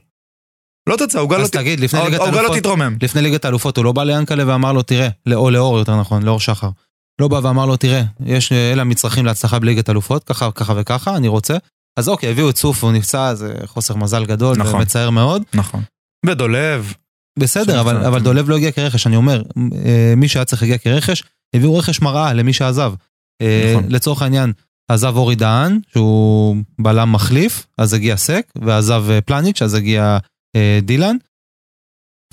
לא 0.89 0.95
תצא, 0.95 1.17
העוגה 1.17 1.37
לא 1.37 1.43
אז 1.43 1.51
תגיד, 1.51 1.79
לפני 1.79 1.99
ליגת 1.99 2.19
העוגה 2.19 2.31
לא 2.31 2.37
האלופות, 2.37 2.57
תתרומם. 2.57 2.97
לפני 3.01 3.21
ליגת 3.21 3.45
האלופות 3.45 3.77
הוא 3.77 3.85
לא 3.85 3.91
בא 3.91 4.03
ליאנקלה 4.03 4.47
ואמר 4.47 4.73
לו 4.73 4.81
תראה, 4.81 5.07
או 5.33 5.49
לאור 5.49 5.77
יותר 5.77 5.99
נכון, 5.99 6.23
לאור 6.23 6.39
שחר. 6.39 6.69
לא 7.21 7.27
בא 7.27 7.39
ואמר 7.43 7.65
לו 7.65 7.77
תראה, 7.77 8.03
יש, 8.25 8.51
אלה 8.51 8.81
המצרכים 8.81 9.25
להצלחה 9.25 9.59
בליגת 9.59 9.89
האלופות, 9.89 10.23
ככה, 10.23 10.51
ככה 10.51 10.73
וככה, 10.77 11.15
אני 11.15 11.27
רוצה. 11.27 11.57
אז 11.99 12.09
אוקיי, 12.09 12.31
הביאו 12.31 12.49
את 12.49 12.57
סוף, 12.57 12.83
הוא 12.83 12.91
נפצע, 12.91 13.33
זה 13.35 13.53
חוסר 13.65 13.95
מזל 13.95 14.25
גדול, 14.25 14.57
נכון. 14.57 14.75
ומצער 14.75 15.09
מאוד. 15.09 15.43
נכון. 15.53 15.81
ודולב. 16.25 16.93
בסדר, 17.39 17.81
אבל, 17.81 18.05
אבל. 18.05 18.19
דולב 18.19 18.49
לא 18.49 18.55
הגיע 18.55 18.71
כרכש, 18.71 19.07
אני 19.07 19.15
אומר, 19.15 19.43
אה, 19.85 20.13
מי 20.17 20.27
שהיה 20.27 20.45
צריך 20.45 20.61
להגיע 20.61 20.77
כרכש, 20.77 21.23
הביאו 21.55 21.75
רכש 21.75 22.01
מראה 22.01 22.33
למי 22.33 22.53
שעזב. 22.53 22.93
אה, 23.41 23.71
נכון. 23.71 23.91
לצורך 23.91 24.21
העניין, 24.21 24.53
עזב 24.91 25.17
אורי 25.17 25.35
דהן, 25.35 25.79
שהוא 25.91 26.55
בלם 26.79 27.11
מחליף, 27.11 27.65
אז 27.77 27.93
הגיע 27.93 28.17
סק, 28.17 28.45
ועזב 28.61 29.03
אה, 29.09 29.21
פלניץ', 29.21 29.61
אז 29.61 29.73
הגיע 29.73 30.17
דילן, 30.81 31.15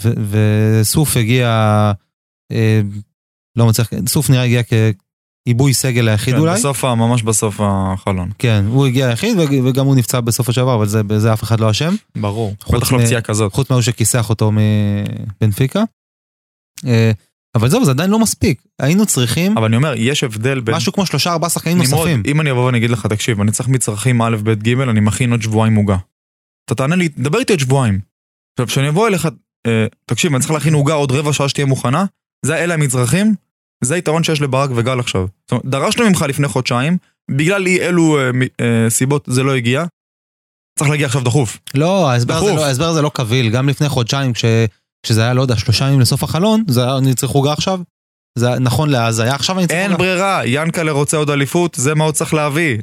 ו- 0.02 0.12
וסוף 0.30 1.16
הגיע, 1.16 1.48
אה, 2.52 2.80
לא 3.56 3.66
מצליח, 3.66 3.90
סוף 4.08 4.30
נראה 4.30 4.42
הגיע 4.44 4.62
כעיבוי 4.62 5.74
סגל 5.74 6.08
היחיד 6.08 6.34
כן, 6.34 6.40
אולי. 6.40 6.54
בסוף, 6.54 6.84
ממש 6.84 7.22
בסוף 7.22 7.60
החלון. 7.64 8.30
כן, 8.38 8.64
הוא 8.68 8.86
הגיע 8.86 9.06
היחיד, 9.08 9.38
וג- 9.38 9.60
וגם 9.64 9.86
הוא 9.86 9.96
נפצע 9.96 10.20
בסוף 10.20 10.48
השבוע, 10.48 10.74
אבל 10.74 10.86
זה- 10.88 11.02
בזה 11.02 11.32
אף 11.32 11.42
אחד 11.42 11.60
לא 11.60 11.70
אשם. 11.70 11.94
ברור. 12.16 12.54
חוץ 12.62 12.76
בטח 12.82 12.92
לא 12.92 12.98
פציעה 13.04 13.20
כזאת. 13.20 13.52
חוץ 13.52 13.70
מההוא 13.70 13.82
שכיסח 13.82 14.30
אותו 14.30 14.50
מבנפיקה. 14.52 15.82
אה, 16.86 17.10
אבל 17.54 17.68
זהו, 17.68 17.84
זה 17.84 17.90
עדיין 17.90 18.10
לא 18.10 18.18
מספיק. 18.18 18.62
היינו 18.80 19.06
צריכים 19.06 19.58
אבל 19.58 19.66
אני 19.66 19.76
אומר, 19.76 19.94
יש 19.96 20.24
הבדל 20.24 20.60
בין... 20.60 20.74
משהו 20.74 20.92
כמו 20.92 21.06
שלושה 21.06 21.32
ארבעה 21.32 21.50
שחקנים 21.50 21.78
נוספים. 21.78 22.22
אם 22.26 22.40
אני 22.40 22.50
אבוא 22.50 22.66
ואני 22.66 22.78
אגיד 22.78 22.90
לך, 22.90 23.06
תקשיב, 23.06 23.40
אני 23.40 23.52
צריך 23.52 23.68
מצרכים 23.68 24.22
א', 24.22 24.36
ב', 24.44 24.50
ג', 24.68 24.80
אני 24.80 25.00
מכין 25.00 25.30
עוד 25.30 25.42
שבועיים 25.42 25.74
עוגה. 25.74 25.96
אתה 26.66 26.74
תענה 26.74 26.96
לי, 26.96 27.08
דבר 27.08 27.38
איתי 27.38 27.52
עוד 27.52 27.60
שבועיים. 27.60 28.11
עכשיו, 28.54 28.66
כשאני 28.66 28.88
אבוא 28.88 29.08
אליך, 29.08 29.28
אה, 29.66 29.86
תקשיב, 30.06 30.32
אני 30.32 30.40
צריך 30.40 30.52
להכין 30.52 30.74
עוגה 30.74 30.94
עוד 30.94 31.12
רבע 31.12 31.32
שעה 31.32 31.48
שתהיה 31.48 31.66
מוכנה, 31.66 32.04
זה 32.46 32.56
אלה 32.56 32.74
המצרכים, 32.74 33.34
זה 33.84 33.94
היתרון 33.94 34.24
שיש 34.24 34.40
לברק 34.40 34.70
וגל 34.74 35.00
עכשיו. 35.00 35.26
זאת 35.42 35.50
אומרת, 35.52 35.66
דרשנו 35.66 36.08
ממך 36.08 36.22
לפני 36.28 36.48
חודשיים, 36.48 36.96
בגלל 37.30 37.66
אי 37.66 37.80
אלו 37.80 38.18
אה, 38.18 38.30
אה, 38.60 38.90
סיבות 38.90 39.24
זה 39.30 39.42
לא 39.42 39.54
הגיע, 39.54 39.84
צריך 40.78 40.90
להגיע 40.90 41.06
עכשיו 41.06 41.20
דחוף. 41.24 41.58
לא, 41.74 42.10
ההסבר 42.10 42.34
הזה. 42.34 42.54
לא- 42.82 42.90
הזה 42.90 43.02
לא 43.02 43.10
קביל. 43.14 43.50
גם 43.50 43.68
לפני 43.68 43.88
חודשיים, 43.88 44.32
כש- 44.32 44.44
כשזה 45.06 45.22
היה, 45.22 45.34
לא 45.34 45.42
יודע, 45.42 45.56
שלושה 45.56 45.86
ימים 45.86 46.00
לסוף 46.00 46.22
החלון, 46.22 46.64
זה 46.68 46.82
היה, 46.84 46.98
אני 46.98 47.14
צריך 47.14 47.32
עוגה 47.32 47.52
עכשיו. 47.52 47.80
זה 48.38 48.58
נכון 48.58 48.90
לאז, 48.90 49.18
היה 49.20 49.34
עכשיו 49.34 49.58
אני 49.58 49.66
צריך 49.66 49.78
אין 49.78 49.92
עוגה. 49.92 50.04
ברירה, 50.04 50.40
ינקלה 50.46 50.92
רוצה 50.92 51.16
עוד 51.16 51.30
אליפות, 51.30 51.74
זה 51.74 51.94
מה 51.94 52.04
עוד 52.04 52.14
צריך 52.14 52.34
להביא. 52.34 52.78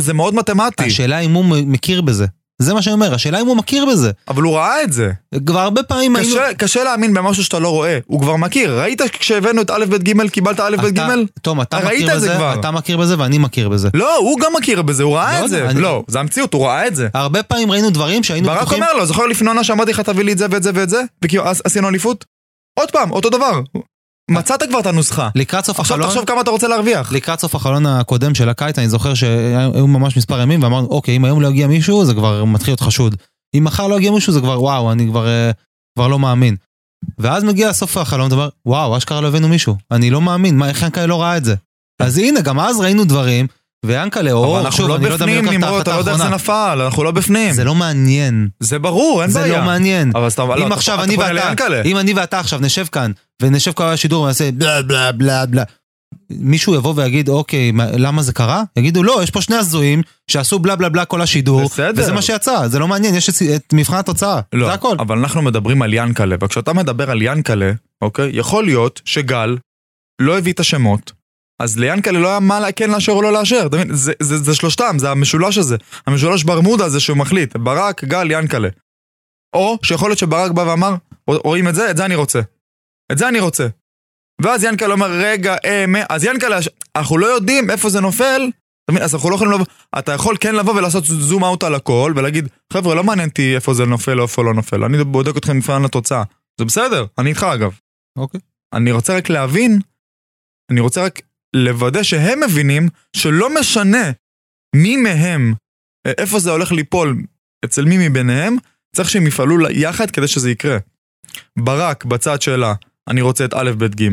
זה 0.00 0.14
מאוד 0.14 0.34
מתמטי, 0.34 0.84
השאלה 0.84 1.18
אם 1.18 1.32
הוא 1.32 1.44
מכיר 1.66 2.00
בזה. 2.02 2.26
זה 2.62 2.74
מה 2.74 2.82
שאני 2.82 2.94
אומר, 2.94 3.14
השאלה 3.14 3.40
אם 3.40 3.46
הוא 3.46 3.56
מכיר 3.56 3.86
בזה. 3.86 4.10
אבל 4.28 4.42
הוא 4.42 4.56
ראה 4.56 4.82
את 4.82 4.92
זה. 4.92 5.10
כבר 5.46 5.58
הרבה 5.60 5.82
פעמים 5.82 6.16
היינו... 6.16 6.30
קשה, 6.34 6.54
קשה 6.54 6.84
להאמין 6.84 7.14
במשהו 7.14 7.44
שאתה 7.44 7.58
לא 7.58 7.68
רואה, 7.68 7.98
הוא 8.06 8.20
כבר 8.20 8.36
מכיר. 8.36 8.80
ראית 8.80 9.02
כשהבאנו 9.18 9.62
את 9.62 9.70
א', 9.70 9.84
ב', 9.88 9.96
ג', 9.96 10.28
קיבלת 10.28 10.60
א', 10.60 10.76
ב', 10.82 10.86
ג'? 10.86 11.00
תום, 11.42 11.60
אתה 11.60 11.78
מכיר 11.86 12.16
בזה, 12.16 12.34
כבר. 12.36 12.54
אתה 12.60 12.70
מכיר 12.70 12.96
בזה 12.96 13.18
ואני 13.18 13.38
מכיר 13.38 13.68
בזה. 13.68 13.88
לא, 13.94 14.16
הוא 14.16 14.40
גם 14.40 14.52
מכיר 14.58 14.82
בזה, 14.82 15.02
הוא 15.02 15.16
ראה 15.16 15.40
לא 15.40 15.44
את 15.44 15.50
זה. 15.50 15.70
אני- 15.70 15.80
לא, 15.80 16.02
זה 16.08 16.20
המציאות, 16.20 16.54
הוא 16.54 16.66
ראה 16.66 16.86
את 16.86 16.96
זה. 16.96 17.08
הרבה 17.14 17.42
פעמים 17.42 17.70
ראינו 17.72 17.90
דברים 17.90 18.22
שהיינו 18.22 18.48
ברק 18.48 18.58
בטוחים... 18.60 18.82
אומר 18.82 18.92
לו, 18.94 19.06
זוכר 19.06 19.26
לפני 19.26 19.48
עונה 19.48 19.64
שאמרתי 19.64 19.90
לך 19.90 20.00
תביא 20.00 20.24
לי 20.24 20.32
את 20.32 20.38
זה 20.38 20.46
ואת 20.50 20.62
זה 20.62 20.70
ואת 20.74 20.90
זה? 20.90 21.02
וכאילו, 21.24 21.44
עשינו 21.64 21.88
אליפות? 21.88 22.24
עוד 22.78 22.90
פעם, 22.90 23.10
אותו 23.10 23.30
דבר. 23.30 23.60
מצאת 24.32 24.62
כבר 24.62 24.80
את 24.80 24.86
הנוסחה. 24.86 25.28
לקראת 25.34 25.64
סוף 25.64 25.80
עכשיו 25.80 25.96
החלון... 25.96 26.10
תחשוב 26.10 26.24
כמה 26.24 26.40
אתה 26.40 26.50
רוצה 26.50 26.68
להרוויח. 26.68 27.12
לקראת 27.12 27.40
סוף 27.40 27.54
החלון 27.54 27.86
הקודם 27.86 28.34
של 28.34 28.48
הקיץ, 28.48 28.78
אני 28.78 28.88
זוכר 28.88 29.14
שהיו 29.14 29.86
ממש 29.86 30.16
מספר 30.16 30.40
ימים, 30.40 30.62
ואמרנו, 30.62 30.86
אוקיי, 30.86 31.16
אם 31.16 31.24
היום 31.24 31.40
לא 31.40 31.48
יגיע 31.48 31.66
מישהו, 31.66 32.04
זה 32.04 32.14
כבר 32.14 32.44
מתחיל 32.44 32.70
להיות 32.70 32.80
חשוד. 32.80 33.16
אם 33.54 33.64
מחר 33.64 33.86
לא 33.86 33.96
יגיע 33.96 34.10
מישהו, 34.10 34.32
זה 34.32 34.40
כבר, 34.40 34.62
וואו, 34.62 34.92
אני 34.92 35.06
כבר, 35.06 35.26
אה, 35.26 35.50
כבר 35.98 36.08
לא 36.08 36.18
מאמין. 36.18 36.56
ואז 37.18 37.44
מגיע 37.44 37.72
סוף 37.72 37.96
החלום, 37.96 38.26
אתה 38.26 38.34
אומר, 38.34 38.48
וואו, 38.66 38.96
אשכרה 38.96 39.20
לא 39.20 39.28
הבאנו 39.28 39.48
מישהו. 39.48 39.76
אני 39.90 40.10
לא 40.10 40.20
מאמין, 40.20 40.58
מה, 40.58 40.68
איך 40.68 40.82
ינקלה 40.82 41.06
לא 41.06 41.22
ראה 41.22 41.36
את 41.36 41.44
זה? 41.44 41.54
אז 42.02 42.18
הנה, 42.18 42.40
גם 42.40 42.60
אז 42.60 42.80
ראינו 42.80 43.04
דברים, 43.04 43.46
ויענקלה, 43.86 44.32
או, 44.32 44.44
אבל 44.56 44.64
אנחנו 44.64 44.76
שוב, 44.76 44.88
לא 44.88 44.96
אני 44.96 45.04
לא 45.08 45.12
יודע 45.12 45.26
מי 45.26 45.32
בפנים, 45.32 45.44
לקח 45.44 45.56
את 45.58 45.64
נמרוד, 45.64 45.80
אתה 45.80 45.92
לא 45.92 45.98
יודע 45.98 46.12
איך 46.12 46.22
זה. 46.22 46.28
נפל, 46.28 46.80
אנחנו 46.84 47.04
לא 47.04 47.10
בפנים. 47.10 47.52
זה 47.52 47.64
לא 47.64 47.74
מעניין. 47.74 48.48
זה 48.60 48.78
ברור, 48.78 49.22
אין 49.22 49.30
זה 49.30 49.40
בעיה. 49.40 49.58
לא 49.58 49.64
מעניין. 49.64 50.12
אבל 50.14 50.30
סתם, 50.30 50.48
לא, 50.48 50.56
אם 50.58 50.66
אתה- 50.66 50.74
עכשיו 50.74 51.02
אני 51.02 51.16
ואתה. 51.16 51.52
אם 51.84 51.96
אני 51.96 52.12
ואתה 52.14 52.38
עכשיו 52.40 52.58
נשב 52.62 52.86
כאן, 52.92 53.12
ונשב 53.42 53.72
כל 53.72 53.84
השידור 53.84 54.22
ונעשה 54.22 54.50
בלה 54.52 54.82
בלה 54.82 55.12
בלה 55.12 55.46
בלה, 55.46 55.62
מישהו 56.30 56.74
יבוא 56.74 56.92
ויגיד, 56.96 57.28
אוקיי, 57.28 57.70
מה- 57.70 57.90
למה 57.96 58.22
זה 58.22 58.32
קרה? 58.32 58.62
יגידו, 58.78 59.02
לא, 59.02 59.20
יש 59.22 59.30
פה 59.30 59.40
שני 59.42 59.56
הזויים 59.56 60.02
שעשו 60.30 60.58
בלה 60.58 60.76
בלה 60.76 60.88
בלה 60.88 61.04
כל 61.04 61.20
השידור, 61.22 61.64
בסדר. 61.64 62.02
וזה 62.02 62.12
מה 62.12 62.22
שיצא, 62.22 62.68
זה 62.68 62.78
לא 62.78 62.88
מעניין, 62.88 63.14
יש 63.14 63.28
את- 63.28 63.34
את 63.56 63.72
מבחן 63.72 63.96
התוצאה, 63.96 64.40
לא, 64.52 64.66
זה 64.66 64.72
הכל. 64.72 64.96
אבל 64.98 65.18
אנחנו 65.18 65.42
מדברים 65.42 65.82
על 65.82 65.94
ינקלה, 65.94 66.36
וכשאתה 66.42 66.72
מדבר 66.72 67.10
על 67.10 67.22
ינקלה, 67.22 67.72
אוקיי, 68.02 68.30
יכול 68.34 68.64
להיות 68.64 69.00
שגל 69.04 69.56
לא 70.20 70.38
הביא 70.38 70.52
את 70.52 70.60
השמות, 70.60 71.12
אז 71.58 71.78
ליאנקלה 71.78 72.18
לא 72.18 72.28
היה 72.28 72.40
מה 72.40 72.72
כן 72.76 72.90
לאשר 72.90 73.12
או 73.12 73.22
לא 73.22 73.32
לאשר, 73.32 73.66
אתה 73.66 73.76
מבין? 73.76 73.94
זה, 73.94 74.12
זה, 74.22 74.38
זה 74.38 74.54
שלושתם, 74.54 74.96
זה 74.98 75.10
המשולש 75.10 75.58
הזה, 75.58 75.76
המשולש 76.06 76.44
ברמודה 76.44 76.84
הזה 76.84 77.00
שהוא 77.00 77.16
מחליט, 77.16 77.56
ברק, 77.56 78.04
גל, 78.04 78.30
ינקלה. 78.30 78.68
או 79.56 79.78
שיכול 79.82 80.10
להיות 80.10 80.18
שברק 80.18 80.50
בא 80.50 80.60
ואמר, 80.60 80.94
רואים 81.26 81.68
את 81.68 81.74
זה, 81.74 81.90
את 81.90 81.96
זה 81.96 82.04
אני 82.04 82.14
רוצה. 82.14 82.40
את 83.12 83.18
זה 83.18 83.28
אני 83.28 83.40
רוצה. 83.40 83.66
ואז 84.42 84.64
ינקלה 84.64 84.92
אומר, 84.92 85.10
רגע, 85.10 85.56
אה, 85.64 85.86
מה, 85.86 85.98
אז 86.08 86.24
ינקלה, 86.24 86.58
אנחנו 86.96 87.18
לא 87.18 87.26
יודעים 87.26 87.70
איפה 87.70 87.88
זה 87.88 88.00
נופל, 88.00 88.50
אתה 88.84 88.92
מבין? 88.92 89.02
אז 89.02 89.14
אנחנו 89.14 89.30
לא 89.30 89.34
יכולים 89.34 89.52
לבוא, 89.52 89.66
אתה 89.98 90.12
יכול 90.12 90.36
כן 90.40 90.54
לבוא 90.54 90.74
ולעשות 90.74 91.04
זום 91.04 91.44
אאוט 91.44 91.64
על 91.64 91.74
הכל, 91.74 92.12
ולהגיד, 92.16 92.48
חבר'ה, 92.72 92.94
לא 92.94 93.04
מעניין 93.04 93.28
אותי 93.28 93.54
איפה 93.54 93.74
זה 93.74 93.84
נופל 93.84 94.18
או 94.18 94.22
איפה 94.22 94.44
לא 94.44 94.54
נופל, 94.54 94.84
אני 94.84 95.04
בודק 95.04 95.36
אתכם 95.36 95.56
מבחן 95.56 95.82
לתוצאה. 95.82 96.22
זה 96.58 96.64
בסדר, 96.64 97.06
אני 97.18 97.30
איתך 97.30 97.46
אגב. 97.54 97.78
אוקיי. 98.18 98.40
אני 98.72 98.92
רוצה 98.92 99.16
רק 99.16 99.30
להבין, 99.30 99.78
אני 100.70 100.80
רוצה 100.80 101.04
רק 101.04 101.20
לוודא 101.56 102.02
שהם 102.02 102.40
מבינים 102.40 102.88
שלא 103.16 103.60
משנה 103.60 104.10
מי 104.76 104.96
מהם, 104.96 105.54
אה, 106.06 106.12
איפה 106.18 106.38
זה 106.38 106.50
הולך 106.50 106.72
ליפול, 106.72 107.16
אצל 107.64 107.84
מי 107.84 108.08
מביניהם, 108.08 108.56
צריך 108.96 109.10
שהם 109.10 109.26
יפעלו 109.26 109.70
יחד 109.70 110.10
כדי 110.10 110.28
שזה 110.28 110.50
יקרה. 110.50 110.78
ברק 111.58 112.04
בצד 112.04 112.42
שלה, 112.42 112.74
אני 113.08 113.20
רוצה 113.20 113.44
את 113.44 113.54
א', 113.54 113.70
ב', 113.78 113.84
ג', 113.84 114.08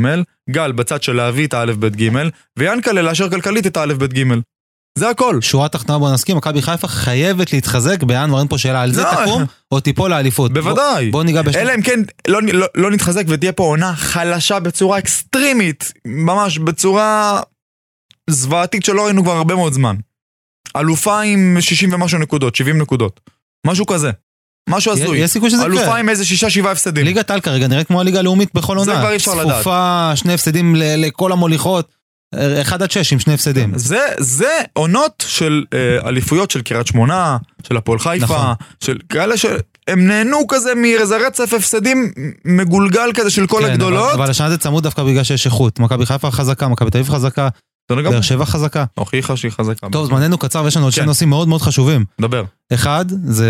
גל 0.50 0.72
בצד 0.72 1.04
של 1.04 1.14
להביא 1.14 1.48
את 1.48 1.54
א', 1.54 1.72
ב', 1.80 2.02
ג', 2.02 2.10
ויאנקלה 2.60 3.02
לאשר 3.02 3.30
כלכלית 3.30 3.68
את 3.68 3.78
א', 3.78 3.94
ב', 3.94 4.06
ג'. 4.06 4.24
זה 4.98 5.10
הכל. 5.10 5.42
שורה 5.42 5.70
תחתונה 5.70 6.00
בוא 6.00 6.14
נסכים, 6.14 6.38
מכבי 6.38 6.62
חיפה 6.62 6.88
חייבת 6.88 7.54
להתחזק 7.54 8.04
בינואר, 8.04 8.40
אין 8.40 8.48
פה 8.48 8.58
שאלה, 8.58 8.82
על 8.82 8.94
זה 8.94 9.04
לא. 9.04 9.26
תקום 9.26 9.44
או 9.72 9.80
תיפול 9.80 10.10
לאליפות. 10.10 10.54
בוודאי. 10.54 11.06
בוא, 11.06 11.20
בוא 11.20 11.24
ניגע 11.24 11.42
בשני... 11.42 11.62
אלא 11.62 11.76
אם 11.76 11.82
כן 11.82 12.00
לא, 12.28 12.42
לא, 12.42 12.68
לא 12.76 12.92
נתחזק 12.92 13.24
ותהיה 13.28 13.52
פה 13.52 13.64
עונה 13.64 13.96
חלשה 13.96 14.60
בצורה 14.60 15.00
אקסטרימית, 15.00 15.94
ממש 16.06 16.58
בצורה 16.58 17.42
זוועתית 18.30 18.86
שלא 18.86 19.06
ראינו 19.06 19.24
כבר 19.24 19.38
הרבה 19.38 19.56
מאוד 19.56 19.74
זמן. 19.74 19.96
אלופה 20.78 21.22
עם 21.22 21.58
60 21.60 21.94
ומשהו 21.94 22.20
נקודות, 22.20 22.56
70 22.56 22.78
נקודות. 22.78 23.20
משהו 23.68 23.86
כזה. 23.86 24.12
משהו 24.70 24.92
הזוי. 24.92 25.18
יש 25.18 25.32
סיכוי 25.32 25.50
שזה 25.50 25.62
יקרה. 25.62 25.82
אלופה 25.82 25.98
עם 25.98 26.10
איזה 26.10 26.26
שישה 26.26 26.50
שבעה 26.50 26.72
הפסדים. 26.72 27.06
ליגת 27.06 27.30
העל 27.30 27.40
כרגע 27.40 27.68
נראית 27.68 27.88
כמו 27.88 28.02
הליגה 28.02 28.20
הלאומית 28.20 28.54
בכל 28.54 28.80
זה 28.80 28.92
עונה. 28.92 29.02
כבר 29.02 29.12
אי 29.12 29.16
אפשר 29.16 29.36
לדעת. 29.36 29.56
צפופה, 29.56 30.12
שני 30.16 30.34
הפסדים 30.34 30.76
לכל 30.78 31.32
המוליכות, 31.32 31.99
1 32.62 32.82
עד 32.82 32.92
6 32.92 33.14
עם 33.14 33.20
שני 33.20 33.34
הפסדים. 33.34 33.72
זה, 33.78 34.00
זה 34.20 34.52
עונות 34.74 35.24
של 35.28 35.64
אה, 35.74 36.10
אליפויות 36.10 36.52
של 36.52 36.62
קריית 36.62 36.88
שמונה, 36.88 37.38
של 37.68 37.78
הפועל 37.78 38.00
חיפה, 38.00 38.24
נכון. 38.24 38.54
של 38.84 38.98
כאלה 39.10 39.38
שהם 39.38 40.08
נהנו 40.08 40.48
כזה 40.48 40.76
מאיזה 40.76 41.18
רצף 41.28 41.54
הפסדים 41.54 42.12
מגולגל 42.46 43.10
כזה 43.16 43.30
של 43.30 43.48
כל 43.48 43.62
כן, 43.66 43.72
הגדולות. 43.72 44.04
אבל, 44.14 44.22
אבל 44.22 44.30
השנה 44.32 44.50
זה 44.50 44.58
צמוד 44.58 44.84
דווקא 44.84 45.04
בגלל 45.04 45.24
שיש 45.24 45.46
איכות. 45.46 45.80
מכבי 45.80 46.06
חיפה 46.06 46.32
חזקה, 46.32 46.68
מכבי 46.68 46.92
תל 46.92 46.98
אביב 46.98 47.14
חזקה. 47.14 47.50
באר 47.90 48.22
שבע 48.22 48.46
חזקה. 48.46 48.86
הוכיחה 48.96 49.38
שהיא 49.38 49.52
חזקה. 49.52 49.88
טוב, 49.92 50.08
זמננו 50.08 50.38
קצר 50.38 50.64
ויש 50.64 50.78
לנו 50.78 50.86
עוד 50.86 50.94
שני 50.94 51.02
כן. 51.04 51.08
נושאים 51.08 51.30
מאוד 51.30 51.48
מאוד 51.48 51.62
חשובים. 51.62 52.06
דבר. 52.22 52.44
אחד, 52.74 53.06
זה 53.26 53.48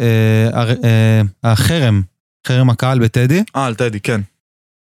אה, 0.00 0.60
הר- 0.60 0.70
אה, 0.84 1.22
החרם, 1.52 2.02
חרם 2.46 2.70
הקהל 2.70 2.98
בטדי. 2.98 3.42
אה, 3.56 3.66
על 3.66 3.74
טדי, 3.74 4.00
כן. 4.00 4.20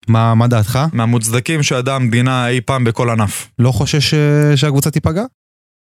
מה, 0.08 0.34
מה 0.34 0.46
דעתך? 0.46 0.78
מהמוצדקים 0.92 1.62
שידעה 1.62 1.96
המדינה 1.96 2.48
אי 2.48 2.60
פעם 2.60 2.84
בכל 2.84 3.10
ענף. 3.10 3.48
לא 3.58 3.72
חושש 3.72 4.14
אה, 4.14 4.56
שהקבוצה 4.56 4.90
תיפגע? 4.90 5.24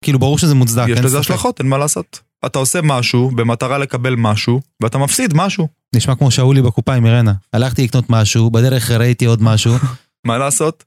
כאילו 0.03 0.19
ברור 0.19 0.37
שזה 0.37 0.55
מוצדק. 0.55 0.85
יש 0.89 0.99
לזה. 0.99 1.19
השלכות, 1.19 1.59
אין 1.59 1.69
מה 1.69 1.77
לעשות. 1.77 2.19
אתה 2.45 2.59
עושה 2.59 2.79
משהו 2.83 3.31
במטרה 3.31 3.77
לקבל 3.77 4.15
משהו, 4.15 4.61
ואתה 4.83 4.97
מפסיד 4.97 5.33
משהו. 5.35 5.67
נשמע 5.95 6.15
כמו 6.15 6.31
שאולי 6.31 6.61
בקופה 6.61 6.93
עם 6.93 7.05
אירנה. 7.05 7.33
הלכתי 7.53 7.83
לקנות 7.83 8.09
משהו, 8.09 8.51
בדרך 8.51 8.91
ראיתי 8.91 9.25
עוד 9.25 9.41
משהו. 9.41 9.73
מה 10.27 10.37
לעשות? 10.37 10.83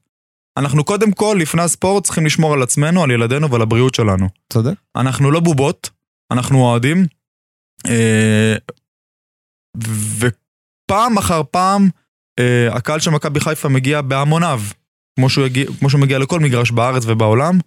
אנחנו 0.57 0.83
קודם 0.83 1.11
כל, 1.11 1.37
לפני 1.39 1.61
הספורט, 1.61 2.03
צריכים 2.03 2.25
לשמור 2.25 2.53
על 2.53 2.63
עצמנו, 2.63 3.03
על 3.03 3.11
ילדינו 3.11 3.51
ועל 3.51 3.61
הבריאות 3.61 3.95
שלנו. 3.95 4.29
צודק. 4.53 4.73
אנחנו 4.95 5.31
לא 5.31 5.39
בובות, 5.39 5.89
אנחנו 6.31 6.59
אוהדים. 6.59 7.05
אה, 7.87 8.55
ופעם 10.17 11.17
אחר 11.17 11.41
פעם, 11.51 11.89
אה, 12.39 12.67
הקהל 12.71 12.99
של 12.99 13.11
מכבי 13.11 13.39
חיפה 13.39 13.69
מגיע 13.69 14.01
בהמוניו, 14.01 14.61
כמו 15.15 15.29
שהוא, 15.29 15.45
הגיע, 15.45 15.65
כמו 15.79 15.89
שהוא 15.89 16.01
מגיע 16.01 16.19
לכל 16.19 16.39
מגרש 16.39 16.71
בארץ 16.71 17.03
ובעולם, 17.07 17.59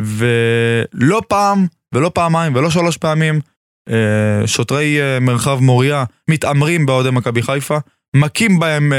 ולא 0.00 1.22
פעם, 1.28 1.66
ולא 1.94 2.10
פעמיים, 2.14 2.54
ולא 2.54 2.70
שלוש 2.70 2.96
פעמים, 2.96 3.40
אה, 3.88 4.46
שוטרי 4.46 5.00
אה, 5.00 5.20
מרחב 5.20 5.58
מוריה 5.60 6.04
מתעמרים 6.28 6.86
באוהדי 6.86 7.10
מכבי 7.10 7.42
חיפה, 7.42 7.78
מכים 8.16 8.58
בהם 8.58 8.92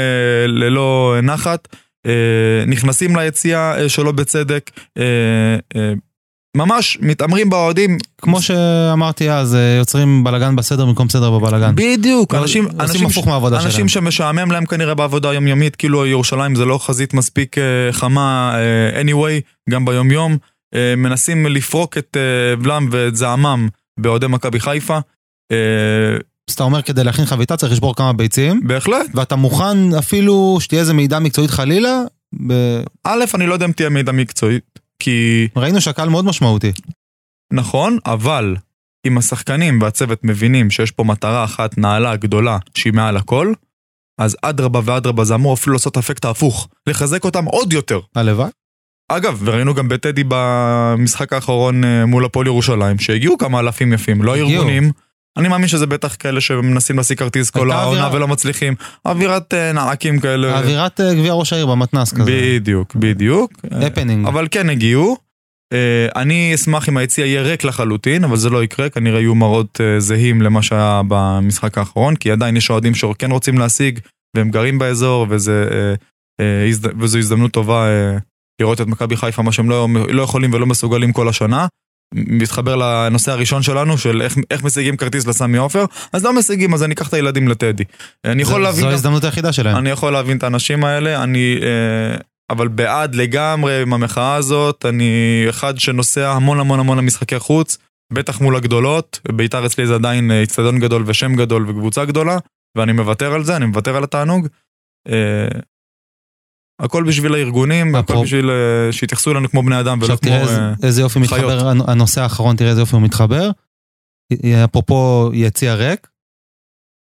ללא 0.48 1.16
נחת, 1.22 1.76
נכנסים 2.66 3.16
ליציאה 3.16 3.80
אה, 3.80 3.88
שלא 3.88 4.12
בצדק, 4.12 4.70
ממש 6.56 6.98
מתעמרים 7.00 7.50
באוהדים. 7.50 7.98
כמו 8.22 8.42
שאמרתי 8.42 9.30
אז, 9.30 9.54
אה, 9.54 9.76
יוצרים 9.78 10.24
בלאגן 10.24 10.56
בסדר 10.56 10.86
במקום 10.86 11.08
סדר 11.08 11.30
בבלאגן. 11.30 11.72
בדיוק, 11.74 12.34
אנשים, 12.34 12.64
עושים 12.64 12.80
אנשים, 12.80 13.06
הפוך 13.06 13.28
מהעבודה 13.28 13.56
שלהם. 13.56 13.66
אנשים 13.70 13.88
שמשעמם 13.88 14.50
להם 14.50 14.66
כנראה 14.66 14.94
בעבודה 14.94 15.30
היומיומית, 15.30 15.76
כאילו 15.76 16.06
ירושלים 16.06 16.54
זה 16.54 16.64
לא 16.64 16.78
חזית 16.78 17.14
מספיק 17.14 17.58
אה, 17.58 17.62
חמה 17.92 18.54
אה, 18.54 19.02
anyway, 19.02 19.70
גם 19.70 19.84
ביומיום, 19.84 20.36
מנסים 20.96 21.46
לפרוק 21.46 21.98
את 21.98 22.16
בלם 22.62 22.88
ואת 22.90 23.16
זעמם 23.16 23.68
באוהדי 24.00 24.26
מכבי 24.26 24.60
חיפה. 24.60 24.98
אז 26.48 26.54
אתה 26.54 26.64
אומר 26.64 26.82
כדי 26.82 27.04
להכין 27.04 27.24
חביתה 27.24 27.56
צריך 27.56 27.72
לשבור 27.72 27.94
כמה 27.96 28.12
ביצים, 28.12 28.60
בהחלט. 28.64 29.06
ואתה 29.14 29.36
מוכן 29.36 29.94
אפילו 29.98 30.58
שתהיה 30.60 30.80
איזה 30.80 30.94
מידע 30.94 31.18
מקצועית 31.18 31.50
חלילה, 31.50 32.02
ב- 32.46 32.82
א', 33.04 33.24
אני 33.34 33.46
לא 33.46 33.54
יודע 33.54 33.66
אם 33.66 33.72
תהיה 33.72 33.88
מידע 33.88 34.12
מקצועית, 34.12 34.78
כי 35.02 35.48
ראינו 35.56 35.80
שהקהל 35.80 36.08
מאוד 36.08 36.24
משמעותי. 36.24 36.72
נכון, 37.52 37.98
אבל 38.06 38.56
אם 39.06 39.18
השחקנים 39.18 39.82
והצוות 39.82 40.24
מבינים 40.24 40.70
שיש 40.70 40.90
פה 40.90 41.04
מטרה 41.04 41.44
אחת 41.44 41.78
נעלה, 41.78 42.16
גדולה, 42.16 42.58
שהיא 42.74 42.92
מעל 42.92 43.16
הכל, 43.16 43.52
אז 44.18 44.36
אדרבה 44.42 44.80
ואדרבה 44.84 45.24
זה 45.24 45.34
אמור 45.34 45.54
אפילו 45.54 45.72
לעשות 45.72 45.96
אפקט 45.96 46.24
ההפוך, 46.24 46.68
לחזק 46.86 47.24
אותם 47.24 47.44
עוד 47.44 47.72
יותר. 47.72 48.00
הלוואי. 48.14 48.50
אגב, 49.08 49.42
וראינו 49.44 49.74
גם 49.74 49.88
בטדי 49.88 50.22
במשחק 50.28 51.32
האחרון 51.32 51.84
אה, 51.84 52.06
מול 52.06 52.24
הפועל 52.24 52.46
ירושלים, 52.46 52.98
שהגיעו 52.98 53.38
כמה 53.38 53.60
אלפים 53.60 53.92
יפים, 53.92 54.22
לא 54.22 54.36
הגיעו. 54.36 54.64
אני 55.36 55.48
מאמין 55.48 55.68
שזה 55.68 55.86
בטח 55.86 56.16
כאלה 56.18 56.40
שמנסים 56.40 56.96
להשיג 56.96 57.18
כרטיס 57.18 57.50
כל 57.50 57.70
העונה. 57.70 58.10
ולא 58.12 58.28
מצליחים. 58.28 58.74
אווירת 59.06 59.54
אה, 59.54 59.72
נעקים 59.72 60.20
כאלה. 60.20 60.58
אווירת 60.58 61.00
אה, 61.00 61.14
גביע 61.14 61.32
ראש 61.32 61.52
העיר 61.52 61.66
במתנ"ס 61.66 62.12
כזה. 62.12 62.24
בדיוק, 62.26 62.94
בדיוק. 62.94 63.52
הפנינג. 63.70 64.26
אבל 64.26 64.48
כן 64.50 64.70
הגיעו. 64.70 65.16
אה, 65.72 66.22
אני 66.22 66.54
אשמח 66.54 66.88
אם 66.88 66.96
היציע 66.96 67.26
יהיה 67.26 67.42
ריק 67.42 67.64
לחלוטין, 67.64 68.24
אבל 68.24 68.36
זה 68.36 68.50
לא 68.50 68.64
יקרה, 68.64 68.88
כנראה 68.88 69.20
יהיו 69.20 69.34
מראות 69.34 69.80
זהים 69.98 70.42
למה 70.42 70.62
שהיה 70.62 71.02
במשחק 71.08 71.78
האחרון, 71.78 72.16
כי 72.16 72.30
עדיין 72.30 72.56
יש 72.56 72.70
אוהדים 72.70 72.94
שכן 72.94 73.30
רוצים 73.30 73.58
להשיג, 73.58 73.98
והם 74.36 74.50
גרים 74.50 74.78
באזור, 74.78 75.26
וזה, 75.30 75.94
וזו 76.98 77.18
הזדמנות 77.18 77.50
טובה 77.50 77.86
לראות 78.60 78.80
את 78.80 78.86
מכבי 78.86 79.16
חיפה, 79.16 79.42
מה 79.42 79.52
שהם 79.52 79.70
לא, 79.70 79.88
לא 80.08 80.22
יכולים 80.22 80.52
ולא 80.52 80.66
מסוגלים 80.66 81.12
כל 81.12 81.28
השנה. 81.28 81.66
מתחבר 82.12 82.76
לנושא 82.76 83.32
הראשון 83.32 83.62
שלנו, 83.62 83.98
של 83.98 84.22
איך, 84.22 84.36
איך 84.50 84.62
משיגים 84.64 84.96
כרטיס 84.96 85.26
לסמי 85.26 85.58
עופר, 85.58 85.84
אז 86.12 86.24
לא 86.24 86.32
משיגים, 86.32 86.74
אז 86.74 86.82
אני 86.82 86.94
אקח 86.94 87.08
את 87.08 87.14
הילדים 87.14 87.48
לטדי. 87.48 87.84
אני 88.24 88.42
יכול 88.42 88.54
זו- 88.54 88.58
להבין... 88.58 88.80
זו 88.80 88.88
ההזדמנות 88.88 89.24
היחידה 89.24 89.52
שלהם. 89.52 89.76
אני 89.76 89.90
יכול 89.90 90.12
להבין 90.12 90.36
את 90.36 90.42
האנשים 90.42 90.84
האלה, 90.84 91.22
אני... 91.22 91.58
אה, 91.62 92.16
אבל 92.50 92.68
בעד 92.68 93.14
לגמרי 93.14 93.82
עם 93.82 93.92
המחאה 93.94 94.34
הזאת, 94.34 94.86
אני 94.88 95.44
אחד 95.48 95.78
שנוסע 95.78 96.32
המון 96.32 96.60
המון 96.60 96.80
המון 96.80 96.98
למשחקי 96.98 97.38
חוץ, 97.38 97.78
בטח 98.12 98.40
מול 98.40 98.56
הגדולות, 98.56 99.20
ביתר 99.32 99.66
אצלי 99.66 99.86
זה 99.86 99.94
עדיין 99.94 100.30
אה, 100.30 100.42
אצטדיון 100.42 100.78
גדול 100.78 101.02
ושם 101.06 101.34
גדול 101.36 101.68
וקבוצה 101.68 102.04
גדולה, 102.04 102.38
ואני 102.78 102.92
מוותר 102.92 103.34
על 103.34 103.44
זה, 103.44 103.56
אני 103.56 103.66
מוותר 103.66 103.96
על 103.96 104.04
התענוג. 104.04 104.46
אה, 105.08 105.48
הכל 106.80 107.04
בשביל 107.04 107.34
הארגונים, 107.34 107.94
הכל 107.94 108.22
בשביל 108.22 108.50
אה, 108.50 108.92
שיתייחסו 108.92 109.30
אלינו 109.32 109.50
כמו 109.50 109.62
בני 109.62 109.80
אדם 109.80 109.98
ולא 109.98 110.04
עכשיו 110.04 110.18
כמו... 110.20 110.30
תראה 110.30 110.40
איזה- 110.42 110.60
אה, 110.60 110.72
איזה 110.82 111.00
יופי 111.00 111.28
חיות. 111.28 111.40
מתחבר, 111.52 111.68
הנ- 111.68 111.90
הנושא 111.90 112.20
האחרון, 112.20 112.56
תראה 112.56 112.70
איזה 112.70 112.80
יופי 112.80 112.96
הוא 112.96 113.02
מתחבר. 113.02 113.50
אפרופו 114.64 115.30
יציע 115.34 115.74
ריק, 115.74 116.08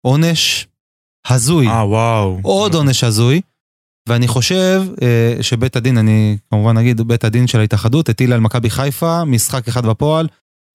עונש 0.05 0.67
הזוי. 1.29 1.67
אה, 1.67 1.85
וואו. 1.87 2.39
עוד 2.43 2.73
עונש 2.75 3.03
הזוי. 3.03 3.41
ואני 4.09 4.27
חושב 4.27 4.81
אה, 5.01 5.43
שבית 5.43 5.75
הדין, 5.75 5.97
אני 5.97 6.37
כמובן 6.49 6.77
אגיד, 6.77 7.01
בית 7.01 7.23
הדין 7.23 7.47
של 7.47 7.59
ההתאחדות 7.59 8.09
הטיל 8.09 8.33
על 8.33 8.39
מכבי 8.39 8.69
חיפה 8.69 9.23
משחק 9.25 9.67
אחד 9.67 9.85
בפועל 9.85 10.27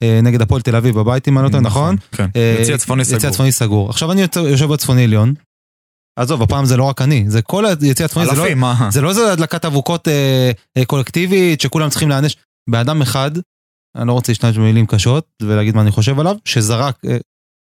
אה, 0.03 0.21
נגד 0.23 0.43
הפועל 0.43 0.63
תל 0.63 0.77
אביב 0.77 0.95
בבית, 0.99 1.29
אם 1.29 1.39
אני 1.39 1.45
לא 1.45 1.51
טועה, 1.51 1.63
נכון? 1.63 1.97
כן. 2.13 2.27
אה, 2.37 2.57
יציע 2.61 2.79
צפוני 2.79 3.05
סגור. 3.05 3.17
יציע 3.19 3.31
צפוני 3.31 3.53
סגור. 3.53 3.91
עכשיו 3.91 4.13
אני 4.13 4.21
יוצא- 4.23 4.39
יושב 4.41 4.67
בצפוני 4.67 5.05
עליון. 5.05 5.35
עזוב, 6.17 6.43
הפעם 6.43 6.65
זה 6.65 6.77
לא 6.77 6.85
רק 6.85 7.03
אני, 7.03 7.25
זה 7.29 7.43
כל 7.43 7.67
היציע 7.67 8.07
הצפוני, 8.07 8.27
זה 8.27 8.33
לא, 8.37 8.55
מה? 8.55 8.89
זה 8.91 9.01
לא 9.01 9.09
איזה 9.09 9.33
הדלקת 9.33 9.65
אבוקות 9.65 10.09
אה, 10.09 10.51
אה, 10.77 10.85
קולקטיבית 10.85 11.61
שכולם 11.61 11.91
צריכים 11.91 12.09
להיענש. 12.09 12.37
באדם 12.71 13.03
אחד, 13.03 13.31
אני 13.97 14.09
לא 14.09 14.13
רוצה 14.13 14.33
להשתמש 14.33 14.59
במילים 14.59 14.87
קשות 14.87 15.27
ולהגיד 15.43 15.75
מה 15.75 15.83
אני 15.83 15.91
חושב 15.91 16.21
עליו, 16.21 16.37
שזרק, 16.45 17.05
אה, 17.05 17.17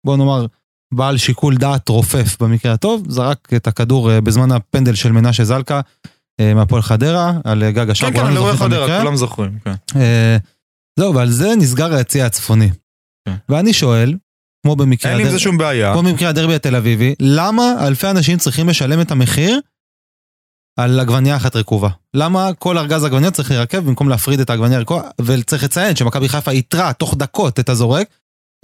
בוא 0.06 0.16
נאמר, 0.16 0.46
בעל 0.94 1.16
שיקול 1.16 1.56
דעת 1.56 1.88
רופף 1.88 2.42
במקרה 2.42 2.72
הטוב, 2.72 3.06
זרק 3.08 3.48
את 3.56 3.66
הכדור 3.66 4.10
אה, 4.10 4.20
בזמן 4.20 4.52
הפנדל 4.52 4.94
של 4.94 5.12
מנשה 5.12 5.44
זלקה 5.44 5.80
אה, 6.40 6.54
מהפועל 6.54 6.82
חדרה, 6.82 7.32
על 7.44 7.62
אה, 7.62 7.70
גג 7.70 7.90
השער, 7.90 8.10
כן, 8.10 8.16
כן, 8.16 8.26
אני 8.26 8.38
רואה 8.38 8.56
חדרה. 8.56 9.00
כולם 9.00 9.16
זוכרים. 9.16 9.58
כן. 9.64 9.74
אה, 9.96 10.36
זהו, 10.98 11.14
ועל 11.14 11.30
זה 11.30 11.54
נסגר 11.58 11.94
היציע 11.94 12.26
הצפוני. 12.26 12.70
כן. 13.28 13.34
ואני 13.48 13.72
שואל, 13.72 14.14
כמו 14.62 14.76
במקרה 14.76 15.12
אין 15.12 15.20
עם 15.20 15.26
הדר- 15.26 15.32
זה 15.32 15.38
שום 15.38 15.58
בעיה. 15.58 15.92
כמו 15.92 16.02
במקרה 16.02 16.28
הדרבי 16.28 16.54
התל 16.54 16.76
אביבי, 16.76 17.14
למה 17.20 17.86
אלפי 17.86 18.10
אנשים 18.10 18.38
צריכים 18.38 18.68
לשלם 18.68 19.00
את 19.00 19.10
המחיר 19.10 19.60
על 20.78 21.00
עגבנייה 21.00 21.36
אחת 21.36 21.56
רקובה? 21.56 21.88
למה 22.14 22.50
כל 22.58 22.78
ארגז 22.78 23.04
עגבניה 23.04 23.30
צריך 23.30 23.50
להירקב 23.50 23.78
במקום 23.78 24.08
להפריד 24.08 24.40
את 24.40 24.50
העגבנייה 24.50 24.78
הרקובה? 24.78 25.02
וצריך 25.20 25.64
לציין 25.64 25.96
שמכבי 25.96 26.28
חיפה 26.28 26.50
איתרה 26.50 26.92
תוך 26.92 27.14
דקות 27.16 27.60
את 27.60 27.68
הזורק, 27.68 28.08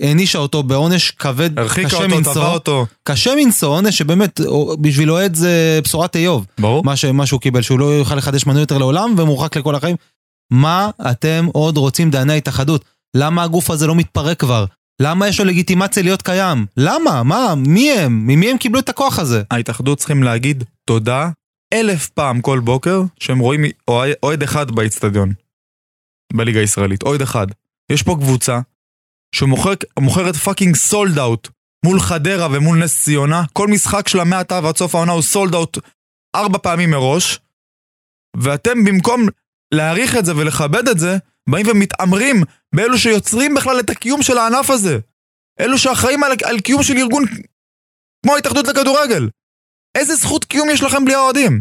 הענישה 0.03 0.39
אותו 0.39 0.63
בעונש 0.63 1.11
כבד, 1.11 1.51
קשה 1.85 2.07
מנשוא, 2.07 2.45
אותו. 2.45 2.87
קשה 3.03 3.33
מנשוא, 3.45 3.69
עונש 3.69 3.99
שבאמת 3.99 4.41
בשביל 4.81 5.11
אוהד 5.11 5.35
זה 5.35 5.81
בשורת 5.85 6.17
איוב, 6.17 6.47
ברור. 6.61 6.85
מה, 6.85 6.97
ש, 6.97 7.05
מה 7.05 7.27
שהוא 7.27 7.41
קיבל, 7.41 7.63
שהוא 7.63 7.79
לא 7.79 7.85
יוכל 7.85 8.15
לחדש 8.15 8.47
מנוי 8.47 8.61
יותר 8.61 8.79
לעולם 8.79 9.15
ומורחק 9.19 9.57
לכל 9.57 9.75
החיים. 9.75 9.97
מה 10.53 10.91
אתם 11.11 11.47
עוד 11.53 11.77
רוצים 11.77 12.11
דייני 12.11 12.33
ההתאחדות? 12.33 12.85
למה 13.17 13.43
הגוף 13.43 13.71
הזה 13.71 13.87
לא 13.87 13.95
מתפרק 13.95 14.41
כבר? 14.41 14.65
למה 15.03 15.29
יש 15.29 15.41
לו 15.41 15.47
לגיטימציה 15.47 16.03
להיות 16.03 16.23
קיים? 16.23 16.67
למה? 16.77 17.23
מה? 17.23 17.55
מי 17.57 17.93
הם? 17.93 18.27
ממי 18.27 18.51
הם 18.51 18.59
קיבלו 18.59 18.81
את 18.81 18.89
הכוח 18.89 19.19
הזה? 19.19 19.43
ההתאחדות 19.51 19.99
צריכים 19.99 20.23
להגיד 20.23 20.65
תודה 20.85 21.31
אלף 21.75 22.09
פעם 22.09 22.41
כל 22.41 22.61
בוקר 22.61 23.03
שהם 23.21 23.39
רואים 23.39 23.65
אוהד- 24.23 24.43
אחד 24.43 24.71
באיצטדיון. 24.71 25.33
בליגה 26.33 26.61
הישראלית, 26.61 27.03
אוהד 27.03 27.23
אחד. 27.23 27.47
יש 27.93 28.03
פה 28.03 28.17
קבוצה 28.21 28.61
שמוכרת 29.35 30.37
fucking 30.45 30.77
sold 30.77 31.19
out 31.19 31.49
מול 31.85 32.01
חדרה 32.01 32.49
ומול 32.53 32.85
נס 32.85 33.03
ציונה. 33.05 33.43
כל 33.53 33.69
משחק 33.69 34.09
שלה 34.09 34.25
מעתה 34.25 34.61
ועד 34.65 34.77
סוף 34.77 34.95
העונה 34.95 35.13
הוא 35.13 35.23
sold 35.23 35.55
out 35.55 35.79
ארבע 36.37 36.59
פעמים 36.59 36.91
מראש. 36.91 37.41
ואתם 38.37 38.85
במקום 38.85 39.27
להעריך 39.75 40.17
את 40.17 40.25
זה 40.25 40.37
ולכבד 40.37 40.89
את 40.89 40.99
זה, 40.99 41.17
באים 41.49 41.67
ומתעמרים 41.69 42.43
באלו 42.75 42.99
שיוצרים 42.99 43.55
בכלל 43.55 43.81
את 43.81 43.91
הקיום 43.91 44.23
של 44.23 44.39
הענף 44.39 44.71
הזה. 44.71 44.99
אלו 45.61 45.79
שאחראים 45.79 46.25
על, 46.25 46.33
על 46.45 46.61
קיום 46.61 46.83
של 46.83 46.97
ארגון 46.97 47.25
כמו 48.25 48.35
ההתאחדות 48.35 48.67
לכדורגל. 48.69 49.29
איזה 49.95 50.15
זכות 50.15 50.45
קיום 50.45 50.71
יש 50.71 50.83
לכם 50.83 51.05
בלי 51.05 51.15
האוהדים? 51.15 51.61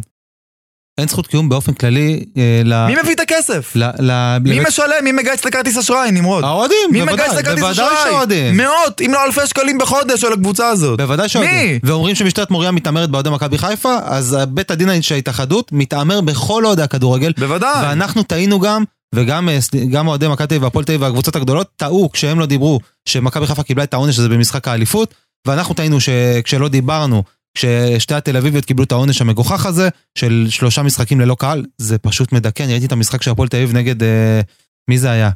אין 0.98 1.08
זכות 1.08 1.28
קיום 1.28 1.50
באופן 1.50 1.74
כללי 1.74 2.26
אה, 2.38 2.62
ל... 2.66 2.86
מי 2.88 2.96
מביא 3.04 3.16
את 3.16 3.20
הכסף? 3.20 3.72
ל... 3.76 3.84
ל... 4.00 4.38
מי 4.42 4.52
לבית- 4.52 4.68
משלם? 4.68 5.04
מי 5.04 5.12
מגייס 5.12 5.46
לכרטיס 5.46 5.78
אשראי, 5.78 6.12
נמרוד? 6.12 6.44
האוהדים, 6.44 6.78
מי 6.92 7.00
בוודאי, 7.00 7.16
מגייס 7.16 7.40
לכרטיס 7.40 7.64
בוודאי 7.64 7.88
אשראי? 7.88 8.04
שהאוהדים. 8.04 8.58
מאות, 8.58 9.02
אם 9.02 9.12
לא 9.14 9.26
אלפי 9.26 9.48
שקלים 9.48 9.78
בחודש 9.78 10.24
על 10.24 10.34
הקבוצה 10.34 10.68
הזאת. 10.68 10.98
בוודאי 10.98 11.30
שהאוהדים. 11.30 11.72
מי? 11.72 11.80
ואומרים 11.84 12.16
שמשטרת 12.16 12.52
מוריה 12.52 12.72
מתעמרת 12.72 13.10
באוהדי 13.10 13.30
מכבי 13.30 13.58
חיפה, 13.58 13.98
אז 14.04 14.38
בית 14.50 14.72
הדין 14.72 15.02
של 15.02 15.16
ההתאחדות 15.16 15.72
מתעמר 15.72 16.22
בכל 16.22 16.66
אוהדי 16.66 16.82
הכדורגל. 16.82 17.32
בוודאי. 17.40 17.86
ואנחנו 17.88 18.24
טעינו 18.24 18.60
גם, 18.60 18.84
וגם 19.16 19.50
אה, 19.50 20.02
אוהדי 20.08 20.28
מכבי 20.28 20.48
תל 20.48 20.54
אביב 20.54 20.64
והפועל 20.64 20.86
תל 20.86 20.92
אביב 20.92 21.02
והקבוצות 21.02 21.36
הגדולות 21.36 21.70
טעו 21.76 22.12
כשהם 22.12 22.40
לא 22.40 22.46
דיברו 22.46 22.80
שמכבי 23.10 23.48
חיפה 23.48 23.64
קיבלה 23.64 23.84
את 23.84 23.94
העונש 23.94 24.20
הזה 24.20 24.30
במשחק 24.30 24.68
האליפות, 24.68 25.14
ואנחנו 25.48 25.74
טעינו 25.76 25.98
שכשלא 26.00 26.68
דיברנו, 26.68 27.24
כששתי 27.58 28.14
התל 28.14 28.38
אביביות 28.38 28.66
קיבלו 28.66 28.84
את 28.84 28.92
העונש 28.92 29.22
המגוחך 29.22 29.66
הזה 29.66 29.90
של 30.18 30.48
שלושה 30.50 30.84
משחקים 30.84 31.20
ללא 31.20 31.36
קהל, 31.36 31.66
זה 31.78 31.98
פשוט 31.98 32.32
מדכא, 32.32 32.64
אני 32.64 32.72
ראיתי 32.72 32.86
את 32.86 32.92
המשחק 32.92 33.22
של 33.22 33.32
הפועל 33.32 33.50
תל 33.50 33.58
אביב 33.58 33.74
נגד, 33.74 34.04
אה, 34.04 34.42
מי 34.90 34.98
זה 34.98 35.12
היה? 35.12 35.30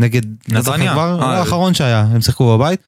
נגד, 0.00 0.22
לא 0.48 0.60
נתניה. 0.60 0.92
כבר, 0.92 1.22
אה, 1.22 1.38
האחרון 1.38 1.74
שהיה, 1.74 2.00
הם 2.00 2.20
שיחקו 2.20 2.58
בבית. 2.58 2.80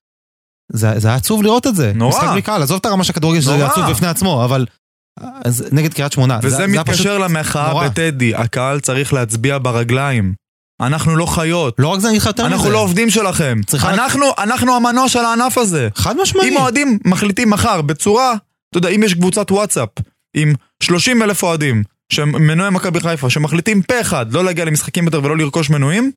זה, 0.73 0.99
זה 1.01 1.09
היה 1.09 1.17
עצוב 1.17 1.43
לראות 1.43 1.67
את 1.67 1.77
זה. 1.77 1.93
נורא. 1.95 2.11
משחק 2.11 2.29
בלי 2.33 2.43
קהל, 2.43 2.63
עזוב 2.63 2.79
את 2.81 2.87
הרמה 2.87 3.05
של 3.05 3.13
הכדורגל 3.13 3.41
שזה. 3.41 3.67
עצוב 3.67 3.91
בפני 3.91 4.09
עצמו, 4.09 4.45
אבל... 4.45 4.67
אז 5.45 5.65
נגד 5.73 5.95
קריית 5.95 6.13
שמונה. 6.13 6.39
וזה 6.43 6.57
זה- 6.57 6.57
זה 6.57 6.67
מתקשר 6.67 7.19
למחאה 7.19 7.69
נורא. 7.73 7.89
בטדי. 7.89 8.35
הקהל 8.35 8.81
צריך 8.81 9.13
להצביע 9.13 9.59
ברגליים. 9.59 10.35
אנחנו 10.81 11.17
לא 11.17 11.27
חיות. 11.27 11.75
לא 11.79 11.89
רק 11.89 12.01
זה, 12.01 12.09
אני 12.09 12.17
אגיד 12.17 12.21
לך 12.23 12.27
יותר 12.27 12.45
מזה. 12.47 12.55
אנחנו 12.55 12.71
לא 12.71 12.79
עובדים 12.79 13.11
שלכם. 13.11 13.61
אנחנו, 13.85 14.27
אנחנו 14.39 14.77
המנוע 14.77 15.09
של 15.09 15.19
הענף 15.19 15.59
הזה. 15.59 15.89
חד 15.95 16.17
משמעי. 16.23 16.49
אם 16.49 16.57
אוהדים 16.57 16.99
מחליטים 17.05 17.51
מחר 17.51 17.83
בצורה, 17.83 18.35
אתה 18.71 18.79
יודע, 18.79 18.89
אם 18.89 19.03
יש 19.03 19.15
קבוצת 19.15 19.51
וואטסאפ 19.51 19.89
עם 20.37 20.53
30 20.83 21.23
אלף 21.23 21.43
אוהדים, 21.43 21.83
שהם 22.13 22.47
מנועי 22.47 22.71
מכבי 22.71 23.01
חיפה, 23.01 23.31
שמחליטים 23.31 23.83
פה 23.83 24.01
אחד 24.01 24.33
לא 24.33 24.45
להגיע 24.45 24.65
למשחקים 24.65 25.05
יותר 25.05 25.25
ולא 25.25 25.37
לרכוש 25.37 25.71
מנויים, 25.71 26.13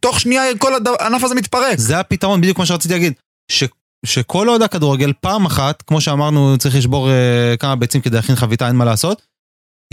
תוך 0.00 0.20
שנייה 0.20 0.42
כל 0.58 0.72
הענף 1.00 1.24
הזה 1.24 1.34
מתפרק. 1.34 1.78
זה 1.78 2.00
הפתרון, 2.00 2.40
בדיוק 2.40 2.56
כמו 2.56 2.66
שרציתי 2.66 2.94
להגיד. 2.94 3.12
ש, 3.50 3.64
שכל 4.04 4.48
אוהדי 4.48 4.64
הכדורגל 4.64 5.12
פעם 5.20 5.46
אחת, 5.46 5.82
כמו 5.82 6.00
שאמרנו, 6.00 6.58
צריך 6.58 6.76
לשבור 6.76 7.10
אה, 7.10 7.56
כמה 7.58 7.76
ביצים 7.76 8.00
כדי 8.00 8.16
להכין 8.16 8.36
חביתה, 8.36 8.68
אין 8.68 8.76
מה 8.76 8.84
לעשות, 8.84 9.22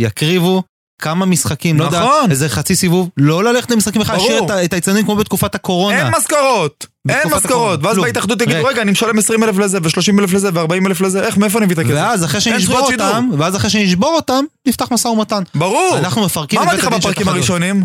יקריבו 0.01 0.63
כמה 1.01 1.25
משחקים, 1.25 1.79
לא 1.79 1.83
יודע, 1.83 1.99
נכון. 1.99 2.31
איזה 2.31 2.49
חצי 2.49 2.75
סיבוב, 2.75 3.09
לא 3.17 3.43
ללכת 3.43 3.71
למשחקים 3.71 4.01
בכלל. 4.01 4.15
להשאיר 4.15 4.45
את 4.45 4.51
את 4.51 4.73
האיצטדיונים 4.73 5.05
כמו 5.05 5.15
בתקופת 5.15 5.55
הקורונה. 5.55 6.05
אין 6.05 6.13
משכורות! 6.17 6.85
אין 7.09 7.27
משכורות! 7.35 7.79
ואז. 7.83 7.97
בהתאחדות 7.97 8.41
יגידו. 8.41 8.65
רגע, 8.65 8.81
אני 8.81 8.91
משלם 8.91 9.17
20 9.17 9.43
אלף 9.43 9.57
לזה, 9.57 9.77
ו-30 9.83 10.19
אלף 10.19 10.33
לזה, 10.33 10.49
ו-40 10.53 10.87
אלף 10.87 11.01
לזה, 11.01 11.23
איך, 11.25 11.37
מאיפה 11.37 11.59
אני 11.59 11.65
מביא 11.65 11.75
את 11.75 11.79
הכסף? 11.79 11.93
ואז 11.95 12.25
אחרי 12.25 12.41
שנשבור. 12.41 12.79
אותם, 12.79 13.29
ואז 13.37 13.55
אחרי 13.55 13.69
שנשבור 13.69 14.15
אותם, 14.15 14.45
נפתח 14.67 14.91
משא 14.91 15.07
ומתן. 15.07 15.43
ברור! 15.55 15.97
אנחנו 15.97 16.25
מפרקים 16.25 16.59
מה 16.59 16.65
אמרתי 16.65 16.77
לך 16.77 16.87
בפרקים. 16.87 17.27
הראשונים? 17.27 17.83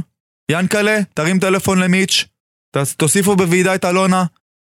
ינקלה, 0.51 0.99
תרים 1.14 1.39
טלפון 1.39 1.79
למיץ', 1.79 2.24
תוסיפו 2.97 3.37
בוועידה 3.37 3.74
את 3.74 3.85
אלונה. 3.85 4.24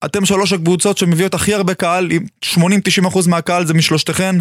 אתם 0.06 0.26
שלוש 0.26 0.54
הקבוצות 0.54 0.98
שמביאות 0.98 1.34
הכי 1.34 1.54
הרבה 1.54 1.74
קהל, 1.74 2.12
עם 2.12 2.26
80-90% 2.46 3.30
מהקהל 3.30 3.66
זה 3.66 3.74
משלושתכן. 3.74 4.36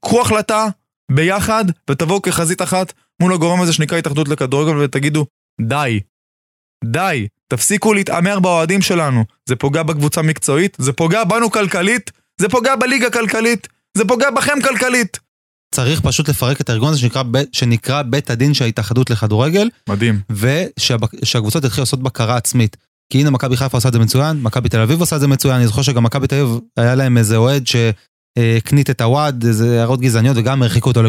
קחו 0.00 0.20
החלטה 0.20 0.66
ביחד 1.12 1.64
ותבואו 1.90 2.22
כחזית 2.22 2.62
אחת 2.62 2.92
מול 3.22 3.32
הגורם 3.32 3.60
הזה 3.60 3.72
שנקרא 3.72 3.98
התאחדות 3.98 4.28
לכדורגל 4.28 4.78
ותגידו, 4.78 5.26
די. 5.60 6.00
די. 6.84 7.28
תפסיקו 7.48 7.94
להתעמר 7.94 8.40
באוהדים 8.40 8.82
שלנו. 8.82 9.24
זה 9.48 9.56
פוגע 9.56 9.82
בקבוצה 9.82 10.22
מקצועית, 10.22 10.76
זה 10.80 10.92
פוגע 10.92 11.24
בנו 11.24 11.50
כלכלית, 11.50 12.10
זה 12.40 12.48
פוגע 12.48 12.76
בליגה 12.76 13.10
כלכלית, 13.10 13.68
זה 13.96 14.04
פוגע 14.04 14.30
בכם 14.30 14.58
כלכלית. 14.64 15.18
צריך 15.74 16.00
פשוט 16.00 16.28
לפרק 16.28 16.60
את 16.60 16.70
הארגון 16.70 16.88
הזה 16.88 16.98
שנקרא, 16.98 17.22
שנקרא 17.52 18.02
בית 18.02 18.30
הדין 18.30 18.54
של 18.54 18.64
ההתאחדות 18.64 19.10
לכדורגל, 19.10 19.70
מדהים. 19.88 20.20
ושהקבוצות 20.30 21.64
יתחילו 21.64 21.82
לעשות 21.82 22.02
בקרה 22.02 22.36
עצמית. 22.36 22.76
כי 23.12 23.20
הנה 23.20 23.30
מכבי 23.30 23.56
חיפה 23.56 23.76
עושה 23.76 23.88
את 23.88 23.92
זה 23.92 23.98
מצוין, 23.98 24.42
מכבי 24.42 24.68
תל 24.68 24.80
אביב 24.80 25.00
עושה 25.00 25.16
את 25.16 25.20
זה 25.20 25.26
מצוין, 25.28 25.54
אני 25.56 25.66
זוכר 25.66 25.82
שגם 25.82 26.02
מכבי 26.02 26.26
תל 26.26 26.36
אביב 26.40 26.58
היה 26.76 26.94
להם 26.94 27.18
איזה 27.18 27.36
אוהד 27.36 27.64
שהקנית 27.66 28.90
את 28.90 29.00
הוואד, 29.00 29.44
איזה 29.46 29.78
הערות 29.80 30.00
גזעניות 30.00 30.36
וגם 30.36 30.62
הרחיקו 30.62 30.88
אותו 30.90 31.00
אה, 31.00 31.04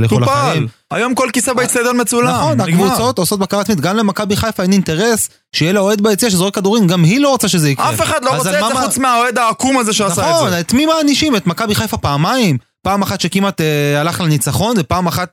לכל 0.00 0.20
טופל. 0.20 0.30
החיים. 0.32 0.66
היום 0.90 1.14
כל 1.14 1.28
כיסא 1.32 1.52
באצטדיון 1.52 2.00
מצולם. 2.00 2.34
נכון, 2.36 2.60
נגמר. 2.60 2.84
הקבוצות 2.84 3.18
עושות 3.18 3.38
בקרה 3.40 3.60
עצמית, 3.60 3.80
גם 3.80 3.96
למכבי 3.96 4.36
חיפה 4.36 4.62
אין 4.62 4.72
אינטרס 4.72 5.28
שיהיה 5.56 5.72
לה 5.72 5.80
אוהד 5.80 6.00
ביציע 6.00 6.30
שזורק 6.30 6.54
כדורים, 6.54 6.86
גם 6.86 7.04
היא 7.04 7.20
לא 7.20 7.28
רוצה 7.28 7.48
שזה 7.48 7.70
יקרה. 7.70 7.90
אף 7.94 8.00
אחד 8.02 8.24
לא 8.24 8.36
רוצה 8.36 8.50
את 8.58 8.60
מה- 8.62 8.68
זה 8.68 8.86
חוץ 8.86 8.98
מהאוהד 8.98 9.38
העקום 9.38 9.78
הזה 9.78 9.92
שעשה 9.92 10.22
את 10.30 10.34
נכון, 10.34 10.50
זה. 10.50 10.60
את 10.60 10.72
מי 10.72 10.86
מענישים? 10.86 11.36
את 11.36 11.46
מכבי 11.46 11.74
חיפה 11.74 11.96
פעמיים? 11.96 12.58
פעם 12.84 13.02
אחת 13.02 13.20
שכמעט 13.20 13.60
אה, 13.60 14.00
הלך 14.00 14.20
לניצחון, 14.20 14.76
ופעם 14.78 15.06
אחת 15.06 15.28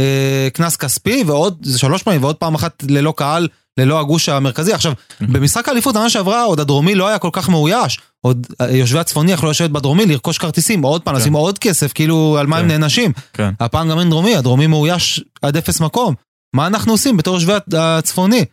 אה, 0.00 0.48
קנס 0.52 0.76
כספי, 0.76 1.24
ועוד, 1.26 1.58
זה 1.62 1.78
שלוש 1.78 2.02
פעמים, 2.02 2.22
ועוד 2.24 2.36
פעם 2.36 2.54
אחת 2.54 2.82
ללא 2.88 3.14
קהל, 3.16 3.48
ללא 3.78 4.00
הגוש 4.00 4.28
המרכזי. 4.28 4.72
עכשיו, 4.72 4.92
במשחק 5.20 5.68
האליפות 5.68 5.96
העונה 5.96 6.10
שעברה, 6.10 6.42
עוד 6.42 6.60
הדרומי 6.60 6.94
לא 6.94 7.08
היה 7.08 7.18
כל 7.18 7.30
כך 7.32 7.48
מאויש. 7.48 7.98
עוד 8.20 8.46
אה, 8.60 8.70
יושבי 8.70 8.98
הצפוני 8.98 9.32
יכלו 9.32 9.50
לשבת 9.50 9.70
בדרומי, 9.70 10.06
לרכוש 10.06 10.38
כרטיסים, 10.38 10.82
עוד 10.82 11.02
פעם, 11.02 11.14
כן. 11.14 11.20
לשים 11.20 11.32
עוד 11.32 11.58
כסף, 11.58 11.92
כאילו, 11.92 12.36
על 12.40 12.46
מה 12.46 12.58
הם 12.58 12.68
כן. 12.68 12.68
נענשים. 12.68 13.12
כן. 13.32 13.50
הפעם 13.60 13.88
גם 13.88 13.98
אין 13.98 14.10
דרומי, 14.10 14.36
הדרומי 14.36 14.66
מאויש 14.66 15.24
עד 15.42 15.56
אפס 15.56 15.80
מקום. 15.80 16.14
מה 16.56 16.66
אנחנו 16.66 16.92
עושים 16.92 17.16
בתור 17.16 17.34
יושבי 17.34 17.52
הצפוני? 17.78 18.44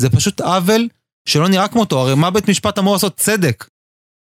זה 0.00 0.10
פשוט 0.10 0.40
עוול 0.40 0.88
שלא 1.28 1.48
נראה 1.48 1.68
כמותו, 1.68 2.00
הרי 2.00 2.14
מה 2.14 2.30
בית 2.30 2.48
משפט 2.48 2.78
אמור 2.78 2.92
לעשות? 2.92 3.16
צדק. 3.16 3.66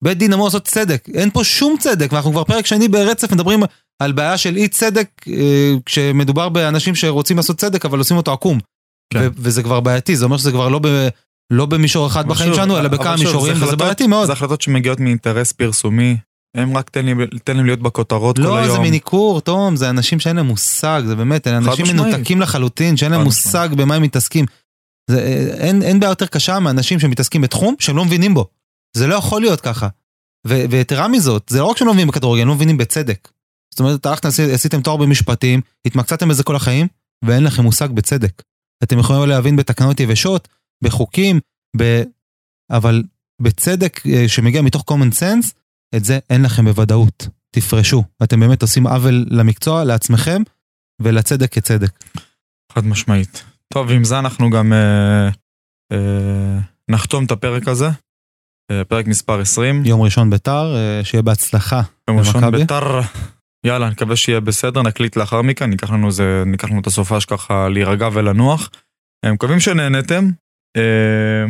בית 0.05 0.19
דין 0.19 0.33
אמור 0.33 0.47
לעשות 0.47 0.65
צדק, 0.65 1.09
אין 1.15 1.31
פה 1.31 1.45
שום 1.45 1.77
צדק, 1.79 2.13
ואנחנו 2.13 2.33
כבר 2.33 2.45
פרק 2.45 2.67
שני 2.67 2.89
ברצף 2.89 3.33
מדברים 3.33 3.63
על 3.99 4.13
בעיה 4.13 4.37
של 4.37 4.57
אי 4.57 4.69
צדק, 4.69 5.09
אה, 5.29 5.73
כשמדובר 5.87 6.49
באנשים 6.49 6.95
שרוצים 6.95 7.37
לעשות 7.37 7.57
צדק 7.57 7.85
אבל 7.85 7.99
עושים 7.99 8.17
אותו 8.17 8.33
עקום. 8.33 8.59
כן. 9.13 9.29
וזה 9.37 9.63
כבר 9.63 9.81
בעייתי, 9.81 10.17
זה 10.17 10.25
אומר 10.25 10.37
שזה 10.37 10.51
כבר 10.51 10.69
לא, 10.69 10.79
ב- 10.79 11.09
לא 11.53 11.67
במישור 11.67 12.07
אחד 12.07 12.21
אבל 12.25 12.31
בחיים 12.31 12.55
שלנו, 12.55 12.79
אלא 12.79 12.89
בכמה 12.89 13.19
שוב, 13.19 13.27
מישורים, 13.27 13.57
זה 13.57 13.65
וזה 13.65 13.77
בעייתי 13.77 14.07
מאוד. 14.07 14.27
זה 14.27 14.33
החלטות 14.33 14.61
שמגיעות 14.61 15.01
מאינטרס 15.01 15.53
פרסומי 15.53 16.17
הם 16.57 16.77
רק 16.77 16.91
תן 16.91 17.07
לי, 17.07 17.15
תן 17.45 17.57
להם 17.57 17.67
להיות 17.67 17.81
בכותרות 17.81 18.37
כל 18.37 18.43
לא, 18.43 18.57
היום. 18.57 18.77
זה 18.77 18.79
מניכור, 18.83 19.41
תום, 19.41 19.77
זה 19.77 19.91
אנשים 19.91 20.21
שאין 20.21 20.37
להם 20.37 20.47
מושג, 20.47 21.03
זה 21.07 21.17
באמת, 21.17 21.47
אלה 21.47 21.57
אנשים. 21.57 21.97
מנותקים 21.97 22.41
לחלוטין, 22.41 22.97
שאין 22.97 23.13
להם 23.13 23.21
מושג 23.23 23.69
במה 23.77 23.95
הם 23.95 24.03
מתעסקים. 24.03 24.45
זה, 25.11 25.19
אה, 25.21 25.67
אין, 25.69 25.83
אין 25.83 26.01
בעיה 26.01 26.11
יותר 26.11 26.27
קשה 26.27 26.59
מאנשים 26.59 27.01
שמתעסקים 27.01 27.41
בתחום 27.41 27.75
שהם 27.79 27.97
לא 27.97 28.05
מבינים 28.05 28.35
בו. 28.35 28.47
זה 28.97 29.07
לא 29.07 29.15
יכול 29.15 29.41
להיות 29.41 29.61
ככה. 29.61 29.89
ו- 30.47 30.65
ויתרה 30.71 31.09
מזאת, 31.09 31.43
זה 31.51 31.59
לא 31.59 31.65
רק 31.65 31.77
שהם 31.77 31.87
לא 31.89 31.93
מבינים 31.95 32.09
בכדורגל, 32.09 32.43
הם 32.43 32.49
לא 32.49 32.55
מבינים 32.55 32.77
בצדק. 32.79 33.29
זאת 33.71 33.81
אומרת, 33.81 34.07
הלכתם, 34.07 34.29
עשי- 34.29 34.53
עשיתם 34.53 34.83
תואר 34.83 34.97
במשפטים, 34.97 35.61
התמקצעתם 35.87 36.29
בזה 36.29 36.43
כל 36.43 36.57
החיים, 36.57 36.87
ואין 37.25 37.45
לכם 37.45 37.63
מושג 37.63 37.89
בצדק. 37.91 38.43
אתם 38.83 38.99
יכולים 38.99 39.29
להבין 39.29 39.57
בתקנות 39.57 40.01
יבשות, 40.01 40.49
בחוקים, 40.85 41.41
ב... 41.77 42.03
אבל 42.71 43.03
בצדק 43.43 44.07
אה, 44.07 44.29
שמגיע 44.29 44.63
מתוך 44.63 44.85
common 44.91 45.15
sense, 45.15 45.53
את 45.97 46.05
זה 46.05 46.19
אין 46.31 46.43
לכם 46.43 46.65
בוודאות. 46.65 47.29
תפרשו. 47.51 48.05
אתם 48.23 48.41
באמת 48.41 48.63
עושים 48.63 48.87
עוול 48.87 49.27
למקצוע, 49.31 49.85
לעצמכם, 49.85 50.43
ולצדק 51.03 51.53
כצדק. 51.53 51.91
חד 52.73 52.87
משמעית. 52.87 53.45
טוב, 53.75 53.91
עם 53.91 54.05
זה 54.05 54.19
אנחנו 54.19 54.51
גם 54.51 54.73
אה, 54.73 55.29
אה, 55.93 56.59
נחתום 56.89 57.25
את 57.25 57.31
הפרק 57.31 57.69
הזה. 57.69 57.89
אה, 58.71 58.85
פרק 58.85 59.07
מספר 59.07 59.41
20. 59.41 59.85
יום 59.85 60.03
ראשון 60.03 60.31
ביתר, 60.31 60.77
אה, 60.77 61.05
שיהיה 61.05 61.23
בהצלחה. 61.23 61.83
יום 62.09 62.19
ראשון? 62.19 62.51
ביתר. 62.51 63.01
יאללה, 63.67 63.87
אני 63.87 63.93
מקווה 63.93 64.17
שיהיה 64.17 64.41
בסדר, 64.41 64.83
נקליט 64.83 65.17
לאחר 65.17 65.43
מכן, 65.43 65.71
ניקח 65.71 65.91
לנו, 65.91 66.11
זה, 66.11 66.43
ניקח 66.47 66.71
לנו 66.71 66.81
את 66.81 66.87
הסופש 66.87 67.25
ככה 67.25 67.69
להירגע 67.69 68.09
ולנוח. 68.13 68.71
אה, 69.25 69.33
מקווים 69.33 69.61
שנהנתם. 69.61 70.25
אה, 70.77 71.45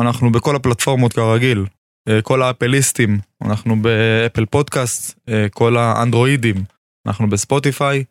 אנחנו 0.00 0.32
בכל 0.32 0.56
הפלטפורמות 0.56 1.12
כרגיל, 1.12 1.66
אה, 2.08 2.22
כל 2.22 2.42
האפליסטים, 2.42 3.18
אנחנו 3.44 3.82
באפל 3.82 4.44
פודקאסט, 4.46 5.18
כל 5.50 5.76
האנדרואידים, 5.76 6.56
אנחנו 7.06 7.28
בספוטיפיי. 7.30 8.04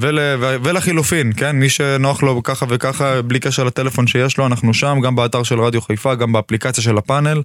ול, 0.00 0.18
ולחילופין, 0.40 1.32
כן, 1.36 1.56
מי 1.56 1.68
שנוח 1.68 2.22
לו 2.22 2.42
ככה 2.42 2.66
וככה, 2.68 3.22
בלי 3.22 3.40
קשר 3.40 3.64
לטלפון 3.64 4.06
שיש 4.06 4.38
לו, 4.38 4.46
אנחנו 4.46 4.74
שם, 4.74 4.98
גם 5.04 5.16
באתר 5.16 5.42
של 5.42 5.60
רדיו 5.60 5.80
חיפה, 5.80 6.14
גם 6.14 6.32
באפליקציה 6.32 6.84
של 6.84 6.98
הפאנל 6.98 7.42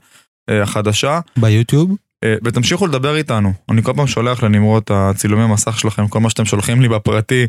החדשה. 0.49 1.19
ביוטיוב, 1.37 1.95
ותמשיכו 2.25 2.87
לדבר 2.87 3.15
איתנו. 3.15 3.53
אני 3.71 3.83
כל 3.83 3.93
פעם 3.95 4.07
שולח 4.07 4.43
לנמרוד 4.43 4.83
את 4.83 4.91
הצילומי 4.93 5.53
מסך 5.53 5.79
שלכם, 5.79 6.07
כל 6.07 6.19
מה 6.19 6.29
שאתם 6.29 6.45
שולחים 6.45 6.81
לי 6.81 6.89
בפרטי. 6.89 7.47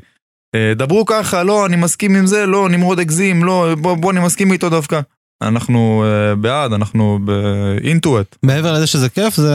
אה, 0.55 0.73
דברו 0.77 1.07
ככה, 1.07 1.43
לא, 1.43 1.67
אני 1.67 1.77
מסכים 1.77 2.17
עם 2.17 2.27
זה, 2.27 2.47
לא, 2.47 2.69
נמרוד 2.69 2.99
הגזים, 2.99 3.45
לא, 3.45 3.75
בוא, 3.79 3.95
בוא, 3.95 4.13
אני 4.13 4.21
מסכים 4.21 4.53
איתו 4.53 4.71
דווקא. 4.71 5.01
אנחנו 5.43 6.05
אה, 6.07 6.35
בעד, 6.35 6.73
אנחנו 6.73 7.19
באינטואט. 7.25 8.37
מעבר 8.43 8.73
לזה 8.73 8.87
שזה 8.87 9.09
כיף, 9.09 9.37
זה... 9.37 9.55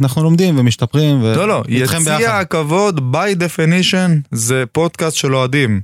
אנחנו 0.00 0.22
לומדים 0.22 0.58
ומשתפרים, 0.58 1.22
ו... 1.22 1.34
לא, 1.36 1.48
לא, 1.48 1.62
יציע. 1.68 2.38
הכבוד, 2.38 3.14
by 3.14 3.38
definition, 3.38 4.10
זה 4.30 4.64
פודקאסט 4.72 5.16
של 5.16 5.34
אוהדים. 5.34 5.80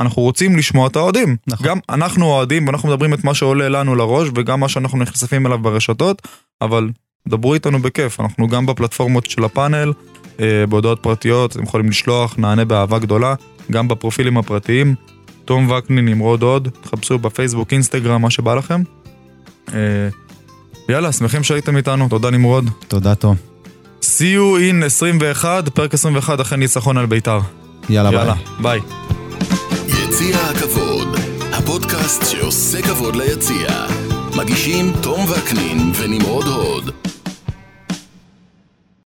אנחנו 0.00 0.22
רוצים 0.22 0.56
לשמוע 0.56 0.88
את 0.88 0.96
האוהדים. 0.96 1.36
נכון. 1.46 1.66
גם 1.66 1.78
אנחנו 1.88 2.26
אוהדים, 2.26 2.66
ואנחנו 2.66 2.88
מדברים 2.88 3.14
את 3.14 3.24
מה 3.24 3.34
שעולה 3.34 3.68
לנו 3.68 3.94
לראש, 3.94 4.28
וגם 4.34 4.60
מה 4.60 4.68
שאנחנו 4.68 4.98
נחשפים 4.98 5.46
אליו 5.46 5.58
ברשתות, 5.58 6.22
אבל 6.62 6.88
דברו 7.28 7.54
איתנו 7.54 7.82
בכיף, 7.82 8.20
אנחנו 8.20 8.48
גם 8.48 8.66
בפלטפורמות 8.66 9.26
של 9.26 9.44
הפאנל, 9.44 9.92
אה, 10.40 10.66
בהודעות 10.68 10.98
פרטיות, 11.02 11.52
אתם 11.52 11.62
יכולים 11.62 11.88
לשלוח, 11.88 12.34
נענה 12.38 12.64
באהבה 12.64 12.98
גדולה, 12.98 13.34
גם 13.70 13.88
בפרופילים 13.88 14.38
הפרטיים. 14.38 14.94
תום 15.44 15.70
וקנין, 15.70 16.04
נמרוד 16.04 16.42
עוד, 16.42 16.68
תחפשו 16.80 17.18
בפייסבוק, 17.18 17.72
אינסטגרם, 17.72 18.22
מה 18.22 18.30
שבא 18.30 18.54
לכם. 18.54 18.82
אה, 19.74 19.78
יאללה, 20.88 21.12
שמחים 21.12 21.44
שהייתם 21.44 21.76
איתנו, 21.76 22.08
תודה 22.08 22.30
נמרוד. 22.30 22.70
תודה, 22.88 23.14
תום. 23.14 23.36
See 24.02 24.34
you 24.36 24.60
in 24.72 24.84
21, 24.84 25.68
פרק 25.68 25.94
21 25.94 26.40
אחרי 26.40 26.58
ניצחון 26.58 26.98
על 26.98 27.06
בית"ר. 27.06 27.38
יאללה, 27.88 28.10
ביי. 28.10 28.18
יאללה, 28.18 28.34
ביי. 28.62 28.80
יציע 29.86 30.36
הכבוד, 30.38 31.08
הפודקאסט 31.52 32.24
שעושה 32.30 32.82
כבוד 32.82 33.16
ליציע. 33.16 33.68
מגישים 34.36 34.92
תום 35.02 35.26
וקנין 35.30 35.92
ונמרוד 35.98 36.46
הוד. 36.46 36.90